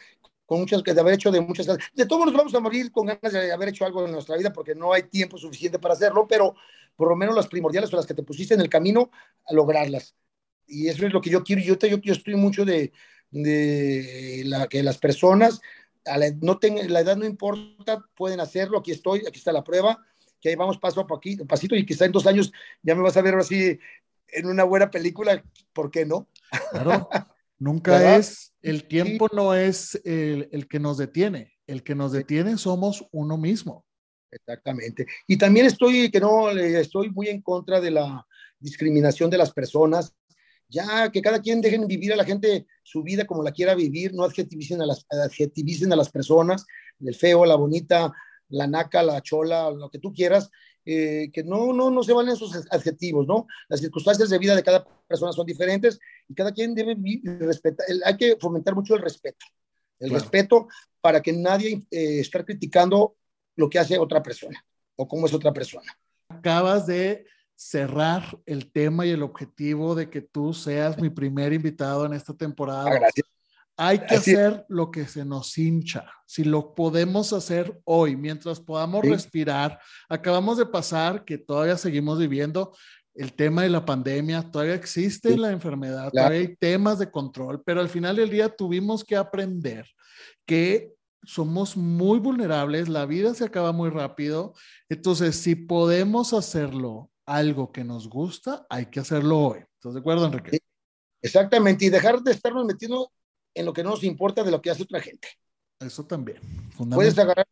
con 0.51 0.59
muchas, 0.59 0.83
de 0.83 1.01
haber 1.01 1.15
hecho 1.15 1.31
de 1.31 1.41
muchas 1.41 1.65
cosas. 1.65 1.81
De 1.95 2.07
todos 2.07 2.27
nos 2.27 2.35
vamos 2.35 2.53
a 2.53 2.59
morir 2.59 2.91
con 2.91 3.07
ganas 3.07 3.33
de 3.33 3.53
haber 3.53 3.69
hecho 3.69 3.85
algo 3.85 4.05
en 4.05 4.11
nuestra 4.11 4.37
vida 4.37 4.53
porque 4.53 4.75
no 4.75 4.93
hay 4.93 5.05
tiempo 5.05 5.39
suficiente 5.39 5.79
para 5.79 5.95
hacerlo, 5.95 6.27
pero 6.29 6.57
por 6.97 7.09
lo 7.09 7.15
menos 7.15 7.37
las 7.37 7.47
primordiales 7.47 7.93
o 7.93 7.97
las 7.97 8.05
que 8.05 8.15
te 8.15 8.25
pusiste 8.25 8.55
en 8.55 8.61
el 8.61 8.69
camino 8.69 9.13
a 9.47 9.55
lograrlas. 9.55 10.17
Y 10.67 10.89
eso 10.89 11.07
es 11.07 11.13
lo 11.13 11.21
que 11.21 11.31
yo 11.31 11.45
quiero. 11.45 11.63
Yo, 11.63 11.79
te, 11.79 11.89
yo, 11.89 11.99
yo 11.99 12.13
estoy 12.13 12.35
mucho 12.35 12.65
de, 12.65 12.91
de 13.31 14.43
la, 14.45 14.67
que 14.67 14.83
las 14.83 14.99
personas, 14.99 15.61
a 16.05 16.19
la, 16.19 16.33
no 16.41 16.59
ten, 16.59 16.93
la 16.93 16.99
edad 16.99 17.17
no 17.17 17.27
importa, 17.27 18.05
pueden 18.17 18.41
hacerlo. 18.41 18.79
Aquí 18.79 18.91
estoy, 18.91 19.21
aquí 19.21 19.39
está 19.39 19.53
la 19.53 19.63
prueba, 19.63 20.05
que 20.41 20.49
ahí 20.49 20.57
vamos 20.57 20.79
paso 20.79 21.01
a 21.01 21.07
pasito 21.47 21.77
y 21.77 21.87
quizá 21.87 22.07
en 22.07 22.13
dos 22.13 22.27
años 22.27 22.51
ya 22.83 22.97
me 22.97 23.03
vas 23.03 23.17
a 23.17 23.23
ver 23.23 23.37
así 23.37 23.79
en 24.27 24.47
una 24.47 24.65
buena 24.65 24.91
película, 24.91 25.45
¿por 25.73 25.93
qué 25.93 26.05
no? 26.05 26.27
Claro. 26.73 27.09
Nunca 27.61 28.17
es, 28.17 28.55
el 28.63 28.89
tiempo 28.89 29.29
no 29.33 29.55
es 29.55 30.01
el, 30.05 30.49
el, 30.51 30.67
que 30.67 30.81
nos 30.81 30.97
detiene, 30.97 31.53
el 31.67 31.83
que 31.83 31.95
nos 31.95 32.11
detiene 32.11 32.57
somos 32.57 33.07
uno 33.13 33.37
mismo. 33.37 33.85
Exactamente. 34.31 35.07
Y 35.27 35.37
también 35.37 35.67
estoy, 35.67 36.11
que 36.11 36.21
no, 36.21 36.49
estoy 36.51 37.11
muy 37.11 37.29
en 37.29 37.43
contra 37.43 37.79
de 37.81 37.91
la 37.91 38.27
discriminación 38.59 39.29
de 39.29 39.37
las 39.37 39.53
personas, 39.53 40.15
ya 40.69 41.11
que 41.11 41.21
cada 41.21 41.43
quien 41.43 41.61
dejen 41.61 41.87
vivir 41.87 42.15
a 42.15 42.17
la 42.17 42.25
gente 42.25 42.67
su 42.83 43.03
vida 43.03 43.27
como 43.27 43.43
la 43.43 43.53
quiera 43.53 43.75
vivir, 43.75 44.15
no 44.15 44.25
adjetivicen 44.25 44.81
a 44.81 44.87
las, 44.87 45.05
adjetivicen 45.11 45.93
a 45.93 45.97
las 45.97 46.11
personas, 46.11 46.65
el 47.01 47.15
feo, 47.15 47.45
la 47.45 47.57
bonita, 47.57 48.11
la 48.49 48.67
naca, 48.67 49.03
la 49.03 49.21
chola, 49.21 49.71
lo 49.71 49.91
que 49.91 49.99
tú 49.99 50.15
quieras, 50.15 50.51
eh, 50.85 51.31
que 51.33 51.45
no, 51.45 51.73
no, 51.73 51.91
no 51.91 52.03
se 52.03 52.13
valen 52.13 52.35
esos 52.35 52.67
adjetivos, 52.71 53.27
¿no? 53.27 53.47
Las 53.69 53.81
circunstancias 53.81 54.31
de 54.31 54.39
vida 54.39 54.57
de 54.57 54.63
cada 54.63 54.85
persona 55.07 55.33
son 55.33 55.47
diferentes 55.47 55.99
y 56.29 56.35
cada 56.35 56.53
quien 56.53 56.75
debe 56.75 56.97
respetar, 57.41 57.87
hay 58.05 58.17
que 58.17 58.37
fomentar 58.41 58.75
mucho 58.75 58.95
el 58.95 59.03
respeto, 59.03 59.45
el 59.99 60.09
claro. 60.09 60.23
respeto 60.23 60.69
para 61.01 61.21
que 61.21 61.33
nadie 61.33 61.83
eh, 61.91 62.21
esté 62.21 62.45
criticando 62.45 63.17
lo 63.57 63.69
que 63.69 63.79
hace 63.79 63.99
otra 63.99 64.23
persona 64.23 64.65
o 64.97 65.07
cómo 65.07 65.27
es 65.27 65.35
otra 65.35 65.53
persona. 65.53 65.93
Acabas 66.29 66.87
de 66.87 67.27
cerrar 67.55 68.39
el 68.47 68.71
tema 68.73 69.05
y 69.05 69.11
el 69.11 69.23
objetivo 69.23 69.95
de 69.95 70.09
que 70.09 70.23
tú 70.23 70.55
seas 70.55 70.99
mi 70.99 71.11
primer 71.11 71.53
invitado 71.53 72.07
en 72.07 72.15
esta 72.15 72.33
temporada. 72.33 72.91
Gracias. 72.95 73.27
Hay 73.83 74.01
que 74.01 74.17
Así 74.17 74.33
hacer 74.33 74.67
lo 74.69 74.91
que 74.91 75.07
se 75.07 75.25
nos 75.25 75.57
hincha. 75.57 76.05
Si 76.27 76.45
lo 76.45 76.75
podemos 76.75 77.33
hacer 77.33 77.81
hoy, 77.85 78.15
mientras 78.15 78.61
podamos 78.61 79.01
sí. 79.03 79.09
respirar, 79.09 79.81
acabamos 80.07 80.59
de 80.59 80.67
pasar 80.67 81.25
que 81.25 81.39
todavía 81.39 81.79
seguimos 81.79 82.19
viviendo 82.19 82.77
el 83.15 83.33
tema 83.33 83.63
de 83.63 83.71
la 83.71 83.87
pandemia, 83.87 84.51
todavía 84.51 84.75
existe 84.75 85.31
sí. 85.31 85.37
la 85.39 85.51
enfermedad, 85.51 86.11
claro. 86.11 86.29
todavía 86.29 86.41
hay 86.41 86.57
temas 86.57 86.99
de 86.99 87.11
control, 87.11 87.63
pero 87.65 87.81
al 87.81 87.89
final 87.89 88.17
del 88.17 88.29
día 88.29 88.55
tuvimos 88.55 89.03
que 89.03 89.17
aprender 89.17 89.87
que 90.45 90.93
somos 91.23 91.75
muy 91.75 92.19
vulnerables, 92.19 92.87
la 92.87 93.07
vida 93.07 93.33
se 93.33 93.45
acaba 93.45 93.73
muy 93.73 93.89
rápido, 93.89 94.53
entonces 94.91 95.37
si 95.37 95.55
podemos 95.55 96.35
hacerlo 96.35 97.11
algo 97.25 97.73
que 97.73 97.85
nos 97.85 98.11
gusta, 98.11 98.67
hay 98.69 98.87
que 98.87 99.01
hacerlo 99.01 99.39
hoy. 99.39 99.61
¿Estás 99.77 99.95
de 99.95 100.01
acuerdo, 100.01 100.27
Enrique? 100.27 100.51
Sí, 100.51 100.59
exactamente, 101.23 101.87
y 101.87 101.89
dejar 101.89 102.21
de 102.21 102.33
estarnos 102.33 102.67
metiendo 102.67 103.11
en 103.55 103.67
lo 103.67 103.73
que 103.73 103.83
no 103.83 103.91
nos 103.91 104.05
importa 104.05 104.43
de 104.43 104.51
lo 104.51 104.61
que 104.61 104.71
hace 104.71 104.83
otra 104.83 105.01
gente. 105.01 105.29
Eso 105.81 106.05
también. 106.07 106.41
Puedes 106.93 107.19
agarrar, 107.19 107.47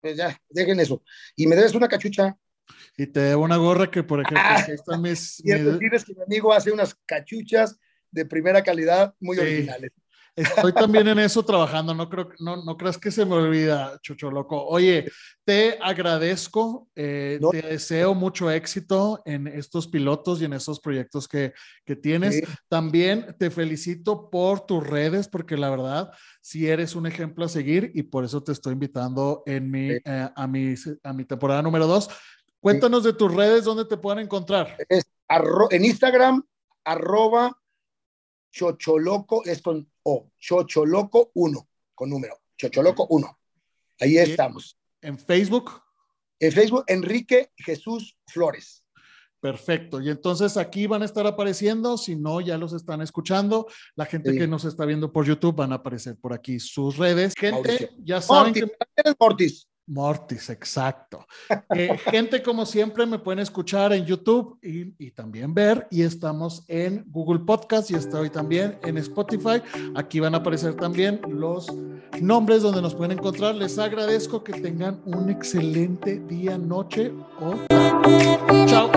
pues 0.00 0.16
ya, 0.16 0.40
dejen 0.48 0.80
eso. 0.80 1.02
Y 1.36 1.46
me 1.46 1.56
debes 1.56 1.74
una 1.74 1.88
cachucha. 1.88 2.36
Y 2.96 3.06
te 3.06 3.20
debo 3.20 3.42
una 3.42 3.56
gorra 3.56 3.90
que, 3.90 4.02
por 4.02 4.20
ejemplo, 4.20 4.42
ah, 4.42 4.64
están 4.68 5.02
mis... 5.02 5.40
Quiero 5.42 5.72
decirles 5.72 6.04
que 6.04 6.14
mi 6.14 6.22
amigo 6.22 6.52
hace 6.52 6.70
unas 6.70 6.94
cachuchas 7.06 7.78
de 8.10 8.26
primera 8.26 8.62
calidad 8.62 9.14
muy 9.20 9.36
sí. 9.36 9.42
originales. 9.42 9.92
Estoy 10.36 10.72
también 10.72 11.08
en 11.08 11.18
eso 11.18 11.44
trabajando, 11.44 11.94
no, 11.94 12.08
creo, 12.08 12.30
no, 12.38 12.62
no 12.64 12.76
creas 12.76 12.98
que 12.98 13.10
se 13.10 13.24
me 13.24 13.34
olvida, 13.34 13.98
Chucho 14.02 14.30
Loco. 14.30 14.64
Oye, 14.66 15.10
te 15.44 15.78
agradezco, 15.80 16.88
eh, 16.94 17.38
no. 17.40 17.50
te 17.50 17.62
deseo 17.62 18.14
mucho 18.14 18.50
éxito 18.50 19.20
en 19.24 19.46
estos 19.46 19.88
pilotos 19.88 20.40
y 20.40 20.44
en 20.44 20.52
estos 20.52 20.80
proyectos 20.80 21.28
que, 21.28 21.52
que 21.84 21.96
tienes. 21.96 22.36
Sí. 22.36 22.42
También 22.68 23.34
te 23.38 23.50
felicito 23.50 24.30
por 24.30 24.60
tus 24.60 24.86
redes, 24.86 25.28
porque 25.28 25.56
la 25.56 25.70
verdad, 25.70 26.10
si 26.40 26.60
sí 26.60 26.68
eres 26.68 26.94
un 26.94 27.06
ejemplo 27.06 27.44
a 27.44 27.48
seguir 27.48 27.90
y 27.94 28.04
por 28.04 28.24
eso 28.24 28.42
te 28.42 28.52
estoy 28.52 28.74
invitando 28.74 29.42
en 29.46 29.70
mi, 29.70 29.90
sí. 29.90 30.02
eh, 30.04 30.28
a, 30.34 30.46
mi, 30.46 30.74
a 31.02 31.12
mi 31.12 31.24
temporada 31.24 31.62
número 31.62 31.86
dos. 31.86 32.08
Cuéntanos 32.60 33.04
de 33.04 33.14
tus 33.14 33.34
redes, 33.34 33.64
¿dónde 33.64 33.86
te 33.86 33.96
pueden 33.96 34.20
encontrar? 34.20 34.76
Es 34.88 35.04
en 35.70 35.84
Instagram, 35.84 36.42
arroba 36.84 37.56
Chocholoco, 38.50 39.44
es 39.44 39.62
con 39.62 39.90
O, 40.02 40.30
Chocholoco 40.38 41.30
1, 41.34 41.68
con 41.94 42.10
número, 42.10 42.40
Chocholoco 42.56 43.06
1. 43.10 43.38
Ahí 44.00 44.18
estamos. 44.18 44.76
¿En 45.00 45.18
Facebook? 45.18 45.82
En 46.38 46.52
Facebook, 46.52 46.84
Enrique 46.86 47.52
Jesús 47.56 48.16
Flores. 48.26 48.82
Perfecto. 49.40 50.02
Y 50.02 50.10
entonces 50.10 50.56
aquí 50.58 50.86
van 50.86 51.00
a 51.02 51.06
estar 51.06 51.26
apareciendo, 51.26 51.96
si 51.96 52.14
no, 52.14 52.40
ya 52.42 52.58
los 52.58 52.74
están 52.74 53.00
escuchando. 53.00 53.66
La 53.94 54.04
gente 54.04 54.32
sí. 54.32 54.38
que 54.38 54.46
nos 54.46 54.66
está 54.66 54.84
viendo 54.84 55.10
por 55.12 55.24
YouTube 55.24 55.56
van 55.56 55.72
a 55.72 55.76
aparecer 55.76 56.16
por 56.16 56.34
aquí 56.34 56.60
sus 56.60 56.98
redes. 56.98 57.32
Gente, 57.36 57.56
Mauricio. 57.56 57.88
ya 58.04 58.20
saben 58.20 58.52
Mortis, 58.52 58.64
que... 58.96 59.14
Mortis. 59.18 59.69
Mortis, 59.90 60.50
exacto. 60.50 61.26
Eh, 61.74 61.98
gente, 62.10 62.42
como 62.42 62.64
siempre, 62.64 63.06
me 63.06 63.18
pueden 63.18 63.40
escuchar 63.40 63.92
en 63.92 64.04
YouTube 64.04 64.58
y, 64.62 65.10
también 65.10 65.52
ver. 65.52 65.86
Y 65.90 66.02
estamos 66.02 66.64
en 66.68 67.04
Google 67.08 67.40
Podcast 67.40 67.90
y 67.90 67.94
estoy 67.94 68.30
también 68.30 68.78
en 68.82 68.98
Spotify. 68.98 69.62
Aquí 69.94 70.20
van 70.20 70.34
a 70.34 70.38
aparecer 70.38 70.74
también 70.74 71.20
los 71.28 71.66
nombres 72.20 72.62
donde 72.62 72.82
nos 72.82 72.94
pueden 72.94 73.18
encontrar. 73.18 73.54
Les 73.54 73.78
agradezco 73.78 74.42
que 74.44 74.52
tengan 74.52 75.00
un 75.04 75.30
excelente 75.30 76.20
día, 76.20 76.56
noche 76.56 77.12
o. 77.40 77.54
Chao. 78.66 78.90